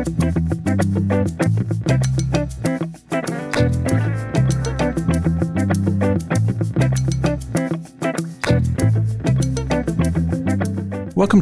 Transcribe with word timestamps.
Welcome 0.00 0.12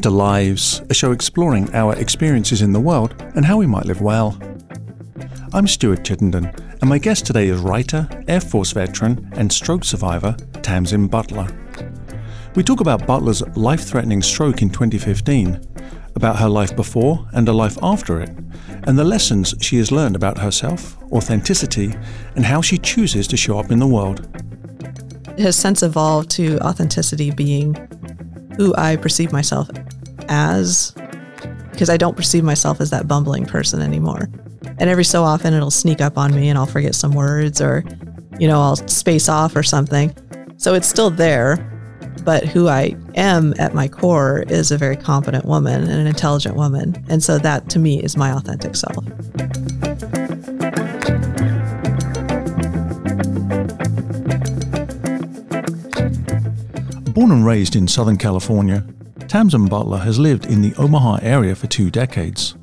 to 0.01 0.11
Lives, 0.11 0.83
a 0.91 0.95
show 0.95 1.13
exploring 1.13 1.73
our 1.73 1.95
experiences 1.95 2.63
in 2.63 2.73
the 2.73 2.81
world 2.81 3.15
and 3.37 3.45
how 3.45 3.59
we 3.59 3.67
might 3.67 3.85
live 3.85 4.01
well. 4.01 4.37
I'm 5.53 5.69
Stuart 5.69 6.05
Chittenden, 6.05 6.47
and 6.81 6.91
my 6.91 6.99
guest 6.99 7.27
today 7.27 7.47
is 7.47 7.61
writer, 7.61 8.09
Air 8.27 8.41
Force 8.41 8.73
veteran, 8.73 9.31
and 9.35 9.53
stroke 9.53 9.85
survivor 9.85 10.37
Tamsen 10.63 11.07
Butler. 11.07 11.47
We 12.57 12.65
talk 12.65 12.81
about 12.81 13.07
Butler's 13.07 13.47
life 13.57 13.85
threatening 13.85 14.21
stroke 14.21 14.63
in 14.63 14.71
2015, 14.71 15.61
about 16.17 16.41
her 16.41 16.49
life 16.49 16.75
before 16.75 17.29
and 17.33 17.47
her 17.47 17.55
life 17.55 17.79
after 17.81 18.21
it, 18.21 18.31
and 18.89 18.99
the 18.99 19.05
lessons 19.05 19.55
she 19.61 19.77
has 19.77 19.93
learned 19.93 20.17
about 20.17 20.39
herself, 20.39 20.97
authenticity, 21.13 21.95
and 22.37 22.45
how 22.47 22.63
she 22.63 22.79
chooses 22.79 23.29
to 23.29 23.37
show 23.37 23.59
up 23.59 23.71
in 23.71 23.79
the 23.79 23.87
world. 23.87 24.27
It 25.37 25.41
has 25.41 25.57
since 25.57 25.83
evolved 25.83 26.31
to 26.33 26.59
authenticity 26.61 27.31
being 27.31 27.77
who 28.57 28.75
I 28.77 28.97
perceive 28.97 29.31
myself 29.31 29.69
as, 30.31 30.95
because 31.71 31.91
I 31.91 31.99
don't 31.99 32.17
perceive 32.17 32.43
myself 32.45 32.81
as 32.81 32.89
that 32.89 33.07
bumbling 33.07 33.45
person 33.45 33.83
anymore. 33.83 34.31
And 34.79 34.89
every 34.89 35.05
so 35.05 35.23
often 35.23 35.53
it'll 35.53 35.71
sneak 35.71 36.01
up 36.01 36.17
on 36.17 36.35
me 36.35 36.49
and 36.49 36.59
I'll 36.59 36.65
forget 36.65 36.95
some 36.95 37.13
words 37.13 37.61
or, 37.61 37.85
you 38.41 38.49
know, 38.49 38.61
I'll 38.63 38.77
space 38.77 39.29
off 39.29 39.55
or 39.55 39.63
something. 39.63 40.17
So 40.57 40.73
it's 40.73 40.89
still 40.89 41.11
there, 41.11 41.78
but 42.25 42.45
who 42.45 42.69
I 42.69 42.97
am 43.15 43.55
at 43.59 43.75
my 43.75 43.89
core 43.89 44.45
is 44.49 44.71
a 44.71 44.79
very 44.79 44.97
competent 44.97 45.45
woman 45.45 45.83
and 45.83 45.93
an 45.93 46.07
intelligent 46.07 46.57
woman. 46.57 47.05
And 47.09 47.23
so 47.23 47.39
that 47.39 47.69
to 47.71 47.79
me 47.79 48.03
is 48.03 48.17
my 48.17 48.33
authentic 48.33 48.77
self. 48.77 49.05
Born 57.15 57.33
and 57.33 57.45
raised 57.45 57.75
in 57.75 57.89
Southern 57.89 58.17
California, 58.17 58.87
Tamsen 59.27 59.67
Butler 59.67 59.99
has 59.99 60.19
lived 60.19 60.47
in 60.47 60.63
the 60.63 60.75
Omaha 60.77 61.19
area 61.21 61.55
for 61.55 61.67
two 61.67 61.91
decades. 61.91 62.55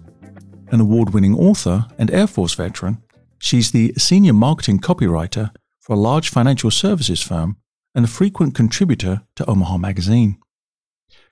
An 0.69 0.79
award 0.79 1.13
winning 1.13 1.37
author 1.37 1.85
and 1.97 2.09
Air 2.09 2.25
Force 2.25 2.53
veteran, 2.53 3.01
she's 3.37 3.71
the 3.71 3.93
senior 3.97 4.33
marketing 4.33 4.79
copywriter 4.79 5.51
for 5.81 5.93
a 5.93 5.99
large 5.99 6.29
financial 6.29 6.71
services 6.71 7.21
firm 7.21 7.57
and 7.95 8.05
a 8.05 8.09
frequent 8.09 8.53
contributor 8.53 9.23
to 9.37 9.49
Omaha 9.49 9.77
Magazine. 9.77 10.37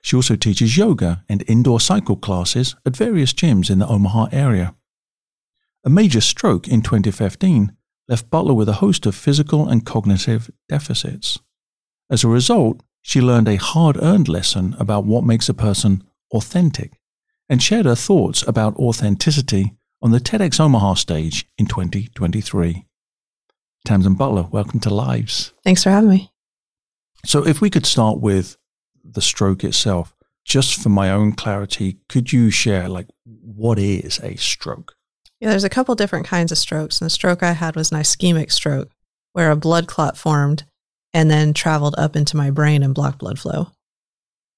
She 0.00 0.16
also 0.16 0.34
teaches 0.34 0.76
yoga 0.76 1.24
and 1.28 1.44
indoor 1.46 1.78
cycle 1.78 2.16
classes 2.16 2.74
at 2.84 2.96
various 2.96 3.32
gyms 3.32 3.70
in 3.70 3.78
the 3.78 3.86
Omaha 3.86 4.28
area. 4.32 4.74
A 5.84 5.90
major 5.90 6.20
stroke 6.20 6.66
in 6.66 6.82
2015 6.82 7.76
left 8.08 8.30
Butler 8.30 8.54
with 8.54 8.68
a 8.68 8.74
host 8.74 9.06
of 9.06 9.14
physical 9.14 9.68
and 9.68 9.84
cognitive 9.84 10.50
deficits. 10.68 11.38
As 12.10 12.24
a 12.24 12.28
result, 12.28 12.82
she 13.02 13.20
learned 13.20 13.48
a 13.48 13.56
hard 13.56 13.96
earned 14.02 14.28
lesson 14.28 14.74
about 14.78 15.04
what 15.04 15.24
makes 15.24 15.48
a 15.48 15.54
person 15.54 16.02
authentic 16.32 17.00
and 17.48 17.62
shared 17.62 17.86
her 17.86 17.94
thoughts 17.94 18.46
about 18.46 18.76
authenticity 18.76 19.74
on 20.00 20.10
the 20.10 20.20
TEDx 20.20 20.58
Omaha 20.58 20.94
stage 20.94 21.46
in 21.58 21.66
2023. 21.66 22.86
Tamsen 23.86 24.14
Butler, 24.14 24.48
welcome 24.50 24.80
to 24.80 24.90
Lives. 24.90 25.52
Thanks 25.62 25.82
for 25.82 25.90
having 25.90 26.10
me. 26.10 26.33
So, 27.24 27.46
if 27.46 27.60
we 27.60 27.70
could 27.70 27.86
start 27.86 28.20
with 28.20 28.56
the 29.04 29.22
stroke 29.22 29.64
itself, 29.64 30.14
just 30.44 30.80
for 30.80 30.88
my 30.88 31.10
own 31.10 31.32
clarity, 31.32 31.98
could 32.08 32.32
you 32.32 32.50
share, 32.50 32.88
like, 32.88 33.08
what 33.24 33.78
is 33.78 34.20
a 34.20 34.36
stroke? 34.36 34.94
Yeah, 35.40 35.50
there's 35.50 35.64
a 35.64 35.70
couple 35.70 35.94
different 35.94 36.26
kinds 36.26 36.52
of 36.52 36.58
strokes. 36.58 37.00
And 37.00 37.06
the 37.06 37.10
stroke 37.10 37.42
I 37.42 37.52
had 37.52 37.76
was 37.76 37.90
an 37.90 37.98
ischemic 37.98 38.52
stroke, 38.52 38.90
where 39.32 39.50
a 39.50 39.56
blood 39.56 39.86
clot 39.86 40.16
formed 40.16 40.64
and 41.12 41.30
then 41.30 41.54
traveled 41.54 41.94
up 41.96 42.16
into 42.16 42.36
my 42.36 42.50
brain 42.50 42.82
and 42.82 42.94
blocked 42.94 43.18
blood 43.18 43.38
flow. 43.38 43.68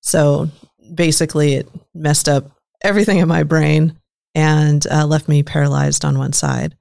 So 0.00 0.48
basically, 0.94 1.54
it 1.54 1.68
messed 1.94 2.28
up 2.28 2.50
everything 2.82 3.18
in 3.18 3.28
my 3.28 3.42
brain 3.42 3.98
and 4.34 4.86
uh, 4.90 5.06
left 5.06 5.28
me 5.28 5.42
paralyzed 5.42 6.04
on 6.04 6.18
one 6.18 6.32
side 6.32 6.76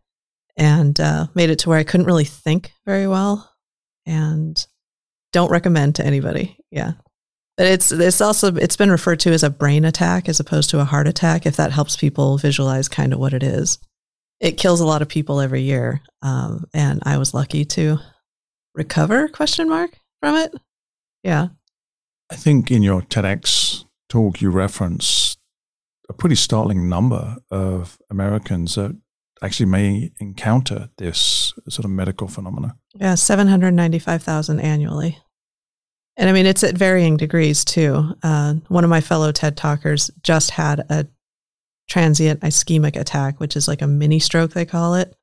and 0.58 1.00
uh, 1.00 1.28
made 1.36 1.50
it 1.50 1.60
to 1.60 1.70
where 1.70 1.78
I 1.78 1.84
couldn't 1.84 2.06
really 2.06 2.26
think 2.26 2.72
very 2.86 3.08
well 3.08 3.52
and 4.06 4.66
don't 5.36 5.52
recommend 5.52 5.96
to 5.96 6.06
anybody. 6.06 6.58
Yeah. 6.72 6.94
But 7.58 7.68
it's 7.68 7.92
it's 7.92 8.22
also 8.22 8.56
it's 8.56 8.78
been 8.78 8.90
referred 8.90 9.20
to 9.22 9.32
as 9.32 9.44
a 9.44 9.50
brain 9.50 9.86
attack 9.86 10.28
as 10.28 10.40
opposed 10.40 10.70
to 10.72 10.80
a 10.80 10.86
heart 10.86 11.08
attack 11.08 11.46
if 11.46 11.58
that 11.58 11.72
helps 11.72 11.96
people 11.96 12.38
visualize 12.38 12.88
kind 12.88 13.14
of 13.14 13.20
what 13.20 13.34
it 13.34 13.44
is. 13.44 13.78
It 14.40 14.58
kills 14.58 14.82
a 14.82 14.86
lot 14.86 15.02
of 15.02 15.08
people 15.08 15.40
every 15.40 15.62
year, 15.62 16.02
um, 16.22 16.66
and 16.74 17.02
I 17.06 17.18
was 17.18 17.34
lucky 17.34 17.64
to 17.66 18.00
recover 18.76 19.30
question 19.30 19.70
mark 19.70 19.92
from 20.20 20.36
it 20.36 20.54
yeah 21.24 21.48
i 22.30 22.36
think 22.36 22.70
in 22.70 22.84
your 22.84 23.02
tedx 23.02 23.86
talk 24.10 24.42
you 24.42 24.50
reference 24.50 25.38
a 26.10 26.14
pretty 26.14 26.36
startling 26.36 26.90
number 26.90 27.38
of 27.50 27.98
americans 28.12 28.76
that 28.76 28.94
actually 29.42 29.66
may 29.66 30.12
encounter 30.20 30.90
this 30.98 31.54
sort 31.70 31.86
of 31.86 31.92
medical 31.92 32.28
phenomena 32.28 32.76
yeah 33.00 33.16
795000 33.16 34.60
annually 34.60 35.18
and 36.18 36.30
i 36.30 36.34
mean 36.34 36.46
it's 36.46 36.64
at 36.64 36.78
varying 36.78 37.18
degrees 37.18 37.66
too 37.66 38.16
uh, 38.24 38.54
one 38.68 38.84
of 38.84 38.90
my 38.90 39.02
fellow 39.02 39.32
ted 39.32 39.56
talkers 39.56 40.12
just 40.22 40.52
had 40.52 40.80
a 40.90 41.08
transient 41.88 42.40
ischemic 42.42 42.96
attack 42.96 43.40
which 43.40 43.56
is 43.56 43.68
like 43.68 43.82
a 43.82 43.88
mini 43.88 44.20
stroke 44.20 44.52
they 44.52 44.66
call 44.66 44.96
it 44.96 45.16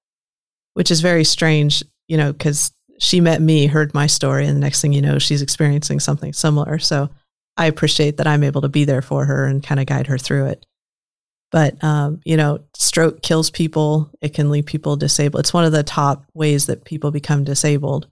which 0.74 0.90
is 0.90 1.00
very 1.00 1.24
strange 1.24 1.82
you 2.08 2.16
know 2.16 2.32
because 2.32 2.72
she 3.02 3.20
met 3.20 3.42
me, 3.42 3.66
heard 3.66 3.92
my 3.94 4.06
story, 4.06 4.46
and 4.46 4.56
the 4.56 4.60
next 4.60 4.80
thing 4.80 4.92
you 4.92 5.02
know, 5.02 5.18
she's 5.18 5.42
experiencing 5.42 5.98
something 5.98 6.32
similar. 6.32 6.78
So 6.78 7.10
I 7.56 7.66
appreciate 7.66 8.18
that 8.18 8.28
I'm 8.28 8.44
able 8.44 8.60
to 8.60 8.68
be 8.68 8.84
there 8.84 9.02
for 9.02 9.24
her 9.24 9.44
and 9.44 9.62
kind 9.62 9.80
of 9.80 9.86
guide 9.86 10.06
her 10.06 10.18
through 10.18 10.46
it. 10.46 10.64
But, 11.50 11.82
um, 11.82 12.20
you 12.24 12.36
know, 12.36 12.60
stroke 12.76 13.20
kills 13.20 13.50
people. 13.50 14.08
It 14.20 14.34
can 14.34 14.50
leave 14.50 14.66
people 14.66 14.94
disabled. 14.94 15.40
It's 15.40 15.52
one 15.52 15.64
of 15.64 15.72
the 15.72 15.82
top 15.82 16.24
ways 16.32 16.66
that 16.66 16.84
people 16.84 17.10
become 17.10 17.42
disabled. 17.42 18.06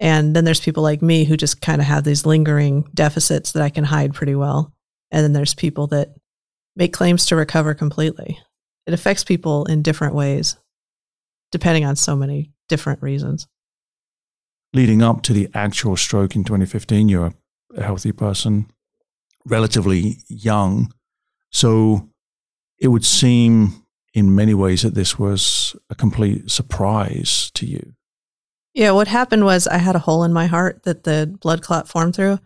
And 0.00 0.34
then 0.34 0.44
there's 0.44 0.60
people 0.60 0.82
like 0.82 1.02
me 1.02 1.24
who 1.24 1.36
just 1.36 1.60
kind 1.60 1.80
of 1.80 1.86
have 1.86 2.04
these 2.04 2.24
lingering 2.24 2.88
deficits 2.94 3.52
that 3.52 3.62
I 3.62 3.70
can 3.70 3.84
hide 3.84 4.14
pretty 4.14 4.34
well. 4.34 4.72
And 5.10 5.24
then 5.24 5.32
there's 5.32 5.54
people 5.54 5.88
that 5.88 6.14
make 6.76 6.92
claims 6.92 7.26
to 7.26 7.36
recover 7.36 7.74
completely. 7.74 8.38
It 8.86 8.94
affects 8.94 9.24
people 9.24 9.64
in 9.64 9.82
different 9.82 10.14
ways, 10.14 10.56
depending 11.50 11.84
on 11.84 11.96
so 11.96 12.14
many 12.14 12.52
different 12.68 13.02
reasons 13.02 13.48
leading 14.72 15.02
up 15.02 15.22
to 15.22 15.32
the 15.32 15.48
actual 15.54 15.96
stroke 15.96 16.36
in 16.36 16.44
2015, 16.44 17.08
you're 17.08 17.34
a 17.76 17.82
healthy 17.82 18.12
person, 18.12 18.70
relatively 19.44 20.18
young. 20.28 20.92
So 21.50 22.08
it 22.78 22.88
would 22.88 23.04
seem 23.04 23.84
in 24.14 24.34
many 24.34 24.54
ways 24.54 24.82
that 24.82 24.94
this 24.94 25.18
was 25.18 25.76
a 25.90 25.94
complete 25.94 26.50
surprise 26.50 27.50
to 27.54 27.66
you. 27.66 27.94
Yeah, 28.78 28.92
what 28.92 29.08
happened 29.08 29.44
was 29.44 29.66
I 29.66 29.78
had 29.78 29.96
a 29.96 29.98
hole 29.98 30.22
in 30.22 30.32
my 30.32 30.46
heart 30.46 30.84
that 30.84 31.02
the 31.02 31.36
blood 31.40 31.62
clot 31.62 31.88
formed 31.88 32.14
through. 32.14 32.38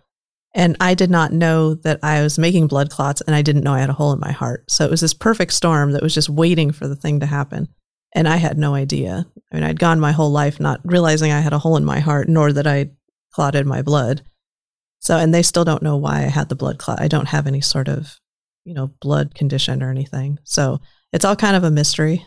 And 0.54 0.78
I 0.80 0.94
did 0.94 1.10
not 1.10 1.30
know 1.30 1.74
that 1.74 2.00
I 2.02 2.22
was 2.22 2.38
making 2.38 2.68
blood 2.68 2.88
clots 2.88 3.20
and 3.20 3.36
I 3.36 3.42
didn't 3.42 3.64
know 3.64 3.74
I 3.74 3.80
had 3.80 3.90
a 3.90 3.92
hole 3.92 4.14
in 4.14 4.18
my 4.18 4.32
heart. 4.32 4.64
So 4.70 4.86
it 4.86 4.90
was 4.90 5.02
this 5.02 5.12
perfect 5.12 5.52
storm 5.52 5.92
that 5.92 6.02
was 6.02 6.14
just 6.14 6.30
waiting 6.30 6.72
for 6.72 6.88
the 6.88 6.96
thing 6.96 7.20
to 7.20 7.26
happen. 7.26 7.68
And 8.14 8.26
I 8.26 8.36
had 8.36 8.56
no 8.56 8.74
idea. 8.74 9.26
I 9.52 9.54
mean, 9.54 9.62
I'd 9.62 9.78
gone 9.78 10.00
my 10.00 10.12
whole 10.12 10.30
life 10.30 10.58
not 10.58 10.80
realizing 10.84 11.32
I 11.32 11.40
had 11.40 11.52
a 11.52 11.58
hole 11.58 11.76
in 11.76 11.84
my 11.84 12.00
heart, 12.00 12.30
nor 12.30 12.50
that 12.50 12.66
I 12.66 12.92
clotted 13.34 13.66
my 13.66 13.82
blood. 13.82 14.22
So, 15.00 15.18
and 15.18 15.34
they 15.34 15.42
still 15.42 15.64
don't 15.64 15.82
know 15.82 15.98
why 15.98 16.20
I 16.20 16.30
had 16.30 16.48
the 16.48 16.56
blood 16.56 16.78
clot. 16.78 16.98
I 16.98 17.08
don't 17.08 17.28
have 17.28 17.46
any 17.46 17.60
sort 17.60 17.88
of, 17.88 18.18
you 18.64 18.72
know, 18.72 18.90
blood 19.02 19.34
condition 19.34 19.82
or 19.82 19.90
anything. 19.90 20.38
So 20.44 20.80
it's 21.12 21.26
all 21.26 21.36
kind 21.36 21.56
of 21.56 21.64
a 21.64 21.70
mystery. 21.70 22.26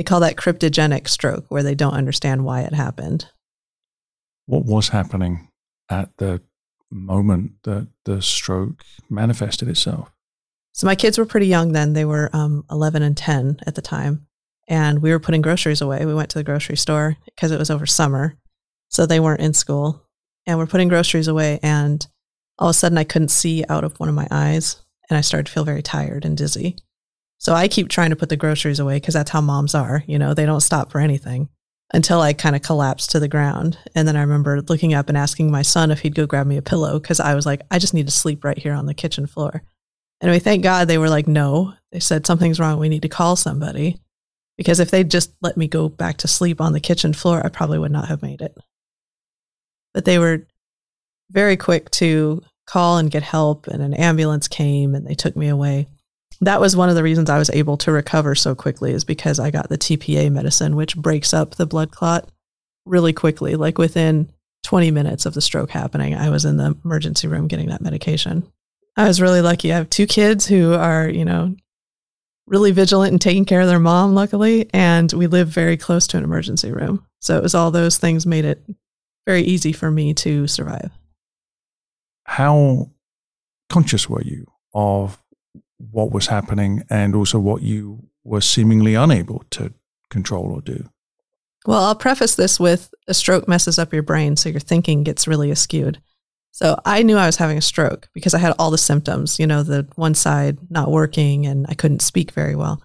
They 0.00 0.04
call 0.04 0.20
that 0.20 0.36
cryptogenic 0.36 1.08
stroke, 1.08 1.44
where 1.50 1.62
they 1.62 1.74
don't 1.74 1.92
understand 1.92 2.42
why 2.42 2.62
it 2.62 2.72
happened. 2.72 3.26
What 4.46 4.64
was 4.64 4.88
happening 4.88 5.50
at 5.90 6.08
the 6.16 6.40
moment 6.90 7.52
that 7.64 7.86
the 8.06 8.22
stroke 8.22 8.82
manifested 9.10 9.68
itself? 9.68 10.10
So 10.72 10.86
my 10.86 10.94
kids 10.94 11.18
were 11.18 11.26
pretty 11.26 11.48
young 11.48 11.72
then. 11.72 11.92
They 11.92 12.06
were 12.06 12.30
um, 12.32 12.64
11 12.70 13.02
and 13.02 13.14
10 13.14 13.58
at 13.66 13.74
the 13.74 13.82
time 13.82 14.26
and 14.66 15.02
we 15.02 15.10
were 15.10 15.20
putting 15.20 15.42
groceries 15.42 15.82
away. 15.82 16.06
We 16.06 16.14
went 16.14 16.30
to 16.30 16.38
the 16.38 16.44
grocery 16.44 16.78
store 16.78 17.18
because 17.26 17.50
it 17.50 17.58
was 17.58 17.68
over 17.68 17.84
summer. 17.84 18.38
So 18.88 19.04
they 19.04 19.20
weren't 19.20 19.42
in 19.42 19.52
school. 19.52 20.02
And 20.46 20.58
we're 20.58 20.66
putting 20.66 20.88
groceries 20.88 21.28
away. 21.28 21.60
And 21.62 22.06
all 22.58 22.68
of 22.68 22.74
a 22.74 22.78
sudden, 22.78 22.96
I 22.96 23.04
couldn't 23.04 23.28
see 23.28 23.66
out 23.68 23.84
of 23.84 24.00
one 24.00 24.08
of 24.08 24.14
my 24.14 24.28
eyes. 24.30 24.82
And 25.10 25.18
I 25.18 25.20
started 25.20 25.48
to 25.48 25.52
feel 25.52 25.64
very 25.64 25.82
tired 25.82 26.24
and 26.24 26.38
dizzy. 26.38 26.76
So 27.40 27.54
I 27.54 27.68
keep 27.68 27.88
trying 27.88 28.10
to 28.10 28.16
put 28.16 28.28
the 28.28 28.36
groceries 28.36 28.78
away 28.78 28.96
because 28.96 29.14
that's 29.14 29.30
how 29.30 29.40
moms 29.40 29.74
are. 29.74 30.04
You 30.06 30.18
know, 30.18 30.34
they 30.34 30.44
don't 30.44 30.60
stop 30.60 30.92
for 30.92 31.00
anything 31.00 31.48
until 31.92 32.20
I 32.20 32.34
kind 32.34 32.54
of 32.54 32.62
collapsed 32.62 33.10
to 33.10 33.20
the 33.20 33.28
ground. 33.28 33.78
And 33.94 34.06
then 34.06 34.14
I 34.14 34.20
remember 34.20 34.60
looking 34.60 34.92
up 34.92 35.08
and 35.08 35.16
asking 35.16 35.50
my 35.50 35.62
son 35.62 35.90
if 35.90 36.00
he'd 36.00 36.14
go 36.14 36.26
grab 36.26 36.46
me 36.46 36.58
a 36.58 36.62
pillow 36.62 37.00
because 37.00 37.18
I 37.18 37.34
was 37.34 37.46
like, 37.46 37.62
I 37.70 37.78
just 37.78 37.94
need 37.94 38.06
to 38.06 38.12
sleep 38.12 38.44
right 38.44 38.58
here 38.58 38.74
on 38.74 38.84
the 38.84 38.94
kitchen 38.94 39.26
floor. 39.26 39.62
Anyway, 40.20 40.38
thank 40.38 40.62
God 40.62 40.86
they 40.86 40.98
were 40.98 41.08
like, 41.08 41.26
no, 41.26 41.72
They 41.92 42.00
said, 42.00 42.26
Something's 42.26 42.60
wrong. 42.60 42.78
We 42.78 42.90
need 42.90 43.02
to 43.02 43.08
call 43.08 43.36
somebody. 43.36 43.98
Because 44.58 44.78
if 44.78 44.90
they'd 44.90 45.10
just 45.10 45.32
let 45.40 45.56
me 45.56 45.66
go 45.66 45.88
back 45.88 46.18
to 46.18 46.28
sleep 46.28 46.60
on 46.60 46.74
the 46.74 46.80
kitchen 46.80 47.14
floor, 47.14 47.44
I 47.44 47.48
probably 47.48 47.78
would 47.78 47.90
not 47.90 48.08
have 48.08 48.20
made 48.20 48.42
it. 48.42 48.54
But 49.94 50.04
they 50.04 50.18
were 50.18 50.46
very 51.30 51.56
quick 51.56 51.90
to 51.92 52.42
call 52.66 52.98
and 52.98 53.10
get 53.10 53.22
help, 53.22 53.66
and 53.66 53.82
an 53.82 53.94
ambulance 53.94 54.48
came 54.48 54.94
and 54.94 55.06
they 55.06 55.14
took 55.14 55.34
me 55.34 55.48
away. 55.48 55.88
That 56.42 56.60
was 56.60 56.74
one 56.74 56.88
of 56.88 56.94
the 56.94 57.02
reasons 57.02 57.28
I 57.28 57.38
was 57.38 57.50
able 57.50 57.76
to 57.78 57.92
recover 57.92 58.34
so 58.34 58.54
quickly, 58.54 58.92
is 58.92 59.04
because 59.04 59.38
I 59.38 59.50
got 59.50 59.68
the 59.68 59.78
TPA 59.78 60.32
medicine, 60.32 60.74
which 60.74 60.96
breaks 60.96 61.34
up 61.34 61.54
the 61.54 61.66
blood 61.66 61.90
clot 61.90 62.30
really 62.86 63.12
quickly. 63.12 63.56
Like 63.56 63.76
within 63.76 64.30
20 64.64 64.90
minutes 64.90 65.26
of 65.26 65.34
the 65.34 65.42
stroke 65.42 65.70
happening, 65.70 66.14
I 66.14 66.30
was 66.30 66.44
in 66.44 66.56
the 66.56 66.76
emergency 66.84 67.28
room 67.28 67.46
getting 67.46 67.68
that 67.68 67.82
medication. 67.82 68.50
I 68.96 69.06
was 69.06 69.20
really 69.20 69.42
lucky. 69.42 69.72
I 69.72 69.76
have 69.76 69.90
two 69.90 70.06
kids 70.06 70.46
who 70.46 70.74
are, 70.74 71.08
you 71.08 71.24
know, 71.24 71.54
really 72.46 72.72
vigilant 72.72 73.12
and 73.12 73.20
taking 73.20 73.44
care 73.44 73.60
of 73.60 73.68
their 73.68 73.78
mom, 73.78 74.14
luckily, 74.14 74.68
and 74.72 75.12
we 75.12 75.26
live 75.26 75.48
very 75.48 75.76
close 75.76 76.06
to 76.08 76.16
an 76.16 76.24
emergency 76.24 76.72
room. 76.72 77.06
So 77.20 77.36
it 77.36 77.42
was 77.42 77.54
all 77.54 77.70
those 77.70 77.98
things 77.98 78.26
made 78.26 78.44
it 78.44 78.62
very 79.26 79.42
easy 79.42 79.72
for 79.72 79.90
me 79.90 80.14
to 80.14 80.46
survive. 80.46 80.90
How 82.24 82.90
conscious 83.68 84.08
were 84.08 84.22
you 84.22 84.46
of 84.74 85.18
what 85.90 86.12
was 86.12 86.26
happening 86.26 86.82
and 86.90 87.14
also 87.14 87.38
what 87.38 87.62
you 87.62 88.08
were 88.24 88.40
seemingly 88.40 88.94
unable 88.94 89.44
to 89.50 89.72
control 90.10 90.52
or 90.52 90.60
do? 90.60 90.88
Well, 91.66 91.84
I'll 91.84 91.94
preface 91.94 92.34
this 92.36 92.58
with 92.58 92.92
a 93.06 93.14
stroke 93.14 93.46
messes 93.46 93.78
up 93.78 93.92
your 93.92 94.02
brain, 94.02 94.36
so 94.36 94.48
your 94.48 94.60
thinking 94.60 95.02
gets 95.02 95.28
really 95.28 95.50
askewed. 95.50 95.96
So 96.52 96.78
I 96.84 97.02
knew 97.02 97.16
I 97.16 97.26
was 97.26 97.36
having 97.36 97.58
a 97.58 97.62
stroke 97.62 98.08
because 98.12 98.34
I 98.34 98.38
had 98.38 98.54
all 98.58 98.70
the 98.70 98.78
symptoms, 98.78 99.38
you 99.38 99.46
know, 99.46 99.62
the 99.62 99.86
one 99.94 100.14
side 100.14 100.58
not 100.68 100.90
working 100.90 101.46
and 101.46 101.66
I 101.68 101.74
couldn't 101.74 102.02
speak 102.02 102.32
very 102.32 102.56
well. 102.56 102.82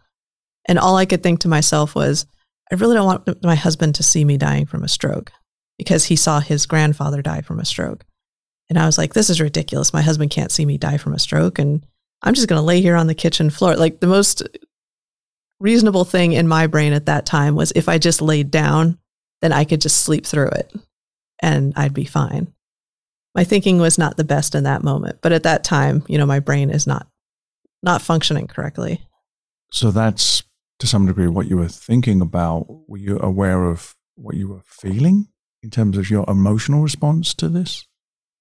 And 0.67 0.79
all 0.79 0.97
I 0.97 1.05
could 1.05 1.23
think 1.23 1.39
to 1.41 1.47
myself 1.47 1.95
was, 1.95 2.25
I 2.71 2.75
really 2.75 2.95
don't 2.95 3.05
want 3.05 3.43
my 3.43 3.55
husband 3.55 3.95
to 3.95 4.03
see 4.03 4.25
me 4.25 4.37
dying 4.37 4.65
from 4.65 4.83
a 4.83 4.87
stroke 4.87 5.31
because 5.77 6.05
he 6.05 6.15
saw 6.15 6.39
his 6.39 6.65
grandfather 6.65 7.21
die 7.21 7.41
from 7.41 7.59
a 7.59 7.65
stroke. 7.65 8.05
And 8.69 8.79
I 8.79 8.85
was 8.85 8.97
like, 8.97 9.13
this 9.13 9.29
is 9.29 9.41
ridiculous. 9.41 9.93
My 9.93 10.01
husband 10.01 10.31
can't 10.31 10.51
see 10.51 10.65
me 10.65 10.77
die 10.77 10.97
from 10.97 11.13
a 11.13 11.19
stroke. 11.19 11.59
And 11.59 11.85
I'm 12.25 12.33
just 12.33 12.47
going 12.47 12.59
to 12.59 12.65
lay 12.65 12.81
here 12.81 12.95
on 12.95 13.07
the 13.07 13.15
kitchen 13.15 13.49
floor. 13.49 13.75
Like 13.75 13.99
the 13.99 14.07
most 14.07 14.43
reasonable 15.59 16.03
thing 16.03 16.33
in 16.33 16.47
my 16.47 16.67
brain 16.67 16.91
at 16.93 17.05
that 17.05 17.25
time 17.25 17.55
was 17.55 17.71
if 17.75 17.87
I 17.87 17.97
just 17.97 18.21
laid 18.21 18.51
down, 18.51 18.97
then 19.41 19.53
I 19.53 19.63
could 19.63 19.81
just 19.81 20.03
sleep 20.03 20.25
through 20.25 20.49
it 20.49 20.73
and 21.39 21.73
I'd 21.75 21.93
be 21.93 22.05
fine 22.05 22.53
my 23.35 23.43
thinking 23.43 23.77
was 23.77 23.97
not 23.97 24.17
the 24.17 24.23
best 24.23 24.55
in 24.55 24.63
that 24.63 24.81
moment. 24.81 25.19
But 25.21 25.33
at 25.33 25.43
that 25.43 25.63
time, 25.63 26.03
you 26.07 26.17
know, 26.17 26.25
my 26.25 26.39
brain 26.39 26.71
is 26.71 26.87
not 26.87 27.07
not 27.83 28.01
functioning 28.01 28.47
correctly. 28.47 29.01
So 29.69 29.91
that's 29.91 30.41
to 30.79 30.87
some 30.87 31.05
degree 31.05 31.27
what 31.27 31.47
you 31.47 31.57
were 31.57 31.67
thinking 31.67 32.21
about. 32.21 32.65
Were 32.87 32.97
you 32.97 33.19
aware 33.19 33.65
of 33.65 33.93
what 34.15 34.35
you 34.35 34.47
were 34.47 34.63
feeling 34.65 35.27
in 35.61 35.69
terms 35.69 35.97
of 35.97 36.09
your 36.09 36.25
emotional 36.27 36.81
response 36.81 37.33
to 37.35 37.49
this? 37.49 37.85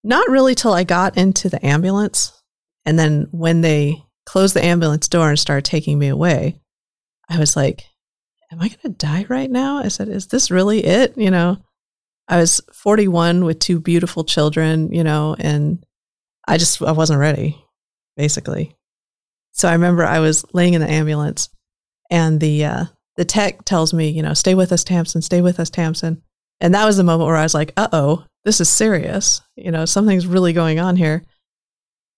Not 0.05 0.31
really 0.31 0.55
till 0.55 0.73
I 0.73 0.85
got 0.85 1.19
into 1.19 1.49
the 1.49 1.65
ambulance. 1.67 2.41
And 2.87 2.99
then 2.99 3.29
when 3.31 3.61
they 3.61 4.03
closed 4.27 4.55
the 4.55 4.65
ambulance 4.65 5.09
door 5.09 5.31
and 5.31 5.39
started 5.39 5.65
taking 5.65 5.99
me 5.99 6.09
away, 6.09 6.61
I 7.29 7.39
was 7.39 7.57
like, 7.57 7.85
Am 8.53 8.61
I 8.61 8.69
going 8.69 8.81
to 8.83 8.89
die 8.91 9.27
right 9.29 9.51
now? 9.51 9.79
I 9.79 9.89
said, 9.89 10.09
Is 10.09 10.29
this 10.29 10.51
really 10.51 10.85
it? 10.85 11.17
You 11.17 11.31
know, 11.31 11.59
I 12.29 12.39
was 12.39 12.61
41 12.73 13.45
with 13.45 13.59
two 13.59 13.81
beautiful 13.81 14.25
children, 14.25 14.93
you 14.93 15.05
know, 15.05 15.35
and 15.39 15.85
I 16.47 16.59
just 16.59 16.81
I 16.83 16.93
wasn't 16.93 17.21
ready, 17.21 17.63
basically. 18.17 18.77
So 19.53 19.69
I 19.69 19.73
remember 19.73 20.05
I 20.05 20.21
was 20.21 20.45
laying 20.53 20.75
in 20.75 20.81
the 20.81 20.91
ambulance, 20.91 21.49
and 22.11 22.41
the 22.41 22.65
uh, 22.65 22.85
the 23.17 23.25
tech 23.25 23.65
tells 23.65 23.95
me, 23.95 24.09
you 24.09 24.23
know, 24.23 24.35
stay 24.35 24.55
with 24.55 24.73
us, 24.73 24.85
Tamsen, 24.85 25.23
stay 25.23 25.41
with 25.41 25.61
us, 25.61 25.71
Tamsen. 25.71 26.23
And 26.61 26.75
that 26.75 26.85
was 26.85 26.97
the 26.97 27.05
moment 27.05 27.27
where 27.27 27.37
I 27.37 27.43
was 27.43 27.55
like, 27.55 27.73
uh 27.77 27.89
oh, 27.93 28.25
this 28.45 28.61
is 28.61 28.69
serious. 28.69 29.43
You 29.57 29.71
know, 29.71 29.85
something's 29.85 30.27
really 30.27 30.53
going 30.53 30.79
on 30.79 30.97
here. 30.97 31.25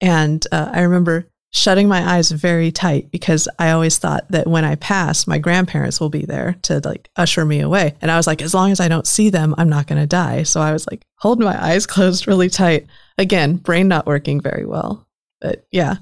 And 0.01 0.47
uh, 0.53 0.71
I 0.73 0.83
remember 0.83 1.29
shutting 1.53 1.89
my 1.89 2.17
eyes 2.17 2.31
very 2.31 2.71
tight 2.71 3.11
because 3.11 3.49
I 3.59 3.71
always 3.71 3.97
thought 3.99 4.31
that 4.31 4.47
when 4.47 4.65
I 4.65 4.75
pass, 4.75 5.27
my 5.27 5.39
grandparents 5.39 6.01
will 6.01 6.11
be 6.11 6.27
there 6.27 6.57
to 6.63 6.81
like 6.85 7.09
usher 7.17 7.45
me 7.45 7.61
away. 7.61 7.95
And 8.03 8.11
I 8.11 8.17
was 8.17 8.27
like, 8.27 8.43
as 8.43 8.53
long 8.53 8.71
as 8.73 8.81
I 8.81 8.89
don't 8.89 9.07
see 9.07 9.31
them, 9.31 9.55
I'm 9.57 9.69
not 9.69 9.87
going 9.87 10.01
to 10.01 10.07
die. 10.07 10.43
So 10.43 10.61
I 10.61 10.73
was 10.73 10.87
like 10.87 11.05
holding 11.17 11.47
my 11.47 11.65
eyes 11.65 11.87
closed 11.87 12.27
really 12.27 12.51
tight. 12.51 12.87
Again, 13.17 13.57
brain 13.57 13.89
not 13.89 14.07
working 14.07 14.41
very 14.41 14.67
well. 14.67 15.07
But 15.41 15.67
yeah, 15.71 15.97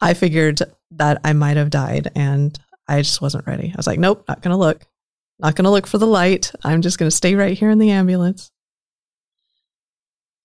I 0.00 0.14
figured 0.14 0.60
that 0.92 1.20
I 1.24 1.32
might 1.32 1.56
have 1.56 1.70
died 1.70 2.12
and 2.14 2.56
I 2.86 3.02
just 3.02 3.20
wasn't 3.20 3.46
ready. 3.46 3.72
I 3.74 3.76
was 3.76 3.86
like, 3.86 3.98
nope, 3.98 4.24
not 4.28 4.42
going 4.42 4.52
to 4.52 4.56
look. 4.56 4.84
Not 5.38 5.56
going 5.56 5.64
to 5.64 5.70
look 5.70 5.86
for 5.86 5.98
the 5.98 6.06
light. 6.06 6.52
I'm 6.64 6.80
just 6.80 6.98
going 6.98 7.10
to 7.10 7.16
stay 7.16 7.34
right 7.34 7.58
here 7.58 7.70
in 7.70 7.78
the 7.78 7.90
ambulance. 7.90 8.50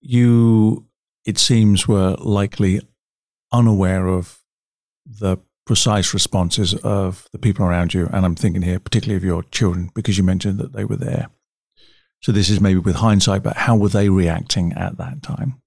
You, 0.01 0.87
it 1.25 1.37
seems, 1.37 1.87
were 1.87 2.15
likely 2.19 2.81
unaware 3.51 4.07
of 4.07 4.39
the 5.05 5.37
precise 5.65 6.13
responses 6.13 6.73
of 6.75 7.27
the 7.31 7.37
people 7.37 7.65
around 7.65 7.93
you. 7.93 8.09
And 8.11 8.25
I'm 8.25 8.35
thinking 8.35 8.61
here, 8.61 8.79
particularly 8.79 9.17
of 9.17 9.23
your 9.23 9.43
children, 9.43 9.91
because 9.93 10.17
you 10.17 10.23
mentioned 10.23 10.59
that 10.59 10.73
they 10.73 10.85
were 10.85 10.95
there. 10.95 11.27
So 12.21 12.31
this 12.31 12.49
is 12.49 12.59
maybe 12.59 12.79
with 12.79 12.97
hindsight, 12.97 13.43
but 13.43 13.57
how 13.57 13.75
were 13.75 13.89
they 13.89 14.09
reacting 14.09 14.73
at 14.73 14.97
that 14.97 15.23
time? 15.23 15.61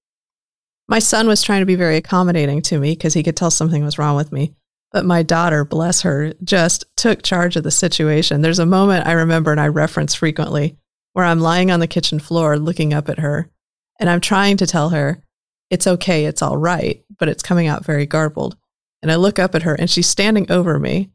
My 0.87 0.99
son 0.99 1.27
was 1.27 1.41
trying 1.41 1.61
to 1.61 1.65
be 1.65 1.75
very 1.75 1.97
accommodating 1.97 2.61
to 2.63 2.79
me 2.79 2.91
because 2.91 3.13
he 3.13 3.23
could 3.23 3.35
tell 3.35 3.51
something 3.51 3.83
was 3.83 3.97
wrong 3.97 4.15
with 4.15 4.31
me. 4.31 4.55
But 4.91 5.05
my 5.05 5.23
daughter, 5.23 5.65
bless 5.65 6.01
her, 6.03 6.33
just 6.43 6.85
took 6.95 7.23
charge 7.23 7.55
of 7.55 7.63
the 7.63 7.71
situation. 7.71 8.41
There's 8.41 8.59
a 8.59 8.65
moment 8.65 9.07
I 9.07 9.13
remember 9.13 9.51
and 9.51 9.59
I 9.59 9.67
reference 9.67 10.13
frequently 10.13 10.77
where 11.13 11.25
I'm 11.25 11.39
lying 11.39 11.71
on 11.71 11.79
the 11.79 11.87
kitchen 11.87 12.19
floor 12.19 12.57
looking 12.57 12.93
up 12.93 13.09
at 13.09 13.19
her 13.19 13.49
and 13.99 14.09
I'm 14.09 14.21
trying 14.21 14.57
to 14.57 14.67
tell 14.67 14.89
her, 14.89 15.21
it's 15.69 15.87
okay, 15.87 16.25
it's 16.25 16.41
all 16.41 16.57
right, 16.57 17.03
but 17.17 17.29
it's 17.29 17.43
coming 17.43 17.67
out 17.67 17.85
very 17.85 18.05
garbled. 18.05 18.57
And 19.01 19.11
I 19.11 19.15
look 19.15 19.39
up 19.39 19.55
at 19.55 19.63
her 19.63 19.75
and 19.75 19.89
she's 19.89 20.07
standing 20.07 20.51
over 20.51 20.79
me, 20.79 21.11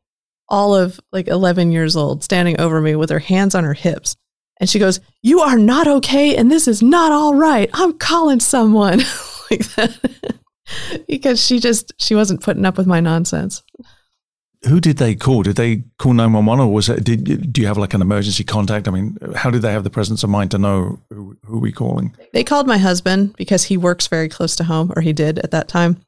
all 0.49 0.75
of 0.75 1.01
like 1.13 1.29
11 1.29 1.73
years 1.73 1.97
old, 1.97 2.23
standing 2.23 2.61
over 2.61 2.81
me 2.81 2.95
with 2.95 3.11
her 3.11 3.19
hands 3.19 3.55
on 3.55 3.65
her 3.65 3.75
hips. 3.75 4.17
And 4.59 4.69
she 4.69 4.79
goes, 4.79 5.01
You 5.23 5.41
are 5.41 5.59
not 5.59 5.89
okay. 5.89 6.37
And 6.37 6.51
this 6.51 6.69
is 6.69 6.83
not 6.83 7.13
all 7.13 7.35
right. 7.35 7.71
I'm 7.73 7.99
calling 7.99 8.41
someone 8.41 8.99
like 9.51 9.67
that 9.75 10.37
because 11.09 11.45
she 11.45 11.59
just, 11.59 11.93
she 11.99 12.15
wasn't 12.15 12.43
putting 12.43 12.67
up 12.67 12.77
with 12.77 12.87
my 12.87 13.01
nonsense. 13.01 13.63
Who 14.69 14.79
did 14.79 14.99
they 14.99 15.15
call? 15.15 15.43
Did 15.43 15.57
they 15.57 15.85
call 15.99 16.13
911 16.13 16.67
or 16.67 16.73
was 16.73 16.89
it, 16.91 17.03
did, 17.03 17.53
do 17.53 17.61
you 17.63 17.67
have 17.67 17.79
like 17.79 17.95
an 17.95 18.03
emergency 18.03 18.45
contact? 18.45 18.89
I 18.89 18.91
mean, 18.91 19.17
how 19.35 19.51
did 19.51 19.63
they 19.63 19.73
have 19.73 19.85
the 19.85 19.91
presence 19.91 20.23
of 20.23 20.29
mind 20.29 20.51
to 20.51 20.59
know 20.59 21.01
who, 21.09 21.37
who 21.47 21.59
we 21.59 21.73
calling? 21.73 22.15
They 22.35 22.45
called 22.45 22.67
my 22.67 22.77
husband 22.77 23.37
because 23.37 23.65
he 23.65 23.79
works 23.79 24.07
very 24.07 24.29
close 24.29 24.55
to 24.57 24.65
home, 24.65 24.93
or 24.95 25.01
he 25.01 25.15
did 25.15 25.39
at 25.39 25.51
that 25.53 25.69
time. 25.69 26.05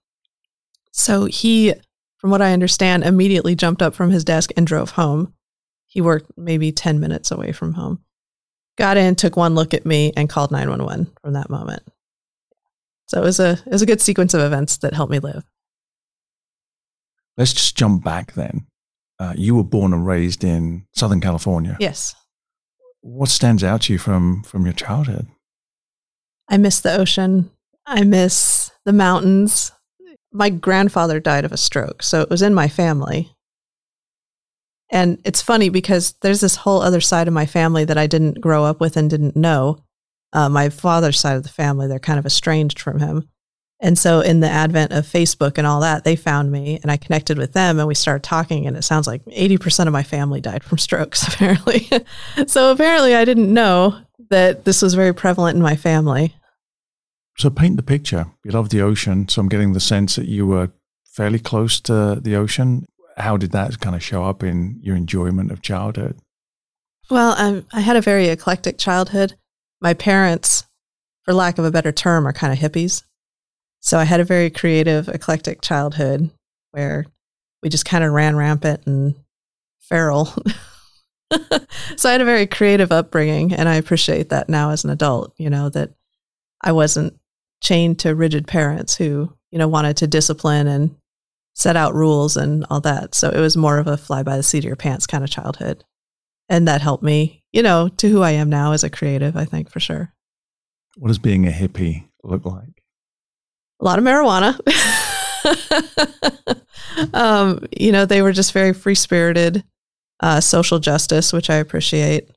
So 0.91 1.25
he, 1.25 1.73
from 2.19 2.31
what 2.31 2.43
I 2.43 2.53
understand, 2.53 3.05
immediately 3.05 3.55
jumped 3.55 3.81
up 3.81 3.95
from 3.95 4.11
his 4.11 4.25
desk 4.25 4.51
and 4.55 4.67
drove 4.67 4.91
home. 4.91 5.33
He 5.87 6.03
worked 6.03 6.31
maybe 6.37 6.73
10 6.73 7.01
minutes 7.01 7.31
away 7.31 7.53
from 7.53 7.73
home. 7.73 8.05
Got 8.77 8.99
in, 8.99 9.15
took 9.15 9.37
one 9.37 9.55
look 9.55 9.73
at 9.73 9.87
me, 9.87 10.13
and 10.15 10.29
called 10.29 10.51
911 10.51 11.11
from 11.23 11.33
that 11.33 11.49
moment. 11.49 11.83
So 13.07 13.21
it 13.21 13.25
was 13.25 13.41
a 13.41 13.53
it 13.67 13.73
was 13.73 13.83
a 13.83 13.87
good 13.87 14.01
sequence 14.01 14.33
of 14.33 14.41
events 14.41 14.79
that 14.79 14.95
helped 14.95 15.11
me 15.11 15.19
live. 15.19 15.45
Let's 17.37 17.53
just 17.53 17.77
jump 17.77 18.05
back 18.05 18.35
then. 18.35 18.67
Uh, 19.19 19.35
you 19.37 19.55
were 19.55 19.65
born 19.65 19.93
and 19.93 20.07
raised 20.07 20.45
in 20.45 20.87
Southern 20.95 21.21
California. 21.21 21.77
Yes. 21.81 22.15
What 23.01 23.29
stands 23.29 23.65
out 23.65 23.83
to 23.83 23.93
you 23.93 23.99
from 23.99 24.43
from 24.43 24.65
your 24.65 24.75
childhood? 24.75 25.27
I 26.49 26.57
miss 26.57 26.81
the 26.81 26.97
ocean. 26.97 27.51
I 27.87 28.05
miss 28.05 28.71
the 28.85 28.93
mountains. 28.93 29.73
My 30.33 30.51
grandfather 30.51 31.21
died 31.21 31.45
of 31.45 31.53
a 31.53 31.57
stroke, 31.57 32.03
so 32.03 32.21
it 32.21 32.31
was 32.31 32.43
in 32.43 32.55
my 32.55 32.69
family. 32.69 33.33
And 34.91 35.19
it's 35.25 35.41
funny 35.41 35.71
because 35.71 36.15
there's 36.21 36.41
this 36.41 36.57
whole 36.57 36.83
other 36.83 37.01
side 37.01 37.27
of 37.27 37.35
my 37.35 37.47
family 37.47 37.85
that 37.87 37.97
I 37.97 38.07
didn't 38.07 38.41
grow 38.41 38.65
up 38.65 38.79
with 38.81 38.97
and 38.97 39.09
didn't 39.09 39.37
know. 39.37 39.79
Uh, 40.35 40.49
my 40.49 40.69
father's 40.69 41.19
side 41.19 41.37
of 41.37 41.43
the 41.43 41.49
family, 41.49 41.89
they're 41.89 41.99
kind 41.99 42.19
of 42.19 42.27
estranged 42.27 42.79
from 42.79 42.99
him. 42.99 43.29
And 43.83 43.99
so, 43.99 44.21
in 44.21 44.39
the 44.39 44.49
advent 44.49 44.93
of 44.93 45.05
Facebook 45.05 45.59
and 45.59 45.67
all 45.67 45.81
that, 45.81 46.05
they 46.05 46.15
found 46.15 46.53
me 46.53 46.79
and 46.83 46.91
I 46.91 46.97
connected 46.97 47.37
with 47.37 47.53
them 47.53 47.81
and 47.81 47.89
we 47.89 47.97
started 47.97 48.23
talking. 48.23 48.65
And 48.65 48.77
it 48.77 48.83
sounds 48.83 49.09
like 49.09 49.25
80% 49.25 49.89
of 49.89 49.93
my 49.93 50.05
family 50.05 50.41
died 50.41 50.63
from 50.63 50.79
strokes, 50.79 51.27
apparently. 51.35 51.89
so, 52.47 52.71
apparently, 52.71 53.17
I 53.17 53.25
didn't 53.25 53.53
know 53.53 53.99
that 54.31 54.65
this 54.65 54.83
was 54.83 54.95
very 54.95 55.13
prevalent 55.13 55.57
in 55.57 55.63
my 55.63 55.75
family. 55.75 56.33
So, 57.37 57.51
paint 57.51 57.77
the 57.77 57.83
picture. 57.83 58.27
You 58.45 58.53
love 58.53 58.69
the 58.69 58.83
ocean. 58.83 59.29
So, 59.29 59.41
I'm 59.41 59.49
getting 59.49 59.73
the 59.73 59.81
sense 59.81 60.15
that 60.15 60.29
you 60.29 60.47
were 60.47 60.71
fairly 61.13 61.41
close 61.41 61.81
to 61.81 62.21
the 62.23 62.37
ocean. 62.37 62.87
How 63.17 63.37
did 63.37 63.51
that 63.51 63.81
kind 63.81 63.97
of 63.97 64.03
show 64.03 64.23
up 64.25 64.45
in 64.45 64.79
your 64.81 64.95
enjoyment 64.95 65.51
of 65.51 65.61
childhood? 65.61 66.21
Well, 67.11 67.35
I, 67.37 67.65
I 67.77 67.81
had 67.81 67.97
a 67.97 68.01
very 68.01 68.29
eclectic 68.29 68.79
childhood. 68.79 69.35
My 69.81 69.93
parents, 69.93 70.65
for 71.25 71.35
lack 71.35 71.59
of 71.59 71.65
a 71.65 71.73
better 71.73 71.91
term, 71.91 72.29
are 72.29 72.33
kind 72.33 72.53
of 72.53 72.61
hippies. 72.61 73.03
So 73.83 73.99
I 73.99 74.05
had 74.05 74.21
a 74.21 74.25
very 74.25 74.49
creative, 74.49 75.09
eclectic 75.09 75.61
childhood 75.61 76.31
where 76.71 77.05
we 77.63 77.69
just 77.69 77.85
kind 77.85 78.05
of 78.05 78.13
ran 78.13 78.37
rampant 78.37 78.87
and 78.87 79.17
feral. 79.81 80.27
so 81.97 82.09
I 82.09 82.13
had 82.13 82.21
a 82.21 82.25
very 82.25 82.47
creative 82.47 82.93
upbringing, 82.93 83.53
and 83.53 83.69
I 83.69 83.75
appreciate 83.75 84.29
that 84.31 84.49
now 84.49 84.71
as 84.71 84.85
an 84.85 84.91
adult. 84.91 85.35
You 85.37 85.51
know 85.51 85.69
that 85.71 85.91
I 86.63 86.73
wasn't 86.73 87.19
chained 87.61 87.99
to 88.01 88.15
rigid 88.15 88.47
parents 88.47 88.97
who 88.97 89.33
you 89.51 89.59
know 89.59 89.69
wanted 89.69 89.97
to 89.99 90.07
discipline 90.07 90.69
and 90.69 90.95
set 91.55 91.77
out 91.77 91.95
rules 91.95 92.37
and 92.37 92.65
all 92.71 92.81
that. 92.81 93.15
So 93.15 93.31
it 93.31 93.41
was 93.41 93.57
more 93.57 93.79
of 93.79 93.89
a 93.89 93.97
fly 93.97 94.23
by 94.23 94.37
the 94.37 94.43
seat 94.43 94.59
of 94.59 94.65
your 94.65 94.77
pants 94.77 95.09
kind 95.09 95.25
of 95.25 95.31
childhood, 95.31 95.85
and 96.49 96.69
that 96.69 96.83
helped 96.83 97.03
me, 97.03 97.43
you 97.53 97.63
know, 97.63 97.89
to 97.89 98.09
who 98.09 98.23
I 98.23 98.31
am 98.33 98.49
now 98.49 98.73
as 98.73 98.85
a 98.85 98.91
creative. 98.91 99.37
I 99.37 99.45
think 99.45 99.71
for 99.71 99.81
sure. 99.81 100.13
What 100.97 101.09
does 101.09 101.19
being 101.19 101.49
a 101.49 101.51
hippie 101.51 102.05
look 102.23 102.45
like? 102.45 102.82
A 103.83 103.85
lot 103.85 103.99
of 103.99 104.05
marijuana. 104.05 104.57
um, 107.15 107.67
you 107.77 107.91
know, 107.91 108.07
they 108.07 108.23
were 108.23 108.33
just 108.33 108.53
very 108.53 108.73
free 108.73 108.95
spirited 108.95 109.65
uh, 110.21 110.41
social 110.41 110.79
justice, 110.79 111.33
which 111.33 111.51
I 111.51 111.57
appreciate. 111.57 112.31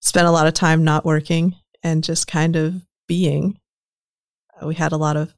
Spent 0.00 0.28
a 0.28 0.30
lot 0.30 0.46
of 0.46 0.54
time 0.54 0.84
not 0.84 1.04
working 1.04 1.56
and 1.82 2.04
just 2.04 2.28
kind 2.28 2.54
of 2.54 2.74
being. 3.08 3.58
Uh, 4.54 4.68
we 4.68 4.76
had 4.76 4.92
a 4.92 4.96
lot 4.96 5.16
of 5.16 5.34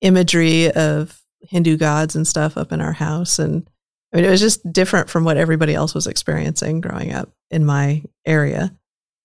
imagery 0.00 0.72
of 0.72 1.22
Hindu 1.42 1.76
gods 1.76 2.16
and 2.16 2.26
stuff 2.26 2.56
up 2.56 2.72
in 2.72 2.80
our 2.80 2.92
house. 2.92 3.38
And 3.38 3.70
I 4.12 4.16
mean, 4.16 4.24
it 4.24 4.30
was 4.30 4.40
just 4.40 4.72
different 4.72 5.08
from 5.08 5.22
what 5.22 5.36
everybody 5.36 5.72
else 5.72 5.94
was 5.94 6.08
experiencing 6.08 6.80
growing 6.80 7.12
up 7.12 7.30
in 7.48 7.64
my 7.64 8.02
area. 8.26 8.76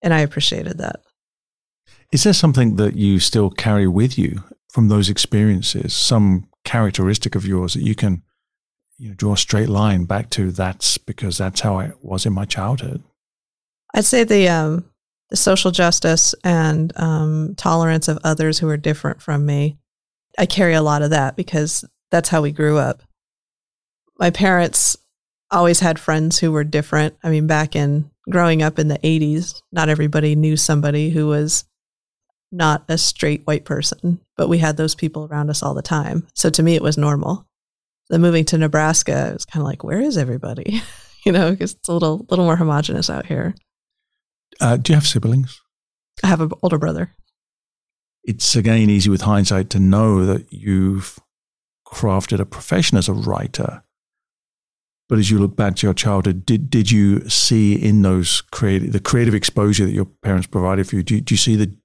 And 0.04 0.14
I 0.14 0.20
appreciated 0.20 0.78
that. 0.78 0.98
Is 2.12 2.24
there 2.24 2.34
something 2.34 2.76
that 2.76 2.96
you 2.96 3.20
still 3.20 3.50
carry 3.50 3.88
with 3.88 4.16
you 4.16 4.44
from 4.76 4.90
those 4.90 5.10
experiences? 5.10 5.94
Some 5.94 6.50
characteristic 6.66 7.34
of 7.34 7.46
yours 7.46 7.76
that 7.76 7.82
you 7.82 7.96
can 7.96 8.24
you 8.98 9.08
know, 9.08 9.16
draw 9.16 9.34
a 9.34 9.38
straight 9.38 9.70
line 9.70 10.04
back 10.04 10.30
to 10.32 10.52
that's 10.52 10.98
because 10.98 11.38
that's 11.38 11.62
how 11.62 11.80
I 11.80 11.94
was 12.02 12.26
in 12.26 12.34
my 12.34 12.44
childhood? 12.44 13.02
I'd 13.94 14.04
say 14.04 14.26
the 14.26 14.50
um, 14.50 14.84
the 15.30 15.38
social 15.38 15.72
justice 15.72 16.36
and 16.44 16.92
um, 16.98 17.56
tolerance 17.56 18.10
of 18.10 18.20
others 18.26 18.60
who 18.60 18.68
are 18.68 18.76
different 18.76 19.22
from 19.22 19.46
me. 19.46 19.78
I 20.38 20.46
carry 20.46 20.74
a 20.74 20.82
lot 20.82 21.02
of 21.02 21.12
that 21.12 21.38
because 21.38 21.86
that's 22.12 22.28
how 22.28 22.42
we 22.42 22.52
grew 22.52 22.78
up. 22.78 23.02
My 24.20 24.30
parents 24.30 24.98
always 25.52 25.80
had 25.80 26.00
friends 26.00 26.38
who 26.38 26.52
were 26.52 26.66
different. 26.66 27.16
I 27.24 27.30
mean, 27.30 27.48
back 27.48 27.78
in 27.78 28.12
growing 28.30 28.62
up 28.62 28.78
in 28.78 28.90
the 28.90 29.00
80s, 29.00 29.62
not 29.72 29.88
everybody 29.88 30.36
knew 30.36 30.58
somebody 30.58 31.12
who 31.12 31.28
was 31.28 31.64
not 32.56 32.86
a 32.88 32.98
straight 32.98 33.46
white 33.46 33.66
person, 33.66 34.20
but 34.38 34.50
we 34.50 34.58
had 34.58 34.78
those 34.78 34.96
people 34.96 35.26
around 35.26 35.50
us 35.50 35.62
all 35.62 35.74
the 35.74 35.82
time. 35.82 36.26
So 36.34 36.50
to 36.50 36.64
me, 36.64 36.76
it 36.76 36.82
was 36.82 36.98
normal. 36.98 37.46
Then 38.10 38.22
moving 38.22 38.46
to 38.46 38.58
Nebraska, 38.58 39.30
it 39.30 39.34
was 39.34 39.46
kind 39.46 39.62
of 39.62 39.68
like, 39.68 39.84
where 39.84 40.00
is 40.00 40.18
everybody? 40.18 40.82
you 41.26 41.32
know, 41.32 41.52
because 41.52 41.74
it's 41.74 41.90
a 41.90 41.94
little 41.94 42.26
little 42.30 42.46
more 42.46 42.56
homogenous 42.56 43.10
out 43.10 43.26
here. 43.26 43.56
Uh, 44.62 44.78
do 44.78 44.94
you 44.94 44.96
have 44.96 45.08
siblings? 45.08 45.60
I 46.24 46.28
have 46.28 46.42
an 46.42 46.52
older 46.62 46.78
brother. 46.78 47.14
It's 48.24 48.56
again 48.56 48.90
easy 48.90 49.10
with 49.10 49.22
hindsight 49.22 49.70
to 49.72 49.80
know 49.80 50.26
that 50.26 50.52
you've 50.52 51.20
crafted 51.86 52.40
a 52.40 52.46
profession 52.46 52.98
as 52.98 53.08
a 53.08 53.14
writer. 53.14 53.84
But 55.08 55.20
as 55.20 55.30
you 55.30 55.38
look 55.38 55.56
back 55.56 55.76
to 55.78 55.88
your 55.88 55.94
childhood, 55.94 56.46
did 56.46 56.70
did 56.70 56.92
you 56.92 57.28
see 57.30 57.74
in 57.74 58.02
those 58.02 58.42
creative 58.42 58.92
the 58.92 59.00
creative 59.00 59.36
exposure 59.36 59.86
that 59.86 59.92
your 59.92 60.06
parents 60.06 60.48
provided 60.48 60.88
for 60.88 60.96
you? 60.96 61.04
Do, 61.04 61.20
do 61.22 61.34
you 61.34 61.38
see 61.38 61.56
the 61.56 61.76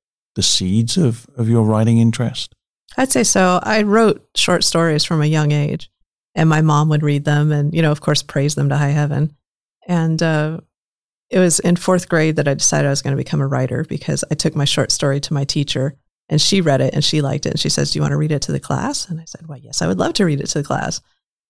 the 0.41 0.43
seeds 0.43 0.97
of 0.97 1.27
of 1.37 1.49
your 1.49 1.65
writing 1.65 1.99
interest? 1.99 2.55
I'd 2.97 3.13
say 3.13 3.25
so. 3.25 3.61
I 3.63 3.83
wrote 3.83 4.27
short 4.35 4.65
stories 4.65 5.05
from 5.05 5.23
a 5.23 5.27
young 5.27 5.53
age 5.53 5.91
and 6.35 6.49
my 6.49 6.61
mom 6.61 6.89
would 6.89 7.03
read 7.03 7.25
them 7.25 7.53
and 7.53 7.75
you 7.75 7.83
know 7.83 7.93
of 7.93 8.01
course 8.01 8.23
praise 8.23 8.55
them 8.55 8.69
to 8.69 8.77
high 8.77 8.89
heaven 8.89 9.35
and 9.89 10.23
uh, 10.23 10.59
it 11.31 11.39
was 11.39 11.59
in 11.61 11.77
fourth 11.77 12.09
grade 12.09 12.37
that 12.37 12.49
i 12.49 12.55
decided 12.55 12.87
i 12.87 12.91
was 12.91 13.03
going 13.03 13.17
to 13.17 13.23
become 13.23 13.41
a 13.41 13.47
writer 13.47 13.85
because 13.89 14.25
i 14.31 14.35
took 14.35 14.55
my 14.55 14.65
short 14.65 14.91
story 14.91 15.21
to 15.21 15.35
my 15.35 15.45
teacher 15.45 15.97
and 16.29 16.41
she 16.41 16.61
read 16.61 16.81
it 16.81 16.95
and 16.95 17.05
she 17.05 17.21
liked 17.21 17.47
it 17.47 17.51
and 17.51 17.61
she 17.61 17.69
says 17.69 17.91
do 17.91 17.99
you 17.99 18.03
want 18.03 18.13
to 18.13 18.17
read 18.17 18.33
it 18.33 18.43
to 18.43 18.53
the 18.53 18.61
class 18.61 19.09
and 19.09 19.21
i 19.21 19.25
said 19.25 19.47
well 19.47 19.59
yes 19.59 19.83
i 19.83 19.87
would 19.87 19.99
love 19.99 20.13
to 20.15 20.25
read 20.25 20.41
it 20.41 20.47
to 20.47 20.59
the 20.59 20.65
class 20.65 21.01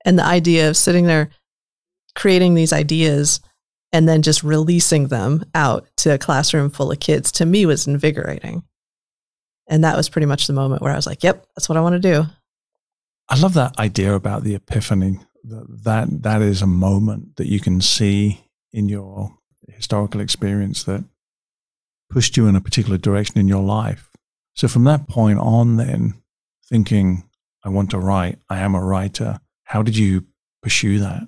and 0.05 0.19
the 0.19 0.25
idea 0.25 0.69
of 0.69 0.77
sitting 0.77 1.07
there 1.07 1.31
creating 2.15 2.55
these 2.55 2.73
ideas 2.73 3.41
and 3.93 4.09
then 4.09 4.23
just 4.23 4.43
releasing 4.43 5.09
them 5.09 5.45
out 5.55 5.87
to 5.97 6.15
a 6.15 6.19
classroom 6.19 6.71
full 6.71 6.93
of 6.93 7.01
kids 7.01 7.33
to 7.33 7.47
me 7.47 7.67
was 7.67 7.87
invigorating 7.87 8.63
and 9.71 9.85
that 9.85 9.97
was 9.97 10.11
pretty 10.11 10.27
much 10.27 10.47
the 10.47 10.53
moment 10.53 10.83
where 10.83 10.93
i 10.93 10.97
was 10.97 11.07
like 11.07 11.23
yep 11.23 11.47
that's 11.57 11.69
what 11.69 11.79
i 11.79 11.81
want 11.81 11.95
to 11.95 11.99
do 11.99 12.27
I 13.31 13.39
love 13.39 13.55
that 13.55 13.79
idea 13.79 14.13
about 14.15 14.43
the 14.43 14.57
epiphany. 14.57 15.21
That 15.45 16.23
that 16.23 16.43
is 16.43 16.61
a 16.61 16.67
moment 16.67 17.37
that 17.37 17.47
you 17.47 17.61
can 17.61 17.81
see 17.81 18.45
in 18.73 18.89
your 18.89 19.31
historical 19.69 20.21
experience 20.21 20.83
that 20.85 21.05
pushed 22.11 22.37
you 22.37 22.49
in 22.49 22.57
a 22.57 22.61
particular 22.61 22.99
direction 22.99 23.39
in 23.39 23.47
your 23.47 23.63
life. 23.63 24.11
So 24.55 24.67
from 24.67 24.85
that 24.85 25.09
point 25.09 25.39
on, 25.39 25.77
then 25.77 26.15
thinking, 26.69 27.29
I 27.65 27.69
want 27.69 27.91
to 27.91 27.99
write, 27.99 28.39
I 28.51 28.59
am 28.59 28.75
a 28.75 28.85
writer. 28.85 29.41
How 29.63 29.83
did 29.83 29.97
you 29.97 30.27
pursue 30.61 30.99
that? 30.99 31.23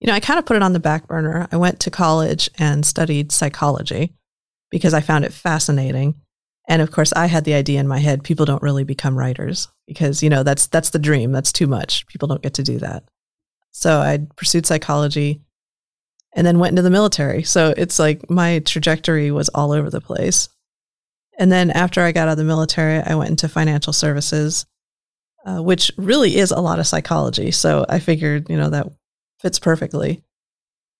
You 0.00 0.06
know, 0.06 0.14
I 0.14 0.20
kind 0.20 0.38
of 0.38 0.46
put 0.46 0.56
it 0.56 0.62
on 0.62 0.72
the 0.72 0.78
back 0.78 1.08
burner. 1.08 1.48
I 1.50 1.56
went 1.56 1.80
to 1.80 1.90
college 1.90 2.48
and 2.58 2.86
studied 2.86 3.32
psychology 3.32 4.14
because 4.70 4.94
I 4.94 5.00
found 5.00 5.24
it 5.24 5.32
fascinating. 5.32 6.14
And 6.68 6.82
of 6.82 6.90
course, 6.90 7.12
I 7.14 7.26
had 7.26 7.44
the 7.44 7.54
idea 7.54 7.80
in 7.80 7.86
my 7.86 7.98
head 7.98 8.24
people 8.24 8.44
don't 8.44 8.62
really 8.62 8.84
become 8.84 9.16
writers 9.16 9.68
because, 9.86 10.22
you 10.22 10.30
know, 10.30 10.42
that's 10.42 10.66
that's 10.66 10.90
the 10.90 10.98
dream. 10.98 11.32
That's 11.32 11.52
too 11.52 11.66
much. 11.66 12.06
People 12.08 12.28
don't 12.28 12.42
get 12.42 12.54
to 12.54 12.62
do 12.62 12.78
that. 12.78 13.04
So 13.70 14.00
I 14.00 14.26
pursued 14.36 14.66
psychology 14.66 15.42
and 16.34 16.46
then 16.46 16.58
went 16.58 16.72
into 16.72 16.82
the 16.82 16.90
military. 16.90 17.42
So 17.44 17.72
it's 17.76 17.98
like 17.98 18.28
my 18.28 18.58
trajectory 18.60 19.30
was 19.30 19.48
all 19.50 19.72
over 19.72 19.90
the 19.90 20.00
place. 20.00 20.48
And 21.38 21.52
then 21.52 21.70
after 21.70 22.02
I 22.02 22.12
got 22.12 22.28
out 22.28 22.32
of 22.32 22.38
the 22.38 22.44
military, 22.44 23.00
I 23.00 23.14
went 23.14 23.30
into 23.30 23.48
financial 23.48 23.92
services, 23.92 24.66
uh, 25.44 25.62
which 25.62 25.92
really 25.96 26.36
is 26.36 26.50
a 26.50 26.60
lot 26.60 26.78
of 26.78 26.86
psychology. 26.86 27.50
So 27.50 27.84
I 27.88 27.98
figured, 27.98 28.48
you 28.48 28.56
know, 28.56 28.70
that 28.70 28.88
fits 29.40 29.58
perfectly. 29.58 30.22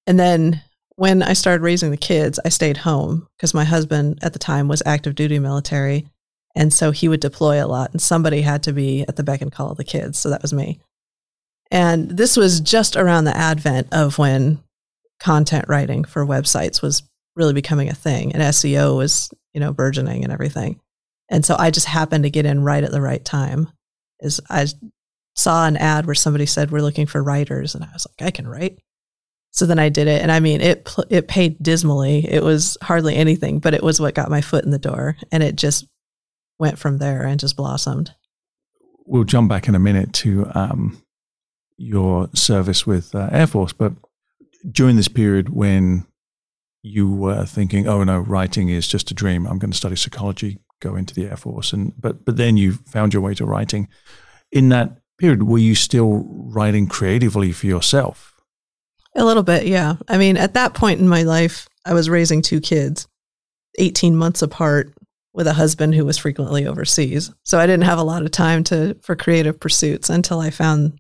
And 0.07 0.21
then 0.21 0.63
when 0.97 1.23
I 1.23 1.35
started 1.35 1.63
raising 1.63 1.91
the 1.91 1.97
kids, 1.97 2.41
I 2.45 2.49
stayed 2.49 2.79
home 2.79 3.29
because 3.37 3.55
my 3.55 3.65
husband 3.65 4.19
at 4.23 4.33
the 4.33 4.39
time 4.39 4.67
was 4.67 4.83
active 4.85 5.15
duty 5.15 5.39
military. 5.39 6.07
And 6.55 6.73
so 6.73 6.91
he 6.91 7.07
would 7.07 7.21
deploy 7.21 7.63
a 7.63 7.69
lot, 7.69 7.93
and 7.93 8.01
somebody 8.01 8.41
had 8.41 8.63
to 8.63 8.73
be 8.73 9.03
at 9.03 9.17
the 9.17 9.23
beck 9.23 9.43
and 9.43 9.53
call 9.53 9.71
of 9.71 9.77
the 9.77 9.85
kids. 9.85 10.19
So 10.19 10.31
that 10.31 10.41
was 10.41 10.55
me. 10.55 10.81
And 11.71 12.11
this 12.11 12.37
was 12.37 12.61
just 12.61 12.97
around 12.97 13.25
the 13.25 13.37
advent 13.37 13.89
of 13.93 14.19
when 14.19 14.63
content 15.21 15.67
writing 15.69 16.05
for 16.05 16.25
websites 16.25 16.81
was 16.81 17.03
really 17.35 17.53
becoming 17.53 17.89
a 17.91 17.95
thing 17.95 18.33
and 18.33 18.43
SEO 18.43 18.97
was, 18.97 19.31
you 19.53 19.61
know, 19.61 19.73
burgeoning 19.73 20.25
and 20.25 20.33
everything. 20.33 20.81
And 21.31 21.45
so 21.45 21.57
I 21.59 21.71
just 21.71 21.87
happened 21.87 22.25
to 22.25 22.31
get 22.31 22.47
in 22.47 22.63
right 22.65 22.85
at 22.85 22.93
the 22.93 23.01
right 23.03 23.25
time. 23.25 23.69
Is 24.21 24.41
I 24.49 24.67
saw 25.35 25.67
an 25.67 25.77
ad 25.77 26.07
where 26.07 26.15
somebody 26.15 26.47
said 26.47 26.71
we're 26.71 26.81
looking 26.81 27.07
for 27.07 27.23
writers 27.23 27.75
and 27.75 27.85
I 27.85 27.89
was 27.93 28.07
like 28.07 28.27
I 28.27 28.31
can 28.31 28.49
write. 28.49 28.79
So 29.57 29.65
then 29.65 29.79
I 29.79 29.89
did 29.89 30.07
it, 30.07 30.21
and 30.21 30.31
I 30.31 30.39
mean, 30.39 30.61
it 30.61 30.87
it 31.09 31.29
paid 31.29 31.57
dismally. 31.63 32.31
It 32.31 32.43
was 32.43 32.77
hardly 32.83 33.17
anything, 33.17 33.59
but 33.59 33.73
it 33.73 33.83
was 33.83 33.99
what 33.99 34.15
got 34.15 34.31
my 34.31 34.43
foot 34.43 34.67
in 34.67 34.71
the 34.71 34.79
door, 34.79 35.17
and 35.33 35.43
it 35.43 35.57
just 35.57 35.87
went 36.59 36.79
from 36.79 36.99
there 36.99 37.23
and 37.23 37.41
just 37.41 37.57
blossomed. 37.57 38.15
We'll 39.07 39.25
jump 39.25 39.49
back 39.49 39.67
in 39.67 39.75
a 39.75 39.79
minute 39.79 40.13
to 40.15 40.51
um, 40.55 41.03
your 41.79 42.29
service 42.35 42.87
with 42.87 43.15
uh, 43.15 43.31
Air 43.33 43.47
Force, 43.47 43.73
but 43.73 43.95
during 44.71 44.97
this 44.97 45.09
period 45.09 45.49
when 45.49 46.07
you 46.83 47.11
were 47.11 47.47
thinking, 47.47 47.89
"Oh 47.89 48.05
no, 48.05 48.19
writing 48.19 48.69
is 48.69 48.87
just 48.87 49.11
a 49.11 49.15
dream. 49.15 49.47
I'm 49.47 49.59
going 49.59 49.71
to 49.71 49.77
study 49.77 49.97
psychology, 49.97 50.59
go 50.81 50.97
into 50.97 51.15
the 51.15 51.25
Air 51.31 51.37
Force," 51.39 51.73
and 51.73 51.95
but 51.99 52.27
but 52.27 52.37
then 52.37 52.59
you 52.59 52.73
found 52.73 53.15
your 53.15 53.23
way 53.23 53.33
to 53.33 53.47
writing. 53.47 53.89
In 54.53 54.69
that 54.69 54.99
period, 55.17 55.45
were 55.45 55.57
you 55.57 55.75
still 55.75 56.27
writing 56.29 56.89
creatively 56.89 57.53
for 57.53 57.67
yourself? 57.67 58.36
A 59.17 59.25
little 59.25 59.43
bit, 59.43 59.67
yeah. 59.67 59.97
I 60.09 60.19
mean, 60.19 60.37
at 60.37 60.55
that 60.55 60.75
point 60.75 61.01
in 61.01 61.09
my 61.09 61.23
life, 61.23 61.69
I 61.87 61.95
was 61.95 62.11
raising 62.11 62.43
two 62.43 62.61
kids, 62.61 63.09
18 63.79 64.15
months 64.15 64.43
apart, 64.43 64.93
with 65.33 65.47
a 65.47 65.53
husband 65.53 65.95
who 65.95 66.05
was 66.05 66.19
frequently 66.19 66.67
overseas. 66.67 67.33
So 67.45 67.59
I 67.59 67.67
didn't 67.67 67.85
have 67.85 67.99
a 67.99 68.03
lot 68.03 68.23
of 68.23 68.31
time 68.31 68.65
to 68.65 68.97
for 69.03 69.15
creative 69.17 69.61
pursuits 69.61 70.09
until 70.09 70.41
I 70.41 70.51
found 70.51 70.99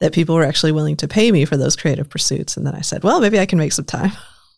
that 0.00 0.12
people 0.12 0.34
were 0.34 0.44
actually 0.44 0.72
willing 0.72 0.96
to 0.98 1.08
pay 1.08 1.32
me 1.32 1.44
for 1.44 1.56
those 1.56 1.76
creative 1.76 2.08
pursuits. 2.08 2.56
And 2.56 2.66
then 2.66 2.74
I 2.74 2.80
said, 2.80 3.02
well, 3.02 3.20
maybe 3.20 3.40
I 3.40 3.46
can 3.46 3.58
make 3.58 3.72
some 3.72 3.84
time. 3.84 4.12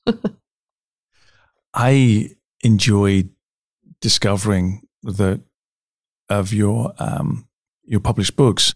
I 1.74 2.30
enjoyed 2.62 3.30
discovering 4.00 4.82
that 5.02 5.40
of 6.28 6.52
your 6.52 6.92
um, 6.98 7.48
your 7.84 8.00
published 8.00 8.36
books 8.36 8.74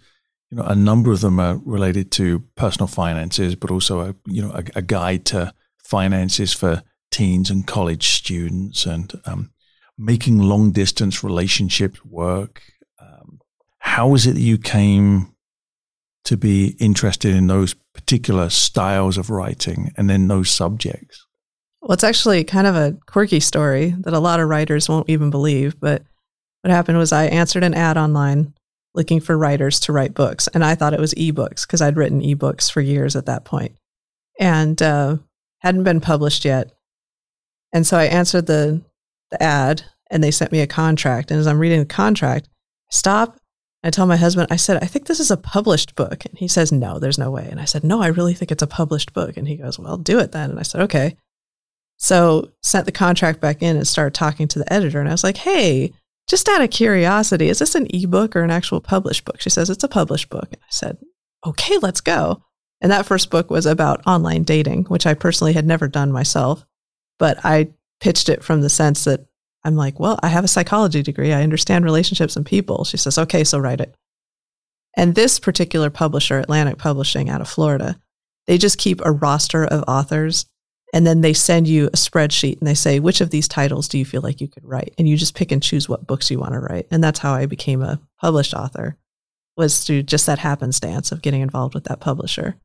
you 0.53 0.59
know, 0.59 0.65
a 0.65 0.75
number 0.75 1.11
of 1.11 1.23
them 1.23 1.41
are 1.41 1.59
related 1.65 2.13
to 2.13 2.41
personal 2.57 2.87
finances, 2.87 3.55
but 3.57 3.71
also 3.71 4.01
a 4.01 4.15
you 4.27 4.43
know 4.43 4.53
a, 4.53 4.63
a 4.77 4.83
guide 4.83 5.25
to 5.27 5.55
finances 5.79 6.53
for 6.53 6.83
teens 7.11 7.49
and 7.49 7.67
college 7.67 8.09
students, 8.09 8.85
and 8.85 9.19
um, 9.25 9.51
making 9.97 10.39
long 10.39 10.71
distance 10.71 11.25
relationships 11.25 12.05
work. 12.05 12.63
Um, 13.01 13.41
how 13.79 14.09
was 14.09 14.27
it 14.27 14.35
that 14.35 14.41
you 14.41 14.59
came 14.59 15.35
to 16.25 16.37
be 16.37 16.77
interested 16.79 17.35
in 17.35 17.47
those 17.47 17.75
particular 17.95 18.51
styles 18.51 19.17
of 19.17 19.31
writing 19.31 19.91
and 19.97 20.11
then 20.11 20.29
those 20.29 20.51
subjects? 20.51 21.27
Well, 21.81 21.93
it's 21.93 22.05
actually 22.05 22.45
kind 22.45 22.67
of 22.67 22.77
a 22.77 22.97
quirky 23.07 23.41
story 23.41 23.95
that 24.01 24.13
a 24.13 24.21
lot 24.21 24.39
of 24.39 24.49
writers 24.49 24.87
won't 24.87 25.09
even 25.09 25.31
believe. 25.31 25.81
But 25.81 26.03
what 26.61 26.71
happened 26.71 26.99
was 26.99 27.11
I 27.11 27.25
answered 27.25 27.65
an 27.65 27.75
ad 27.75 27.97
online 27.97 28.53
looking 28.95 29.21
for 29.21 29.39
writers 29.39 29.81
to 29.81 29.93
write 29.93 30.15
books. 30.15 30.49
And 30.49 30.65
I 30.65 30.75
thought 30.75 30.95
it 30.95 31.01
was 31.01 31.15
ebooks 31.15 31.67
because 31.67 31.81
I'd 31.81 31.97
written 31.97 32.21
ebooks 32.21 32.71
for 32.71 32.81
years 32.81 33.17
at 33.17 33.27
that 33.27 33.45
point 33.45 33.77
and 34.39 34.81
uh, 34.83 35.17
hadn't 35.61 35.85
been 35.85 36.01
published 36.01 36.45
yet. 36.45 36.73
And 37.73 37.87
so 37.87 37.97
I 37.97 38.05
answered 38.05 38.47
the, 38.47 38.83
the 39.31 39.43
ad 39.43 39.83
and 40.11 40.23
they 40.23 40.31
sent 40.31 40.53
me 40.53 40.61
a 40.61 40.67
contract. 40.67 41.31
And 41.31 41.41
as 41.41 41.47
I'm 41.47 41.59
reading 41.59 41.81
the 41.81 41.87
contract, 41.87 42.47
I 42.47 42.51
stop. 42.91 43.39
I 43.85 43.91
tell 43.91 44.07
my 44.07 44.17
husband, 44.17 44.47
I 44.51 44.57
said, 44.57 44.81
I 44.83 44.87
think 44.87 45.07
this 45.07 45.19
is 45.19 45.33
a 45.33 45.37
published 45.37 45.97
book. 45.97 46.25
And 46.25 46.39
he 46.39 46.47
says, 46.47 46.71
No, 46.71 46.99
there's 46.99 47.19
no 47.19 47.31
way. 47.31 47.49
And 47.51 47.59
I 47.59 47.65
said, 47.65 47.83
No, 47.83 48.01
I 48.01 48.09
really 48.09 48.35
think 48.35 48.53
it's 48.53 48.63
a 48.63 48.69
published 48.69 49.13
book. 49.13 49.37
And 49.37 49.49
he 49.49 49.57
goes, 49.57 49.79
Well, 49.79 49.97
do 49.97 50.21
it 50.21 50.33
then. 50.33 50.51
And 50.51 50.61
I 50.61 50.63
said, 50.63 50.83
Okay. 50.83 51.17
So 51.97 52.51
sent 52.63 52.87
the 52.87 52.93
contract 52.93 53.41
back 53.41 53.63
in 53.63 53.77
and 53.77 53.87
started 53.87 54.15
talking 54.15 54.47
to 54.49 54.59
the 54.59 54.73
editor. 54.73 55.01
And 55.01 55.09
I 55.09 55.13
was 55.13 55.25
like, 55.25 55.39
Hey, 55.39 55.93
just 56.29 56.49
out 56.49 56.63
of 56.63 56.71
curiosity, 56.71 57.49
is 57.49 57.59
this 57.59 57.75
an 57.75 57.87
ebook 57.91 58.37
or 58.37 58.43
an 58.43 58.51
actual 58.51 58.81
published 58.81 59.25
book? 59.25 59.41
She 59.41 59.51
says, 59.51 59.71
It's 59.71 59.85
a 59.85 59.89
published 59.89 60.29
book. 60.29 60.49
And 60.51 60.63
I 60.63 60.71
said, 60.71 60.99
Okay, 61.47 61.79
let's 61.79 62.01
go. 62.01 62.43
And 62.81 62.91
that 62.91 63.07
first 63.07 63.31
book 63.31 63.51
was 63.51 63.67
about 63.67 64.07
online 64.07 64.43
dating, 64.43 64.85
which 64.85 65.07
I 65.07 65.15
personally 65.15 65.53
had 65.53 65.67
never 65.67 65.89
done 65.89 66.13
myself. 66.13 66.65
But 67.19 67.39
I 67.45 67.71
pitched 68.01 68.29
it 68.29 68.43
from 68.43 68.61
the 68.61 68.71
sense 68.71 69.05
that 69.05 69.27
I'm 69.65 69.77
like, 69.77 70.01
Well, 70.01 70.19
I 70.23 70.29
have 70.29 70.45
a 70.45 70.49
psychology 70.49 71.03
degree. 71.03 71.33
I 71.33 71.43
understand 71.43 71.85
relationships 71.85 72.37
and 72.37 72.47
people. 72.47 72.85
She 72.85 72.97
says, 72.97 73.19
Okay, 73.19 73.45
so 73.45 73.59
write 73.59 73.81
it. 73.81 73.95
And 74.97 75.15
this 75.15 75.39
particular 75.39 75.91
publisher, 75.91 76.39
Atlantic 76.39 76.79
Publishing 76.79 77.31
out 77.31 77.41
of 77.41 77.49
Florida, 77.49 77.99
they 78.47 78.59
just 78.59 78.79
keep 78.79 79.01
a 79.05 79.13
roster 79.13 79.65
of 79.65 79.85
authors 79.89 80.47
and 80.93 81.07
then 81.07 81.21
they 81.21 81.33
send 81.33 81.67
you 81.67 81.87
a 81.87 81.97
spreadsheet 81.97 82.59
and 82.59 82.67
they 82.67 82.75
say, 82.75 83.01
which 83.01 83.21
of 83.21 83.31
these 83.31 83.49
titles 83.49 83.89
do 83.89 83.99
you 83.99 84.05
feel 84.05 84.21
like 84.23 84.41
you 84.41 84.49
could 84.49 84.65
write? 84.65 84.95
And 84.99 85.09
you 85.09 85.17
just 85.17 85.35
pick 85.35 85.51
and 85.51 85.63
choose 85.63 85.89
what 85.89 86.07
books 86.07 86.31
you 86.31 86.39
want 86.39 86.53
to 86.53 86.61
write. 86.61 86.87
And 86.91 87.03
that's 87.03 87.21
how 87.21 87.33
I 87.33 87.47
became 87.47 87.83
a 87.83 88.01
published 88.21 88.55
author, 88.55 88.97
was 89.57 89.85
through 89.85 90.03
just 90.03 90.27
that 90.27 90.39
happenstance 90.39 91.13
of 91.13 91.23
getting 91.23 91.41
involved 91.41 91.75
with 91.75 91.85
that 91.85 92.01
publisher. 92.01 92.57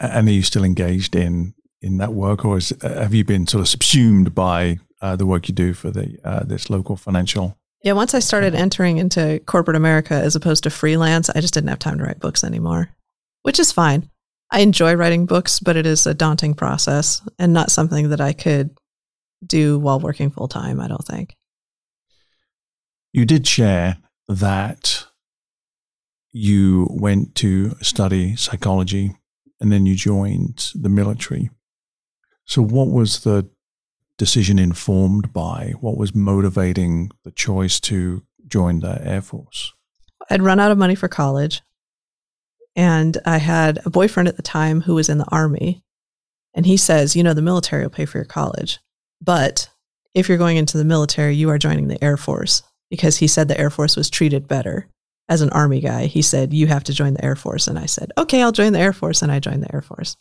And 0.00 0.28
are 0.28 0.32
you 0.32 0.42
still 0.42 0.64
engaged 0.64 1.16
in 1.16 1.54
in 1.82 1.98
that 1.98 2.12
work, 2.12 2.44
or 2.44 2.56
is, 2.56 2.74
have 2.82 3.14
you 3.14 3.24
been 3.24 3.46
sort 3.46 3.60
of 3.60 3.68
subsumed 3.68 4.34
by 4.34 4.78
uh, 5.00 5.14
the 5.14 5.26
work 5.26 5.46
you 5.46 5.54
do 5.54 5.72
for 5.72 5.90
the 5.90 6.18
uh, 6.24 6.42
this 6.44 6.68
local 6.68 6.96
financial? 6.96 7.56
Yeah, 7.82 7.92
once 7.92 8.14
I 8.14 8.18
started 8.18 8.54
entering 8.54 8.98
into 8.98 9.40
corporate 9.46 9.76
America 9.76 10.14
as 10.14 10.34
opposed 10.34 10.64
to 10.64 10.70
freelance, 10.70 11.30
I 11.30 11.40
just 11.40 11.54
didn't 11.54 11.68
have 11.68 11.78
time 11.78 11.98
to 11.98 12.04
write 12.04 12.18
books 12.18 12.42
anymore, 12.42 12.90
which 13.42 13.60
is 13.60 13.72
fine. 13.72 14.10
I 14.50 14.60
enjoy 14.60 14.94
writing 14.94 15.26
books, 15.26 15.60
but 15.60 15.76
it 15.76 15.86
is 15.86 16.06
a 16.06 16.14
daunting 16.14 16.54
process 16.54 17.20
and 17.38 17.52
not 17.52 17.70
something 17.70 18.10
that 18.10 18.20
I 18.20 18.32
could 18.32 18.76
do 19.44 19.78
while 19.78 20.00
working 20.00 20.30
full 20.30 20.48
time, 20.48 20.80
I 20.80 20.88
don't 20.88 21.04
think. 21.04 21.36
You 23.12 23.24
did 23.24 23.46
share 23.46 23.98
that 24.28 25.06
you 26.32 26.86
went 26.90 27.34
to 27.36 27.74
study 27.80 28.36
psychology 28.36 29.16
and 29.60 29.72
then 29.72 29.86
you 29.86 29.94
joined 29.94 30.70
the 30.74 30.88
military. 30.88 31.50
So, 32.44 32.62
what 32.62 32.88
was 32.88 33.20
the 33.20 33.48
decision 34.18 34.58
informed 34.58 35.32
by? 35.32 35.74
What 35.80 35.96
was 35.96 36.14
motivating 36.14 37.10
the 37.24 37.30
choice 37.30 37.80
to 37.80 38.22
join 38.46 38.80
the 38.80 39.00
Air 39.02 39.22
Force? 39.22 39.72
I'd 40.30 40.42
run 40.42 40.60
out 40.60 40.70
of 40.70 40.78
money 40.78 40.94
for 40.94 41.08
college. 41.08 41.62
And 42.76 43.16
I 43.24 43.38
had 43.38 43.80
a 43.86 43.90
boyfriend 43.90 44.28
at 44.28 44.36
the 44.36 44.42
time 44.42 44.82
who 44.82 44.94
was 44.94 45.08
in 45.08 45.18
the 45.18 45.28
army. 45.28 45.82
And 46.54 46.66
he 46.66 46.76
says, 46.76 47.16
you 47.16 47.22
know, 47.22 47.34
the 47.34 47.42
military 47.42 47.82
will 47.82 47.90
pay 47.90 48.04
for 48.04 48.18
your 48.18 48.26
college. 48.26 48.78
But 49.20 49.68
if 50.14 50.28
you're 50.28 50.38
going 50.38 50.58
into 50.58 50.78
the 50.78 50.84
military, 50.84 51.34
you 51.34 51.50
are 51.50 51.58
joining 51.58 51.88
the 51.88 52.02
Air 52.04 52.16
Force 52.16 52.62
because 52.90 53.16
he 53.16 53.26
said 53.26 53.48
the 53.48 53.58
Air 53.58 53.70
Force 53.70 53.96
was 53.96 54.10
treated 54.10 54.46
better. 54.46 54.88
As 55.28 55.40
an 55.40 55.50
army 55.50 55.80
guy, 55.80 56.06
he 56.06 56.22
said, 56.22 56.52
you 56.54 56.68
have 56.68 56.84
to 56.84 56.92
join 56.94 57.14
the 57.14 57.24
Air 57.24 57.34
Force. 57.34 57.66
And 57.66 57.78
I 57.78 57.86
said, 57.86 58.12
okay, 58.16 58.42
I'll 58.42 58.52
join 58.52 58.72
the 58.72 58.78
Air 58.78 58.92
Force. 58.92 59.22
And 59.22 59.32
I 59.32 59.40
joined 59.40 59.62
the 59.62 59.74
Air 59.74 59.82
Force. 59.82 60.16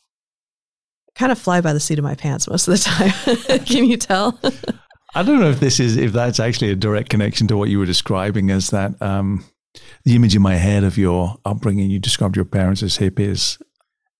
Kind 1.13 1.32
of 1.32 1.38
fly 1.38 1.62
by 1.62 1.73
the 1.73 1.79
seat 1.79 1.99
of 1.99 2.03
my 2.03 2.15
pants 2.15 2.49
most 2.49 2.67
of 2.67 2.73
the 2.73 3.47
time. 3.47 3.60
Can 3.65 3.86
you 3.86 3.97
tell? 3.97 4.39
I 5.13 5.23
don't 5.23 5.39
know 5.39 5.49
if 5.49 5.60
this 5.60 5.79
is, 5.79 5.95
if 5.95 6.12
that's 6.12 6.39
actually 6.39 6.71
a 6.71 6.75
direct 6.75 7.10
connection 7.10 7.47
to 7.47 7.58
what 7.58 7.69
you 7.69 7.79
were 7.79 7.86
describing 7.86 8.49
as 8.49 8.71
that 8.71 8.99
um, 9.01 9.45
the 10.03 10.15
image 10.15 10.35
in 10.35 10.41
my 10.41 10.55
head 10.55 10.83
of 10.83 10.97
your 10.97 11.38
upbringing. 11.45 11.89
You 11.89 11.99
described 11.99 12.35
your 12.35 12.45
parents 12.45 12.83
as 12.83 12.97
hippies, 12.97 13.61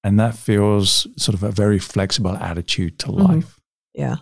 and 0.04 0.20
that 0.20 0.36
feels 0.36 1.08
sort 1.18 1.36
of 1.36 1.44
a 1.44 1.52
very 1.52 1.80
flexible 1.80 2.36
attitude 2.38 3.00
to 3.00 3.08
mm-hmm. 3.08 3.22
life. 3.22 3.60
Yeah. 3.94 4.18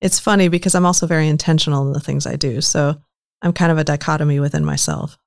It's 0.00 0.20
funny 0.20 0.48
because 0.48 0.74
I'm 0.74 0.86
also 0.86 1.06
very 1.06 1.28
intentional 1.28 1.86
in 1.86 1.92
the 1.92 2.00
things 2.00 2.26
I 2.26 2.36
do. 2.36 2.60
So 2.60 3.00
I'm 3.42 3.52
kind 3.52 3.72
of 3.72 3.78
a 3.78 3.84
dichotomy 3.84 4.40
within 4.40 4.64
myself. 4.64 5.18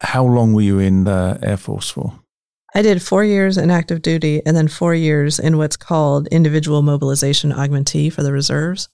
How 0.00 0.24
long 0.24 0.54
were 0.54 0.62
you 0.62 0.78
in 0.78 1.04
the 1.04 1.38
Air 1.42 1.56
Force 1.56 1.90
for? 1.90 2.20
I 2.74 2.82
did 2.82 3.02
four 3.02 3.24
years 3.24 3.58
in 3.58 3.70
active 3.70 4.02
duty 4.02 4.42
and 4.44 4.56
then 4.56 4.68
four 4.68 4.94
years 4.94 5.38
in 5.38 5.56
what's 5.56 5.76
called 5.76 6.28
individual 6.28 6.82
mobilization 6.82 7.50
augmentee 7.50 8.12
for 8.12 8.22
the 8.22 8.32
reserves. 8.32 8.88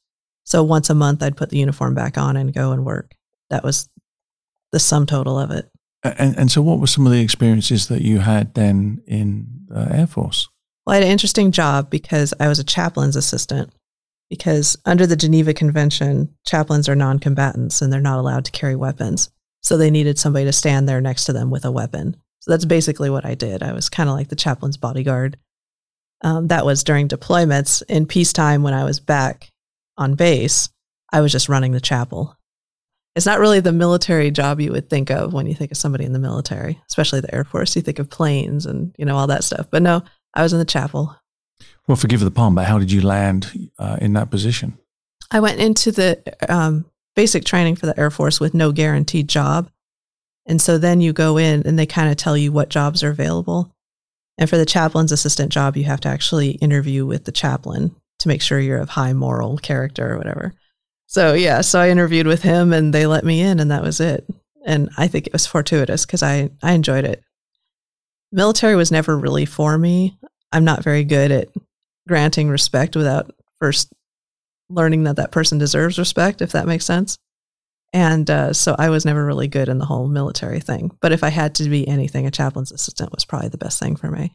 So 0.45 0.63
once 0.63 0.91
a 0.91 0.95
month, 0.95 1.23
I'd 1.23 1.37
put 1.37 1.51
the 1.51 1.59
uniform 1.59 1.95
back 1.95 2.17
on 2.17 2.37
and 2.37 2.55
go 2.55 2.73
and 2.73 2.85
work. 2.85 3.13
That 3.51 3.65
was 3.65 3.89
the 4.75 4.81
sum 4.81 5.07
total 5.07 5.39
of 5.39 5.51
it. 5.53 5.71
And, 6.03 6.37
and 6.37 6.51
so, 6.51 6.61
what 6.61 6.81
were 6.81 6.87
some 6.87 7.07
of 7.07 7.13
the 7.13 7.23
experiences 7.23 7.89
that 7.89 8.03
you 8.03 8.19
had 8.19 8.55
then 8.55 9.03
in 9.07 9.47
the 9.69 9.89
Air 9.91 10.07
Force? 10.07 10.49
Well, 10.85 10.93
I 10.93 10.97
had 10.97 11.05
an 11.05 11.13
interesting 11.13 11.51
job 11.51 11.89
because 11.89 12.35
I 12.39 12.49
was 12.49 12.59
a 12.59 12.65
chaplain's 12.65 13.17
assistant. 13.17 13.73
Because 14.31 14.77
under 14.85 15.07
the 15.07 15.17
Geneva 15.17 15.55
Convention, 15.55 16.35
chaplains 16.47 16.89
are 16.89 16.97
non 16.97 17.21
combatants 17.21 17.81
and 17.81 17.93
they're 17.93 18.01
not 18.01 18.19
allowed 18.19 18.45
to 18.47 18.53
carry 18.53 18.75
weapons. 18.75 19.31
So 19.63 19.77
they 19.77 19.91
needed 19.91 20.19
somebody 20.19 20.45
to 20.47 20.53
stand 20.53 20.89
there 20.89 21.01
next 21.01 21.25
to 21.27 21.33
them 21.33 21.51
with 21.51 21.65
a 21.65 21.71
weapon. 21.71 22.17
So 22.41 22.51
that's 22.51 22.65
basically 22.65 23.11
what 23.11 23.25
I 23.25 23.35
did. 23.35 23.63
I 23.63 23.73
was 23.73 23.89
kind 23.89 24.09
of 24.09 24.17
like 24.17 24.29
the 24.29 24.37
chaplain's 24.37 24.77
bodyguard. 24.77 25.39
Um, 26.23 26.49
that 26.49 26.67
was 26.67 26.85
during 26.85 27.07
deployments. 27.07 27.83
In 27.89 28.07
peacetime, 28.07 28.63
when 28.63 28.75
I 28.75 28.85
was 28.85 28.99
back 28.99 29.51
on 29.97 30.15
base, 30.15 30.69
I 31.13 31.21
was 31.21 31.33
just 31.33 31.49
running 31.49 31.73
the 31.73 31.81
chapel 31.81 32.37
it's 33.15 33.27
not 33.27 33.39
really 33.39 33.61
the 33.61 33.73
military 33.73 34.31
job 34.31 34.61
you 34.61 34.73
would 34.73 34.91
think 34.91 35.11
of 35.11 35.33
when 35.33 35.47
you 35.47 35.55
think 35.55 35.71
of 35.71 35.77
somebody 35.77 36.05
in 36.05 36.13
the 36.13 36.19
military, 36.19 36.81
especially 36.89 37.21
the 37.21 37.35
Air 37.35 37.45
Force. 37.45 37.77
You 37.77 37.83
think 37.83 37.99
of 37.99 38.11
planes 38.11 38.67
and 38.67 38.95
you 38.99 39.05
know 39.05 39.17
all 39.17 39.29
that 39.29 39.45
stuff. 39.45 39.67
But 39.71 39.83
no, 39.83 40.03
I 40.35 40.43
was 40.43 40.53
in 40.53 40.59
the 40.59 40.65
chapel. 40.65 41.15
Well, 41.87 41.97
forgive 41.97 42.21
the 42.21 42.31
pun, 42.31 42.55
but 42.55 42.65
how 42.65 42.79
did 42.79 42.91
you 42.91 43.03
land 43.03 43.71
uh, 43.79 43.99
in 44.01 44.15
that 44.15 44.31
position? 44.31 44.79
I 45.31 45.41
went 45.41 45.61
into 45.61 45.93
the 45.93 46.23
um, 46.49 46.87
basic 47.15 47.45
training 47.45 47.77
for 47.77 47.87
the 47.87 47.99
Air 47.99 48.11
Force 48.11 48.41
with 48.41 48.55
no 48.55 48.73
guaranteed 48.73 49.29
job, 49.29 49.71
and 50.47 50.61
so 50.61 50.79
then 50.79 51.01
you 51.01 51.13
go 51.13 51.39
in 51.39 51.67
and 51.67 51.79
they 51.79 51.87
kind 51.87 52.11
of 52.11 52.17
tell 52.17 52.37
you 52.37 52.53
what 52.53 52.69
jobs 52.69 53.03
are 53.03 53.11
available. 53.11 53.75
And 54.37 54.51
for 54.51 54.57
the 54.57 54.67
chaplain's 54.67 55.13
assistant 55.13 55.53
job, 55.53 55.77
you 55.77 55.85
have 55.85 56.01
to 56.01 56.09
actually 56.09 56.53
interview 56.53 57.07
with 57.07 57.25
the 57.25 57.33
chaplain 57.33 57.95
to 58.19 58.29
make 58.29 58.43
sure 58.43 58.59
you're 58.59 58.79
of 58.79 58.89
high 58.89 59.13
moral 59.13 59.59
character 59.59 60.13
or 60.13 60.19
whatever. 60.19 60.55
So 61.07 61.35
yeah, 61.35 61.61
so 61.61 61.81
I 61.81 61.91
interviewed 61.91 62.27
with 62.27 62.43
him 62.43 62.73
and 62.73 62.93
they 62.93 63.07
let 63.07 63.25
me 63.25 63.41
in 63.41 63.61
and 63.61 63.71
that 63.71 63.83
was 63.83 64.01
it. 64.01 64.27
And 64.67 64.89
I 64.97 65.09
think 65.09 65.27
it 65.27 65.33
was 65.33 65.47
fortuitous 65.47 66.07
because 66.07 66.23
I, 66.23 66.51
I 66.63 66.73
enjoyed 66.73 67.05
it. 67.05 67.23
Military 68.33 68.75
was 68.75 68.91
never 68.91 69.17
really 69.17 69.45
for 69.45 69.79
me. 69.79 70.19
I'm 70.51 70.65
not 70.65 70.83
very 70.83 71.05
good 71.05 71.31
at 71.31 71.49
granting 72.09 72.49
respect 72.49 72.97
without 72.97 73.31
first 73.61 73.93
learning 74.69 75.05
that 75.05 75.17
that 75.17 75.33
person 75.33 75.59
deserves 75.59 75.99
respect, 75.99 76.41
if 76.43 76.53
that 76.53 76.67
makes 76.67 76.85
sense. 76.85 77.19
And 77.93 78.29
uh, 78.29 78.53
so 78.53 78.75
I 78.77 78.91
was 78.91 79.05
never 79.05 79.25
really 79.25 79.47
good 79.47 79.69
in 79.69 79.79
the 79.79 79.85
whole 79.85 80.09
military 80.09 80.59
thing. 80.59 80.91
But 81.01 81.13
if 81.13 81.23
I 81.23 81.29
had 81.29 81.55
to 81.57 81.69
be 81.69 81.87
anything, 81.87 82.27
a 82.27 82.31
chaplain's 82.31 82.73
assistant 82.73 83.13
was 83.13 83.25
probably 83.25 83.51
the 83.51 83.59
best 83.59 83.79
thing 83.79 83.95
for 83.95 84.11
me. 84.11 84.35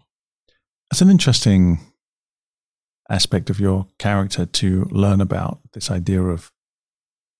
That's 0.90 1.02
an 1.02 1.10
interesting 1.10 1.80
aspect 3.10 3.50
of 3.50 3.60
your 3.60 3.88
character 3.98 4.46
to 4.46 4.88
learn 4.92 5.20
about 5.20 5.60
this 5.74 5.92
idea 5.92 6.24
of 6.24 6.52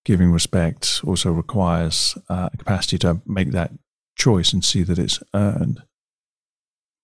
giving 0.05 0.31
respect 0.31 1.01
also 1.05 1.31
requires 1.31 2.17
uh, 2.29 2.49
a 2.53 2.57
capacity 2.57 2.97
to 2.99 3.21
make 3.25 3.51
that 3.51 3.71
choice 4.15 4.53
and 4.53 4.63
see 4.63 4.83
that 4.83 4.99
it's 4.99 5.21
earned. 5.33 5.81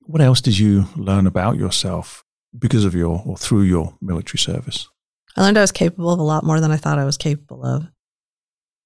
What 0.02 0.22
else 0.22 0.42
did 0.42 0.58
you 0.58 0.86
learn 0.96 1.26
about 1.26 1.58
yourself 1.58 2.24
because 2.58 2.86
of 2.86 2.94
your 2.94 3.24
or 3.26 3.38
through 3.38 3.64
your 3.64 3.96
military 4.02 4.40
service? 4.40 4.88
I 5.36 5.42
learned 5.42 5.58
I 5.58 5.62
was 5.62 5.72
capable 5.72 6.12
of 6.12 6.20
a 6.20 6.24
lot 6.24 6.44
more 6.44 6.60
than 6.60 6.72
I 6.72 6.78
thought 6.78 7.00
I 7.00 7.06
was 7.06 7.18
capable 7.18 7.66
of, 7.66 7.88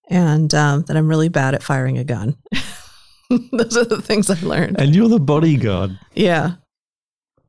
and 0.09 0.53
um, 0.55 0.83
that 0.83 0.97
I'm 0.97 1.07
really 1.07 1.29
bad 1.29 1.53
at 1.53 1.61
firing 1.61 1.97
a 1.97 2.03
gun. 2.03 2.37
Those 3.51 3.77
are 3.77 3.85
the 3.85 4.01
things 4.01 4.29
I 4.29 4.39
learned. 4.41 4.79
And 4.79 4.95
you're 4.95 5.09
the 5.09 5.19
bodyguard. 5.19 5.99
Yeah. 6.15 6.53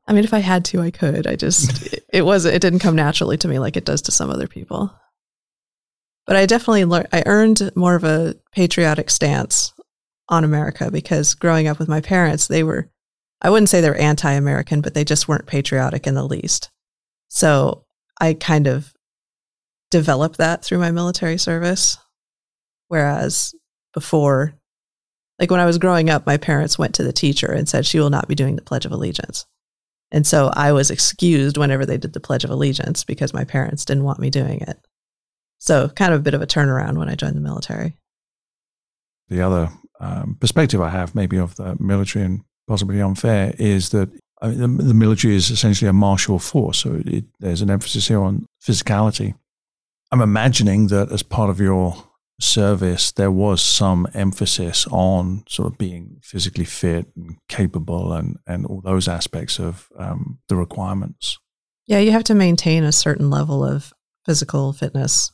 I 0.07 0.13
mean, 0.13 0.23
if 0.23 0.33
I 0.33 0.39
had 0.39 0.65
to, 0.65 0.81
I 0.81 0.91
could. 0.91 1.25
I 1.25 1.35
just, 1.35 1.97
it 2.13 2.23
was, 2.23 2.45
it 2.45 2.61
didn't 2.61 2.79
come 2.79 2.95
naturally 2.95 3.37
to 3.37 3.47
me 3.47 3.57
like 3.57 3.77
it 3.77 3.85
does 3.85 4.03
to 4.03 4.11
some 4.11 4.29
other 4.29 4.47
people. 4.47 4.93
But 6.27 6.35
I 6.35 6.45
definitely 6.45 6.85
learned, 6.85 7.07
I 7.11 7.23
earned 7.25 7.71
more 7.75 7.95
of 7.95 8.03
a 8.03 8.35
patriotic 8.51 9.09
stance 9.09 9.73
on 10.29 10.43
America 10.43 10.91
because 10.91 11.33
growing 11.33 11.67
up 11.67 11.79
with 11.79 11.87
my 11.87 12.01
parents, 12.01 12.47
they 12.47 12.63
were, 12.63 12.89
I 13.41 13.49
wouldn't 13.49 13.69
say 13.69 13.81
they're 13.81 13.99
anti 13.99 14.31
American, 14.31 14.81
but 14.81 14.93
they 14.93 15.03
just 15.03 15.27
weren't 15.27 15.47
patriotic 15.47 16.07
in 16.07 16.15
the 16.15 16.23
least. 16.23 16.69
So 17.29 17.85
I 18.19 18.33
kind 18.33 18.67
of 18.67 18.93
developed 19.89 20.37
that 20.37 20.63
through 20.63 20.79
my 20.79 20.91
military 20.91 21.37
service. 21.37 21.97
Whereas 22.87 23.53
before, 23.93 24.53
like 25.39 25.49
when 25.49 25.59
I 25.59 25.65
was 25.65 25.77
growing 25.77 26.09
up, 26.09 26.25
my 26.25 26.37
parents 26.37 26.77
went 26.77 26.95
to 26.95 27.03
the 27.03 27.13
teacher 27.13 27.51
and 27.51 27.67
said, 27.67 27.85
she 27.85 27.99
will 27.99 28.09
not 28.09 28.27
be 28.27 28.35
doing 28.35 28.55
the 28.55 28.61
Pledge 28.61 28.85
of 28.85 28.91
Allegiance. 28.91 29.45
And 30.11 30.27
so 30.27 30.51
I 30.53 30.73
was 30.73 30.91
excused 30.91 31.57
whenever 31.57 31.85
they 31.85 31.97
did 31.97 32.13
the 32.13 32.19
Pledge 32.19 32.43
of 32.43 32.49
Allegiance 32.49 33.03
because 33.03 33.33
my 33.33 33.43
parents 33.43 33.85
didn't 33.85 34.03
want 34.03 34.19
me 34.19 34.29
doing 34.29 34.59
it. 34.61 34.77
So, 35.61 35.89
kind 35.89 36.11
of 36.11 36.21
a 36.21 36.23
bit 36.23 36.33
of 36.33 36.41
a 36.41 36.47
turnaround 36.47 36.97
when 36.97 37.07
I 37.07 37.13
joined 37.13 37.35
the 37.35 37.41
military. 37.41 37.95
The 39.29 39.43
other 39.43 39.69
um, 39.99 40.35
perspective 40.39 40.81
I 40.81 40.89
have, 40.89 41.13
maybe 41.13 41.37
of 41.37 41.55
the 41.55 41.77
military 41.79 42.25
and 42.25 42.41
possibly 42.67 42.99
unfair, 42.99 43.53
is 43.59 43.91
that 43.91 44.09
I 44.41 44.47
mean, 44.47 44.77
the, 44.77 44.83
the, 44.85 44.93
military 44.95 45.35
is 45.35 45.51
essentially 45.51 45.87
a 45.87 45.93
martial 45.93 46.39
force. 46.39 46.79
So, 46.79 47.03
it, 47.05 47.25
there's 47.39 47.61
an 47.61 47.69
emphasis 47.69 48.07
here 48.07 48.23
on 48.23 48.47
physicality. 48.59 49.35
I'm 50.11 50.21
imagining 50.21 50.87
that 50.87 51.11
as 51.11 51.21
part 51.21 51.51
of 51.51 51.59
your 51.59 52.05
service, 52.39 53.11
there 53.11 53.29
was 53.29 53.61
some 53.61 54.07
emphasis 54.15 54.87
on 54.87 55.43
sort 55.47 55.71
of 55.71 55.77
being 55.77 56.17
physically 56.23 56.65
fit 56.65 57.05
and 57.15 57.37
capable 57.47 58.13
and, 58.13 58.39
and 58.47 58.65
all 58.65 58.81
those 58.81 59.07
aspects 59.07 59.59
of 59.59 59.89
um, 59.95 60.39
the 60.49 60.55
requirements. 60.55 61.37
Yeah, 61.85 61.99
you 61.99 62.11
have 62.13 62.23
to 62.25 62.33
maintain 62.33 62.83
a 62.83 62.91
certain 62.91 63.29
level 63.29 63.63
of 63.63 63.93
physical 64.25 64.73
fitness 64.73 65.31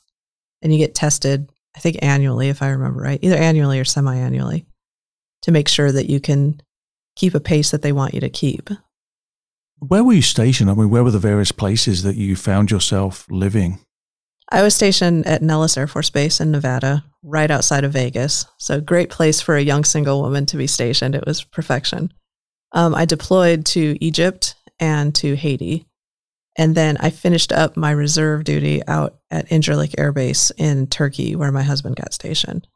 and 0.62 0.74
you 0.74 0.80
get 0.80 0.96
tested, 0.96 1.50
I 1.76 1.80
think 1.80 1.98
annually, 2.02 2.50
if 2.50 2.62
I 2.62 2.70
remember 2.70 3.02
right, 3.02 3.20
either 3.22 3.36
annually 3.36 3.80
or 3.80 3.86
semi 3.86 4.16
annually 4.16 4.66
to 5.44 5.52
make 5.52 5.68
sure 5.68 5.92
that 5.92 6.10
you 6.10 6.20
can 6.20 6.62
keep 7.16 7.36
a 7.36 7.40
pace 7.40 7.72
that 7.72 7.82
they 7.82 7.92
want 7.92 8.14
you 8.14 8.20
to 8.22 8.30
keep. 8.30 8.70
Where 9.80 10.04
were 10.04 10.14
you 10.14 10.22
stationed? 10.22 10.70
I 10.70 10.74
mean, 10.74 10.90
where 10.90 11.04
were 11.04 11.12
the 11.12 11.20
various 11.20 11.52
places 11.52 12.04
that 12.04 12.16
you 12.16 12.36
found 12.36 12.72
yourself 12.72 13.28
living? 13.30 13.80
I 14.50 14.64
was 14.64 14.74
stationed 14.74 15.28
at 15.28 15.42
Nellis 15.42 15.78
Air 15.78 15.88
Force 15.88 16.10
Base 16.10 16.40
in 16.40 16.52
Nevada, 16.52 17.04
right 17.22 17.52
outside 17.52 17.84
of 17.84 17.92
Vegas. 17.92 18.46
So, 18.58 18.80
great 18.80 19.10
place 19.10 19.42
for 19.42 19.56
a 19.56 19.62
young 19.62 19.84
single 19.84 20.22
woman 20.22 20.46
to 20.48 20.58
be 20.58 20.68
stationed. 20.68 21.16
It 21.16 21.26
was 21.28 21.44
perfection. 21.44 22.14
Um, 22.72 22.96
I 22.96 23.06
deployed 23.06 23.66
to 23.68 23.98
Egypt 24.00 24.56
and 24.80 25.14
to 25.16 25.36
Haiti. 25.36 25.86
And 26.58 26.74
then 26.74 26.98
I 27.00 27.12
finished 27.12 27.52
up 27.52 27.78
my 27.78 27.92
reserve 27.92 28.44
duty 28.44 28.82
out 28.88 29.18
at 29.30 29.48
Incirlik 29.50 29.94
Air 29.98 30.12
Base 30.12 30.52
in 30.58 30.88
Turkey, 30.88 31.36
where 31.36 31.52
my 31.52 31.62
husband 31.62 31.96
got 31.96 32.14
stationed. 32.14 32.68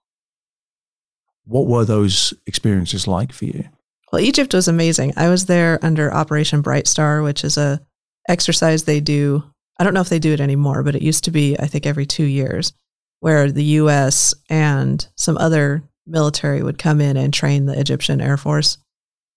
What 1.46 1.65
were 1.65 1.84
those 1.84 2.34
experiences 2.46 3.08
like 3.08 3.34
for 3.34 3.46
you? 3.46 3.63
Well, 4.12 4.22
Egypt 4.22 4.54
was 4.54 4.67
amazing. 4.67 5.13
I 5.17 5.30
was 5.30 5.48
there 5.48 5.80
under 5.82 6.13
Operation 6.13 6.62
Bright 6.62 6.88
Star, 6.88 7.24
which 7.24 7.44
is 7.44 7.58
a 7.58 7.82
exercise 8.30 8.84
they 8.84 9.00
do. 9.00 9.44
I 9.80 9.84
don't 9.84 9.96
know 9.96 10.02
if 10.02 10.10
they 10.10 10.20
do 10.20 10.34
it 10.34 10.41
anymore, 10.41 10.84
but 10.84 10.96
it 10.96 11.02
used 11.02 11.24
to 11.24 11.32
be, 11.32 11.58
I 11.58 11.65
think, 11.65 11.88
every 11.88 12.06
two 12.06 12.26
years, 12.26 12.74
where 13.20 13.52
the 13.52 13.63
U.S. 13.63 14.36
and 14.50 15.06
some 15.15 15.38
other 15.38 15.82
military 16.06 16.62
would 16.62 16.78
come 16.78 17.02
in 17.02 17.17
and 17.17 17.34
train 17.34 17.65
the 17.65 17.80
Egyptian 17.80 18.22
Air 18.22 18.38
Force. 18.38 18.78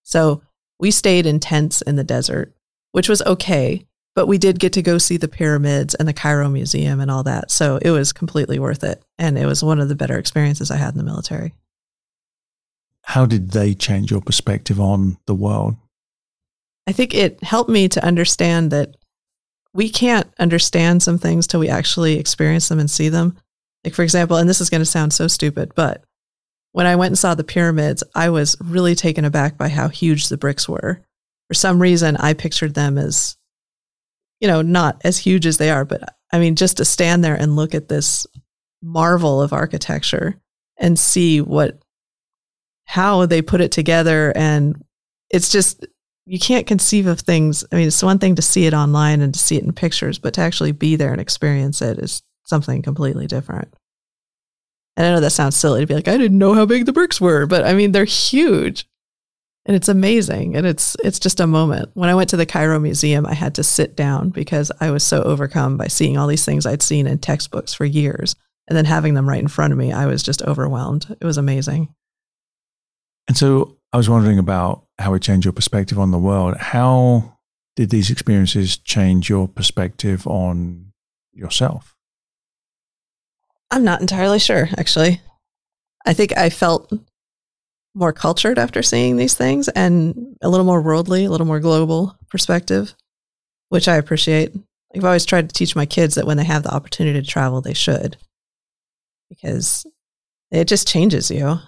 So 0.02 0.42
we 0.78 0.90
stayed 0.90 1.24
in 1.24 1.40
tents 1.40 1.80
in 1.80 1.96
the 1.96 2.04
desert, 2.04 2.54
which 2.92 3.08
was 3.08 3.22
okay 3.22 3.86
but 4.14 4.26
we 4.26 4.38
did 4.38 4.60
get 4.60 4.72
to 4.74 4.82
go 4.82 4.98
see 4.98 5.16
the 5.16 5.28
pyramids 5.28 5.94
and 5.94 6.06
the 6.06 6.12
Cairo 6.12 6.48
Museum 6.48 7.00
and 7.00 7.10
all 7.10 7.24
that. 7.24 7.50
So 7.50 7.78
it 7.82 7.90
was 7.90 8.12
completely 8.12 8.58
worth 8.58 8.84
it. 8.84 9.02
And 9.18 9.36
it 9.36 9.46
was 9.46 9.64
one 9.64 9.80
of 9.80 9.88
the 9.88 9.96
better 9.96 10.18
experiences 10.18 10.70
I 10.70 10.76
had 10.76 10.94
in 10.94 10.98
the 10.98 11.04
military. 11.04 11.52
How 13.02 13.26
did 13.26 13.50
they 13.50 13.74
change 13.74 14.10
your 14.10 14.20
perspective 14.20 14.80
on 14.80 15.18
the 15.26 15.34
world? 15.34 15.76
I 16.86 16.92
think 16.92 17.14
it 17.14 17.42
helped 17.42 17.70
me 17.70 17.88
to 17.88 18.04
understand 18.04 18.70
that 18.70 18.96
we 19.72 19.88
can't 19.88 20.32
understand 20.38 21.02
some 21.02 21.18
things 21.18 21.46
till 21.46 21.60
we 21.60 21.68
actually 21.68 22.18
experience 22.18 22.68
them 22.68 22.78
and 22.78 22.90
see 22.90 23.08
them. 23.08 23.36
Like, 23.84 23.94
for 23.94 24.02
example, 24.02 24.36
and 24.36 24.48
this 24.48 24.60
is 24.60 24.70
going 24.70 24.80
to 24.80 24.86
sound 24.86 25.12
so 25.12 25.26
stupid, 25.26 25.72
but 25.74 26.04
when 26.72 26.86
I 26.86 26.96
went 26.96 27.10
and 27.10 27.18
saw 27.18 27.34
the 27.34 27.44
pyramids, 27.44 28.02
I 28.14 28.30
was 28.30 28.56
really 28.60 28.94
taken 28.94 29.24
aback 29.24 29.58
by 29.58 29.68
how 29.68 29.88
huge 29.88 30.28
the 30.28 30.36
bricks 30.36 30.68
were. 30.68 31.02
For 31.48 31.54
some 31.54 31.80
reason, 31.80 32.16
I 32.16 32.32
pictured 32.32 32.74
them 32.74 32.96
as 32.98 33.36
you 34.44 34.48
know, 34.48 34.60
not 34.60 35.00
as 35.04 35.16
huge 35.16 35.46
as 35.46 35.56
they 35.56 35.70
are, 35.70 35.86
but 35.86 36.02
I 36.30 36.38
mean, 36.38 36.54
just 36.54 36.76
to 36.76 36.84
stand 36.84 37.24
there 37.24 37.34
and 37.34 37.56
look 37.56 37.74
at 37.74 37.88
this 37.88 38.26
marvel 38.82 39.40
of 39.40 39.54
architecture 39.54 40.38
and 40.76 40.98
see 40.98 41.40
what, 41.40 41.82
how 42.84 43.24
they 43.24 43.40
put 43.40 43.62
it 43.62 43.72
together. 43.72 44.34
And 44.36 44.84
it's 45.30 45.48
just, 45.48 45.86
you 46.26 46.38
can't 46.38 46.66
conceive 46.66 47.06
of 47.06 47.20
things. 47.20 47.64
I 47.72 47.76
mean, 47.76 47.86
it's 47.86 48.02
one 48.02 48.18
thing 48.18 48.34
to 48.34 48.42
see 48.42 48.66
it 48.66 48.74
online 48.74 49.22
and 49.22 49.32
to 49.32 49.40
see 49.40 49.56
it 49.56 49.64
in 49.64 49.72
pictures, 49.72 50.18
but 50.18 50.34
to 50.34 50.42
actually 50.42 50.72
be 50.72 50.94
there 50.94 51.12
and 51.12 51.22
experience 51.22 51.80
it 51.80 51.98
is 51.98 52.22
something 52.42 52.82
completely 52.82 53.26
different. 53.26 53.74
And 54.98 55.06
I 55.06 55.10
know 55.10 55.20
that 55.20 55.30
sounds 55.30 55.56
silly 55.56 55.80
to 55.80 55.86
be 55.86 55.94
like, 55.94 56.06
I 56.06 56.18
didn't 56.18 56.36
know 56.36 56.52
how 56.52 56.66
big 56.66 56.84
the 56.84 56.92
bricks 56.92 57.18
were, 57.18 57.46
but 57.46 57.64
I 57.64 57.72
mean, 57.72 57.92
they're 57.92 58.04
huge 58.04 58.86
and 59.66 59.74
it's 59.74 59.88
amazing. 59.88 60.56
And 60.56 60.66
it's 60.66 60.96
it's 61.02 61.18
just 61.18 61.40
a 61.40 61.46
moment. 61.46 61.90
When 61.94 62.08
i 62.08 62.14
went 62.14 62.30
to 62.30 62.36
the 62.36 62.46
cairo 62.46 62.78
museum 62.78 63.26
i 63.26 63.34
had 63.34 63.54
to 63.54 63.64
sit 63.64 63.96
down 63.96 64.30
because 64.30 64.70
i 64.80 64.90
was 64.90 65.04
so 65.04 65.22
overcome 65.22 65.76
by 65.76 65.88
seeing 65.88 66.16
all 66.16 66.26
these 66.26 66.44
things 66.44 66.66
i'd 66.66 66.82
seen 66.82 67.06
in 67.06 67.18
textbooks 67.18 67.74
for 67.74 67.84
years. 67.84 68.36
And 68.66 68.76
then 68.78 68.86
having 68.86 69.12
them 69.12 69.28
right 69.28 69.40
in 69.40 69.48
front 69.48 69.72
of 69.72 69.78
me 69.78 69.92
i 69.92 70.06
was 70.06 70.22
just 70.22 70.42
overwhelmed. 70.42 71.16
It 71.20 71.24
was 71.24 71.38
amazing. 71.38 71.94
And 73.28 73.36
so 73.36 73.78
i 73.92 73.96
was 73.96 74.08
wondering 74.08 74.38
about 74.38 74.84
how 74.98 75.14
it 75.14 75.22
changed 75.22 75.44
your 75.44 75.52
perspective 75.52 75.98
on 75.98 76.10
the 76.10 76.18
world. 76.18 76.56
How 76.56 77.38
did 77.76 77.90
these 77.90 78.10
experiences 78.10 78.76
change 78.76 79.28
your 79.28 79.48
perspective 79.48 80.26
on 80.26 80.92
yourself? 81.32 81.96
I'm 83.70 83.82
not 83.82 84.00
entirely 84.00 84.38
sure 84.38 84.68
actually. 84.76 85.22
I 86.06 86.12
think 86.12 86.36
i 86.36 86.50
felt 86.50 86.92
more 87.94 88.12
cultured 88.12 88.58
after 88.58 88.82
seeing 88.82 89.16
these 89.16 89.34
things 89.34 89.68
and 89.68 90.36
a 90.42 90.48
little 90.48 90.66
more 90.66 90.82
worldly, 90.82 91.24
a 91.24 91.30
little 91.30 91.46
more 91.46 91.60
global 91.60 92.16
perspective, 92.28 92.94
which 93.68 93.86
I 93.88 93.96
appreciate. 93.96 94.54
I've 94.94 95.04
always 95.04 95.24
tried 95.24 95.48
to 95.48 95.52
teach 95.52 95.76
my 95.76 95.86
kids 95.86 96.14
that 96.14 96.26
when 96.26 96.36
they 96.36 96.44
have 96.44 96.62
the 96.62 96.74
opportunity 96.74 97.20
to 97.20 97.26
travel, 97.26 97.60
they 97.60 97.74
should, 97.74 98.16
because 99.28 99.86
it 100.50 100.66
just 100.66 100.88
changes 100.88 101.30
you. 101.30 101.58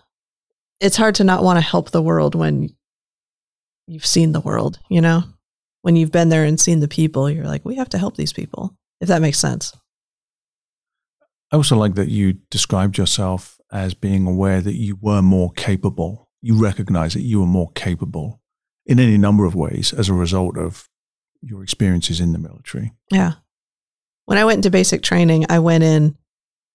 It's 0.80 0.96
hard 0.96 1.14
to 1.16 1.24
not 1.24 1.42
want 1.42 1.56
to 1.56 1.64
help 1.64 1.90
the 1.90 2.02
world 2.02 2.34
when 2.34 2.70
you've 3.86 4.06
seen 4.06 4.32
the 4.32 4.40
world, 4.40 4.78
you 4.88 5.00
know? 5.00 5.22
When 5.82 5.96
you've 5.96 6.12
been 6.12 6.28
there 6.28 6.44
and 6.44 6.58
seen 6.58 6.80
the 6.80 6.88
people, 6.88 7.30
you're 7.30 7.46
like, 7.46 7.64
we 7.64 7.76
have 7.76 7.88
to 7.90 7.98
help 7.98 8.16
these 8.16 8.32
people, 8.32 8.76
if 9.00 9.08
that 9.08 9.22
makes 9.22 9.38
sense. 9.38 9.72
I 11.52 11.56
also 11.56 11.76
like 11.76 11.94
that 11.94 12.08
you 12.08 12.34
described 12.50 12.98
yourself 12.98 13.55
as 13.72 13.94
being 13.94 14.26
aware 14.26 14.60
that 14.60 14.74
you 14.74 14.98
were 15.00 15.22
more 15.22 15.50
capable. 15.52 16.28
You 16.40 16.60
recognize 16.60 17.14
that 17.14 17.22
you 17.22 17.40
were 17.40 17.46
more 17.46 17.70
capable 17.74 18.40
in 18.84 19.00
any 19.00 19.18
number 19.18 19.44
of 19.44 19.54
ways 19.54 19.92
as 19.92 20.08
a 20.08 20.14
result 20.14 20.56
of 20.56 20.88
your 21.42 21.62
experiences 21.62 22.20
in 22.20 22.32
the 22.32 22.38
military. 22.38 22.92
Yeah. 23.10 23.32
When 24.26 24.38
I 24.38 24.44
went 24.44 24.58
into 24.58 24.70
basic 24.70 25.02
training, 25.02 25.46
I 25.48 25.58
went 25.58 25.84
in 25.84 26.16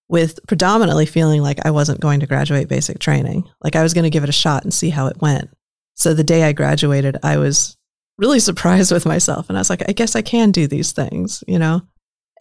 with 0.08 0.39
predominantly 0.47 1.06
feeling 1.06 1.41
like 1.41 1.65
I 1.65 1.71
wasn't 1.71 2.01
going 2.01 2.19
to 2.19 2.27
graduate 2.27 2.67
basic 2.67 2.99
training. 2.99 3.45
Like 3.63 3.75
I 3.75 3.84
was 3.84 3.93
going 3.93 4.04
to 4.04 4.10
give 4.10 4.23
it 4.23 4.30
a 4.30 4.34
shot 4.34 4.63
and 4.63 4.73
see 4.73 4.89
how 4.89 5.08
it 5.08 5.21
went. 5.21 5.49
So 5.95 6.13
the 6.13 6.23
day 6.23 6.43
I 6.43 6.51
graduated, 6.51 7.17
I 7.23 7.38
was 7.38 7.77
really 8.17 8.39
surprised 8.41 8.91
with 8.91 9.06
myself. 9.06 9.49
And 9.49 9.58
I 9.58 9.62
was 9.62 9.69
like, 9.69 9.88
I 9.88 9.93
guess 9.93 10.15
I 10.15 10.21
can 10.21 10.51
do 10.51 10.67
these 10.67 10.91
things, 10.91 11.43
you 11.47 11.60
know? 11.60 11.82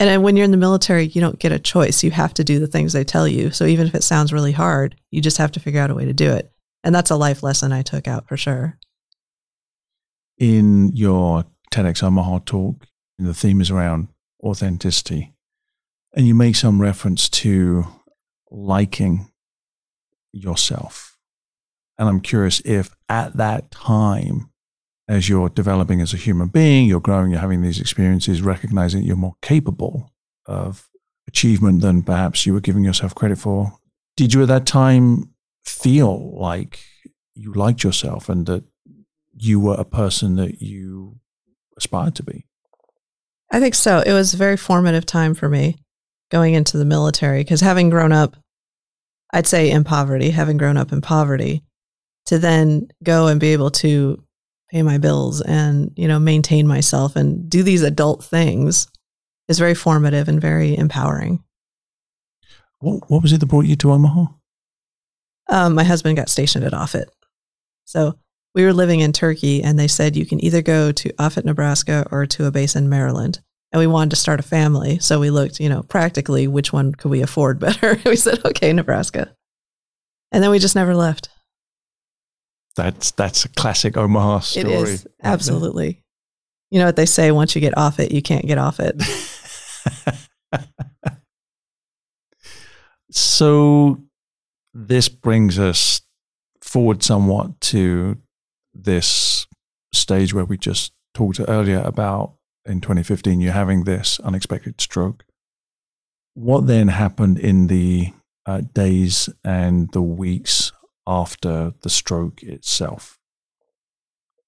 And 0.00 0.22
when 0.22 0.34
you're 0.34 0.46
in 0.46 0.50
the 0.50 0.56
military, 0.56 1.04
you 1.04 1.20
don't 1.20 1.38
get 1.38 1.52
a 1.52 1.58
choice. 1.58 2.02
You 2.02 2.10
have 2.10 2.32
to 2.34 2.42
do 2.42 2.58
the 2.58 2.66
things 2.66 2.94
they 2.94 3.04
tell 3.04 3.28
you. 3.28 3.50
So 3.50 3.66
even 3.66 3.86
if 3.86 3.94
it 3.94 4.02
sounds 4.02 4.32
really 4.32 4.52
hard, 4.52 4.96
you 5.10 5.20
just 5.20 5.36
have 5.36 5.52
to 5.52 5.60
figure 5.60 5.80
out 5.80 5.90
a 5.90 5.94
way 5.94 6.06
to 6.06 6.14
do 6.14 6.32
it. 6.32 6.50
And 6.82 6.94
that's 6.94 7.10
a 7.10 7.16
life 7.16 7.42
lesson 7.42 7.70
I 7.70 7.82
took 7.82 8.08
out 8.08 8.26
for 8.26 8.38
sure. 8.38 8.78
In 10.38 10.96
your 10.96 11.44
TEDx 11.70 12.02
Omaha 12.02 12.38
talk, 12.46 12.86
the 13.18 13.34
theme 13.34 13.60
is 13.60 13.70
around 13.70 14.08
authenticity. 14.42 15.34
And 16.14 16.26
you 16.26 16.34
make 16.34 16.56
some 16.56 16.80
reference 16.80 17.28
to 17.28 17.84
liking 18.50 19.30
yourself. 20.32 21.18
And 21.98 22.08
I'm 22.08 22.20
curious 22.20 22.60
if 22.64 22.96
at 23.10 23.36
that 23.36 23.70
time 23.70 24.49
as 25.10 25.28
you're 25.28 25.48
developing 25.48 26.00
as 26.00 26.14
a 26.14 26.16
human 26.16 26.46
being, 26.46 26.86
you're 26.86 27.00
growing, 27.00 27.32
you're 27.32 27.40
having 27.40 27.62
these 27.62 27.80
experiences, 27.80 28.42
recognizing 28.42 29.02
you're 29.02 29.16
more 29.16 29.34
capable 29.42 30.12
of 30.46 30.88
achievement 31.26 31.80
than 31.80 32.00
perhaps 32.00 32.46
you 32.46 32.54
were 32.54 32.60
giving 32.60 32.84
yourself 32.84 33.12
credit 33.12 33.36
for. 33.36 33.72
Did 34.16 34.32
you 34.32 34.42
at 34.42 34.48
that 34.48 34.66
time 34.66 35.34
feel 35.64 36.38
like 36.38 36.84
you 37.34 37.52
liked 37.52 37.82
yourself 37.82 38.28
and 38.28 38.46
that 38.46 38.62
you 39.36 39.58
were 39.58 39.74
a 39.74 39.84
person 39.84 40.36
that 40.36 40.62
you 40.62 41.18
aspired 41.76 42.14
to 42.14 42.22
be? 42.22 42.46
I 43.50 43.58
think 43.58 43.74
so. 43.74 44.04
It 44.06 44.12
was 44.12 44.32
a 44.32 44.36
very 44.36 44.56
formative 44.56 45.06
time 45.06 45.34
for 45.34 45.48
me 45.48 45.78
going 46.30 46.54
into 46.54 46.78
the 46.78 46.84
military 46.84 47.40
because 47.40 47.62
having 47.62 47.90
grown 47.90 48.12
up, 48.12 48.36
I'd 49.32 49.48
say 49.48 49.72
in 49.72 49.82
poverty, 49.82 50.30
having 50.30 50.56
grown 50.56 50.76
up 50.76 50.92
in 50.92 51.00
poverty, 51.00 51.64
to 52.26 52.38
then 52.38 52.86
go 53.02 53.26
and 53.26 53.40
be 53.40 53.48
able 53.48 53.72
to 53.72 54.22
pay 54.70 54.82
my 54.82 54.98
bills 54.98 55.40
and, 55.40 55.92
you 55.96 56.06
know, 56.06 56.18
maintain 56.18 56.66
myself 56.66 57.16
and 57.16 57.50
do 57.50 57.62
these 57.62 57.82
adult 57.82 58.24
things 58.24 58.86
is 59.48 59.58
very 59.58 59.74
formative 59.74 60.28
and 60.28 60.40
very 60.40 60.76
empowering. 60.76 61.42
What, 62.78 63.10
what 63.10 63.22
was 63.22 63.32
it 63.32 63.40
that 63.40 63.46
brought 63.46 63.66
you 63.66 63.76
to 63.76 63.92
Omaha? 63.92 64.26
Um, 65.48 65.74
my 65.74 65.84
husband 65.84 66.16
got 66.16 66.28
stationed 66.28 66.64
at 66.64 66.72
Offutt. 66.72 67.08
So 67.84 68.16
we 68.54 68.64
were 68.64 68.72
living 68.72 69.00
in 69.00 69.12
Turkey 69.12 69.62
and 69.62 69.78
they 69.78 69.88
said 69.88 70.16
you 70.16 70.26
can 70.26 70.42
either 70.42 70.62
go 70.62 70.92
to 70.92 71.12
Offutt, 71.18 71.44
Nebraska 71.44 72.06
or 72.10 72.26
to 72.26 72.46
a 72.46 72.52
base 72.52 72.76
in 72.76 72.88
Maryland. 72.88 73.40
And 73.72 73.80
we 73.80 73.86
wanted 73.86 74.10
to 74.10 74.16
start 74.16 74.40
a 74.40 74.44
family. 74.44 74.98
So 74.98 75.20
we 75.20 75.30
looked, 75.30 75.60
you 75.60 75.68
know, 75.68 75.82
practically 75.82 76.46
which 76.48 76.72
one 76.72 76.94
could 76.94 77.10
we 77.10 77.22
afford 77.22 77.58
better? 77.60 78.00
we 78.04 78.16
said, 78.16 78.44
okay, 78.44 78.72
Nebraska. 78.72 79.34
And 80.32 80.42
then 80.42 80.50
we 80.50 80.60
just 80.60 80.76
never 80.76 80.94
left. 80.94 81.28
That's 82.76 83.10
that's 83.12 83.44
a 83.44 83.48
classic 83.50 83.96
Omaha 83.96 84.40
story. 84.40 84.72
It 84.72 84.88
is. 84.88 85.06
Absolutely. 85.22 86.02
You 86.70 86.78
know 86.78 86.86
what 86.86 86.96
they 86.96 87.06
say 87.06 87.32
once 87.32 87.54
you 87.54 87.60
get 87.60 87.76
off 87.76 87.98
it, 87.98 88.12
you 88.12 88.22
can't 88.22 88.46
get 88.46 88.58
off 88.58 88.78
it. 88.80 89.00
so 93.10 94.02
this 94.72 95.08
brings 95.08 95.58
us 95.58 96.02
forward 96.62 97.02
somewhat 97.02 97.60
to 97.60 98.18
this 98.72 99.46
stage 99.92 100.32
where 100.32 100.44
we 100.44 100.56
just 100.56 100.92
talked 101.12 101.40
earlier 101.48 101.82
about 101.84 102.34
in 102.64 102.80
2015 102.80 103.40
you 103.40 103.50
having 103.50 103.84
this 103.84 104.20
unexpected 104.20 104.80
stroke. 104.80 105.24
What 106.34 106.68
then 106.68 106.88
happened 106.88 107.38
in 107.38 107.66
the 107.66 108.12
uh, 108.46 108.62
days 108.72 109.28
and 109.44 109.90
the 109.92 110.02
weeks 110.02 110.72
after 111.06 111.72
the 111.82 111.90
stroke 111.90 112.42
itself? 112.42 113.18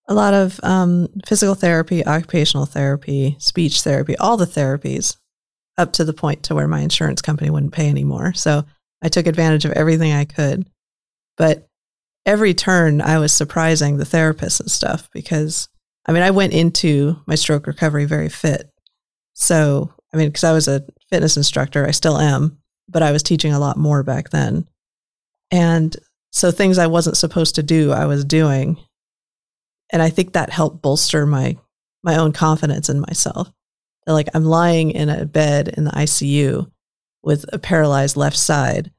A 0.09 0.15
lot 0.15 0.35
of 0.35 0.61
um, 0.63 1.09
physical 1.27 1.55
therapy, 1.55 2.05
occupational 2.05 2.67
therapy, 2.67 3.37
speech 3.39 3.83
therapy, 3.83 4.17
all 4.17 4.37
the 4.37 4.47
therapies 4.47 5.17
up 5.79 5.93
to 5.95 6.05
the 6.05 6.13
point 6.13 6.43
to 6.45 6.55
where 6.55 6.69
my 6.69 6.81
insurance 6.81 7.23
company 7.23 7.51
wouldn't 7.51 7.73
pay 7.73 7.89
anymore. 7.89 8.33
So 8.35 8.65
I 9.01 9.09
took 9.09 9.27
advantage 9.27 9.65
of 9.65 9.73
everything 9.73 10.13
I 10.13 10.25
could. 10.25 10.69
But 11.37 11.69
every 12.27 12.55
turn 12.55 13.01
I 13.01 13.19
was 13.19 13.33
surprising 13.33 13.97
the 13.97 14.05
therapists 14.05 14.61
and 14.61 14.71
stuff 14.71 15.09
because 15.13 15.69
I 16.07 16.13
mean, 16.13 16.23
I 16.23 16.31
went 16.31 16.53
into 16.53 17.17
my 17.27 17.35
stroke 17.35 17.67
recovery 17.67 18.07
very 18.07 18.29
fit. 18.29 18.69
So, 19.35 19.93
I 20.13 20.17
mean, 20.17 20.29
because 20.29 20.45
I 20.45 20.53
was 20.53 20.69
a 20.69 20.85
fitness 21.09 21.37
instructor, 21.37 21.87
I 21.87 21.93
still 21.93 22.19
am, 22.19 22.59
but 22.89 23.03
I 23.03 23.13
was 23.13 23.23
teaching 23.23 23.53
a 23.53 23.61
lot 23.61 23.77
more 23.77 24.03
back 24.03 24.31
then. 24.31 24.67
And 25.51 25.97
so 26.33 26.51
things 26.51 26.79
I 26.79 26.87
wasn't 26.87 27.17
supposed 27.17 27.55
to 27.57 27.63
do, 27.63 27.93
I 27.93 28.07
was 28.07 28.25
doing. 28.25 28.79
And 29.91 30.03
I 30.03 30.11
think 30.11 30.33
that 30.33 30.51
helped 30.51 30.83
bolster 30.83 31.27
my 31.27 31.57
my 32.03 32.17
own 32.17 32.33
confidence 32.33 32.89
in 32.89 33.01
myself. 33.01 33.53
Like 34.07 34.29
I'm 34.35 34.45
lying 34.45 34.91
in 34.91 35.09
a 35.09 35.25
bed 35.25 35.69
in 35.69 35.85
the 35.85 35.93
ICU 35.93 36.69
with 37.23 37.45
a 37.53 37.59
paralyzed 37.59 38.17
left 38.17 38.37
side 38.37 38.91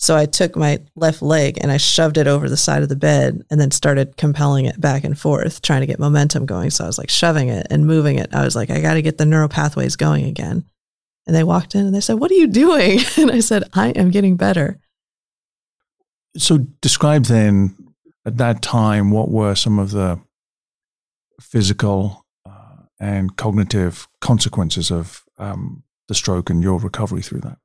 so 0.00 0.16
I 0.16 0.26
took 0.26 0.54
my 0.54 0.80
left 0.94 1.22
leg 1.22 1.58
and 1.60 1.72
I 1.72 1.76
shoved 1.76 2.18
it 2.18 2.28
over 2.28 2.48
the 2.48 2.56
side 2.56 2.84
of 2.84 2.88
the 2.88 2.96
bed 2.96 3.42
and 3.50 3.60
then 3.60 3.72
started 3.72 4.16
compelling 4.16 4.66
it 4.66 4.80
back 4.80 5.02
and 5.02 5.18
forth, 5.18 5.60
trying 5.60 5.80
to 5.80 5.88
get 5.88 5.98
momentum 5.98 6.46
going. 6.46 6.70
So 6.70 6.84
I 6.84 6.86
was 6.86 6.98
like 6.98 7.10
shoving 7.10 7.48
it 7.48 7.66
and 7.68 7.84
moving 7.84 8.16
it. 8.16 8.32
I 8.32 8.44
was 8.44 8.54
like, 8.54 8.70
I 8.70 8.80
got 8.80 8.94
to 8.94 9.02
get 9.02 9.18
the 9.18 9.26
neural 9.26 9.48
pathways 9.48 9.96
going 9.96 10.24
again. 10.24 10.64
And 11.26 11.34
they 11.34 11.42
walked 11.42 11.74
in 11.74 11.84
and 11.84 11.94
they 11.94 12.00
said, 12.00 12.20
What 12.20 12.30
are 12.30 12.34
you 12.34 12.46
doing? 12.46 13.00
And 13.18 13.32
I 13.32 13.40
said, 13.40 13.64
I 13.74 13.88
am 13.90 14.10
getting 14.10 14.36
better. 14.36 14.78
So 16.36 16.58
describe 16.80 17.24
then 17.24 17.76
at 18.24 18.36
that 18.36 18.62
time 18.62 19.10
what 19.10 19.30
were 19.30 19.54
some 19.54 19.78
of 19.78 19.90
the 19.90 20.20
physical 21.40 22.24
uh, 22.46 22.82
and 23.00 23.36
cognitive 23.36 24.08
consequences 24.20 24.90
of 24.90 25.24
um, 25.38 25.82
the 26.08 26.14
stroke 26.14 26.50
and 26.50 26.62
your 26.62 26.78
recovery 26.78 27.22
through 27.22 27.40
that? 27.40 27.58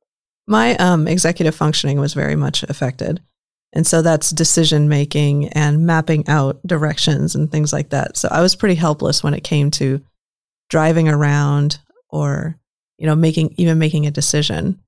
my 0.47 0.75
um, 0.75 1.07
executive 1.07 1.55
functioning 1.55 1.99
was 1.99 2.13
very 2.13 2.35
much 2.35 2.63
affected. 2.63 3.21
And 3.71 3.87
so 3.87 4.01
that's 4.01 4.29
decision 4.29 4.87
making 4.87 5.49
and 5.49 5.85
mapping 5.85 6.27
out 6.27 6.61
directions 6.65 7.35
and 7.35 7.51
things 7.51 7.73
like 7.73 7.89
that. 7.89 8.17
So 8.17 8.27
I 8.29 8.41
was 8.41 8.55
pretty 8.55 8.75
helpless 8.75 9.23
when 9.23 9.33
it 9.33 9.43
came 9.43 9.71
to 9.71 10.01
driving 10.69 11.09
around 11.09 11.79
or, 12.09 12.59
you 12.97 13.07
know, 13.07 13.15
making 13.15 13.55
even 13.57 13.79
making 13.79 14.05
a 14.05 14.11
decision. 14.11 14.79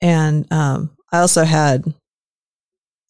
And 0.00 0.50
um, 0.52 0.90
I 1.12 1.18
also 1.18 1.44
had 1.44 1.84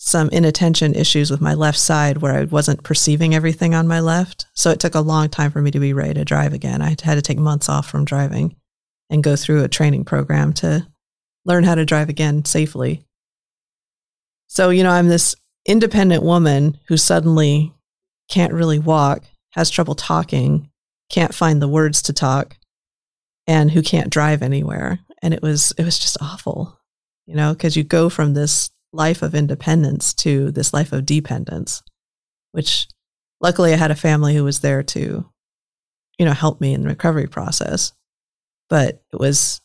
some 0.03 0.31
inattention 0.31 0.95
issues 0.95 1.31
with 1.31 1.43
my 1.43 1.53
left 1.53 1.79
side 1.79 2.19
where 2.19 2.33
I 2.33 2.45
wasn't 2.45 2.83
perceiving 2.83 3.35
everything 3.35 3.75
on 3.75 3.87
my 3.87 4.01
left. 4.01 4.47
So 4.55 4.71
it 4.71 4.81
took 4.81 4.95
a 4.95 5.03
long 5.03 5.29
time 5.29 5.51
for 5.51 5.61
me 5.61 5.71
to 5.73 5.79
be 5.79 5.93
ready 5.93 6.15
to 6.15 6.25
drive 6.25 6.55
again. 6.55 6.81
I 6.81 6.97
had 7.03 7.17
to 7.17 7.23
take 7.23 7.39
months 7.39 7.69
off 7.69 7.87
from 7.87 8.07
driving 8.07 8.57
and 9.11 9.23
go 9.23 9.37
through 9.37 9.63
a 9.63 9.69
training 9.69 10.07
program 10.07 10.55
to 10.55 10.87
learn 11.45 11.65
how 11.65 11.75
to 11.75 11.85
drive 11.85 12.09
again 12.09 12.47
safely. 12.47 13.05
So, 14.47 14.71
you 14.71 14.85
know, 14.85 14.91
I'm 14.91 15.09
this 15.09 15.35
independent 15.67 16.23
woman 16.23 16.79
who 16.89 16.97
suddenly 16.97 17.75
can't 18.31 18.55
really 18.55 18.79
walk, 18.79 19.25
has 19.51 19.69
trouble 19.69 19.95
talking, 19.95 20.71
can't 21.11 21.35
find 21.35 21.61
the 21.61 21.69
words 21.69 22.01
to 22.03 22.15
talk, 22.15 22.57
and 23.47 23.71
who 23.71 23.83
can't 23.83 24.09
drive 24.09 24.41
anywhere. 24.43 25.01
And 25.23 25.35
it 25.35 25.43
was 25.43 25.75
it 25.77 25.85
was 25.85 25.99
just 25.99 26.17
awful, 26.23 26.81
you 27.27 27.35
know, 27.35 27.53
because 27.53 27.77
you 27.77 27.85
go 27.85 28.09
from 28.09 28.33
this 28.33 28.71
life 28.93 29.23
of 29.23 29.35
independence 29.35 30.13
to 30.15 30.51
this 30.51 30.73
life 30.73 30.93
of 30.93 31.07
dependence, 31.07 31.83
which 32.53 32.89
luckily 33.41 33.73
I 33.73 33.77
had 33.77 33.91
a 33.91 33.97
family 33.97 34.35
who 34.35 34.45
was 34.45 34.61
there 34.61 34.83
to, 34.83 35.31
you 36.19 36.27
know, 36.27 36.33
help 36.33 36.61
me 36.61 36.75
in 36.75 36.83
the 36.83 36.89
recovery 36.89 37.27
process. 37.27 37.93
But 38.69 39.03
it 39.13 39.19
was 39.19 39.61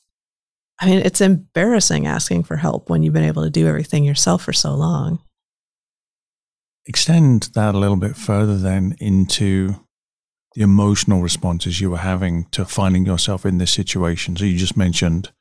I 0.79 0.87
mean, 0.87 0.99
it's 0.99 1.21
embarrassing 1.21 2.05
asking 2.05 2.43
for 2.43 2.57
help 2.57 2.89
when 2.89 3.01
you've 3.01 3.13
been 3.13 3.23
able 3.23 3.43
to 3.43 3.49
do 3.49 3.67
everything 3.67 4.03
yourself 4.03 4.43
for 4.43 4.53
so 4.53 4.73
long. 4.73 5.19
Extend 6.85 7.49
that 7.55 7.75
a 7.75 7.77
little 7.77 7.95
bit 7.95 8.15
further 8.15 8.57
then 8.57 8.95
into 8.99 9.75
the 10.53 10.61
emotional 10.61 11.21
responses 11.21 11.81
you 11.81 11.89
were 11.89 11.97
having 11.97 12.45
to 12.51 12.65
finding 12.65 13.05
yourself 13.05 13.45
in 13.45 13.57
this 13.57 13.71
situation. 13.71 14.35
So 14.35 14.45
you 14.45 14.57
just 14.57 14.77
mentioned 14.77 15.31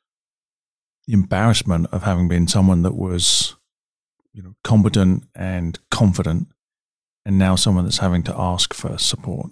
the 1.05 1.13
embarrassment 1.13 1.87
of 1.91 2.03
having 2.03 2.27
been 2.27 2.47
someone 2.47 2.81
that 2.83 2.95
was, 2.95 3.55
you 4.35 4.43
know, 4.43 4.53
competent 4.65 5.23
and 5.33 5.79
confident, 5.89 6.47
and 7.25 7.39
now 7.39 7.55
someone 7.55 7.85
that's 7.85 7.99
having 7.99 8.21
to 8.23 8.35
ask 8.37 8.73
for 8.73 8.97
support. 8.97 9.49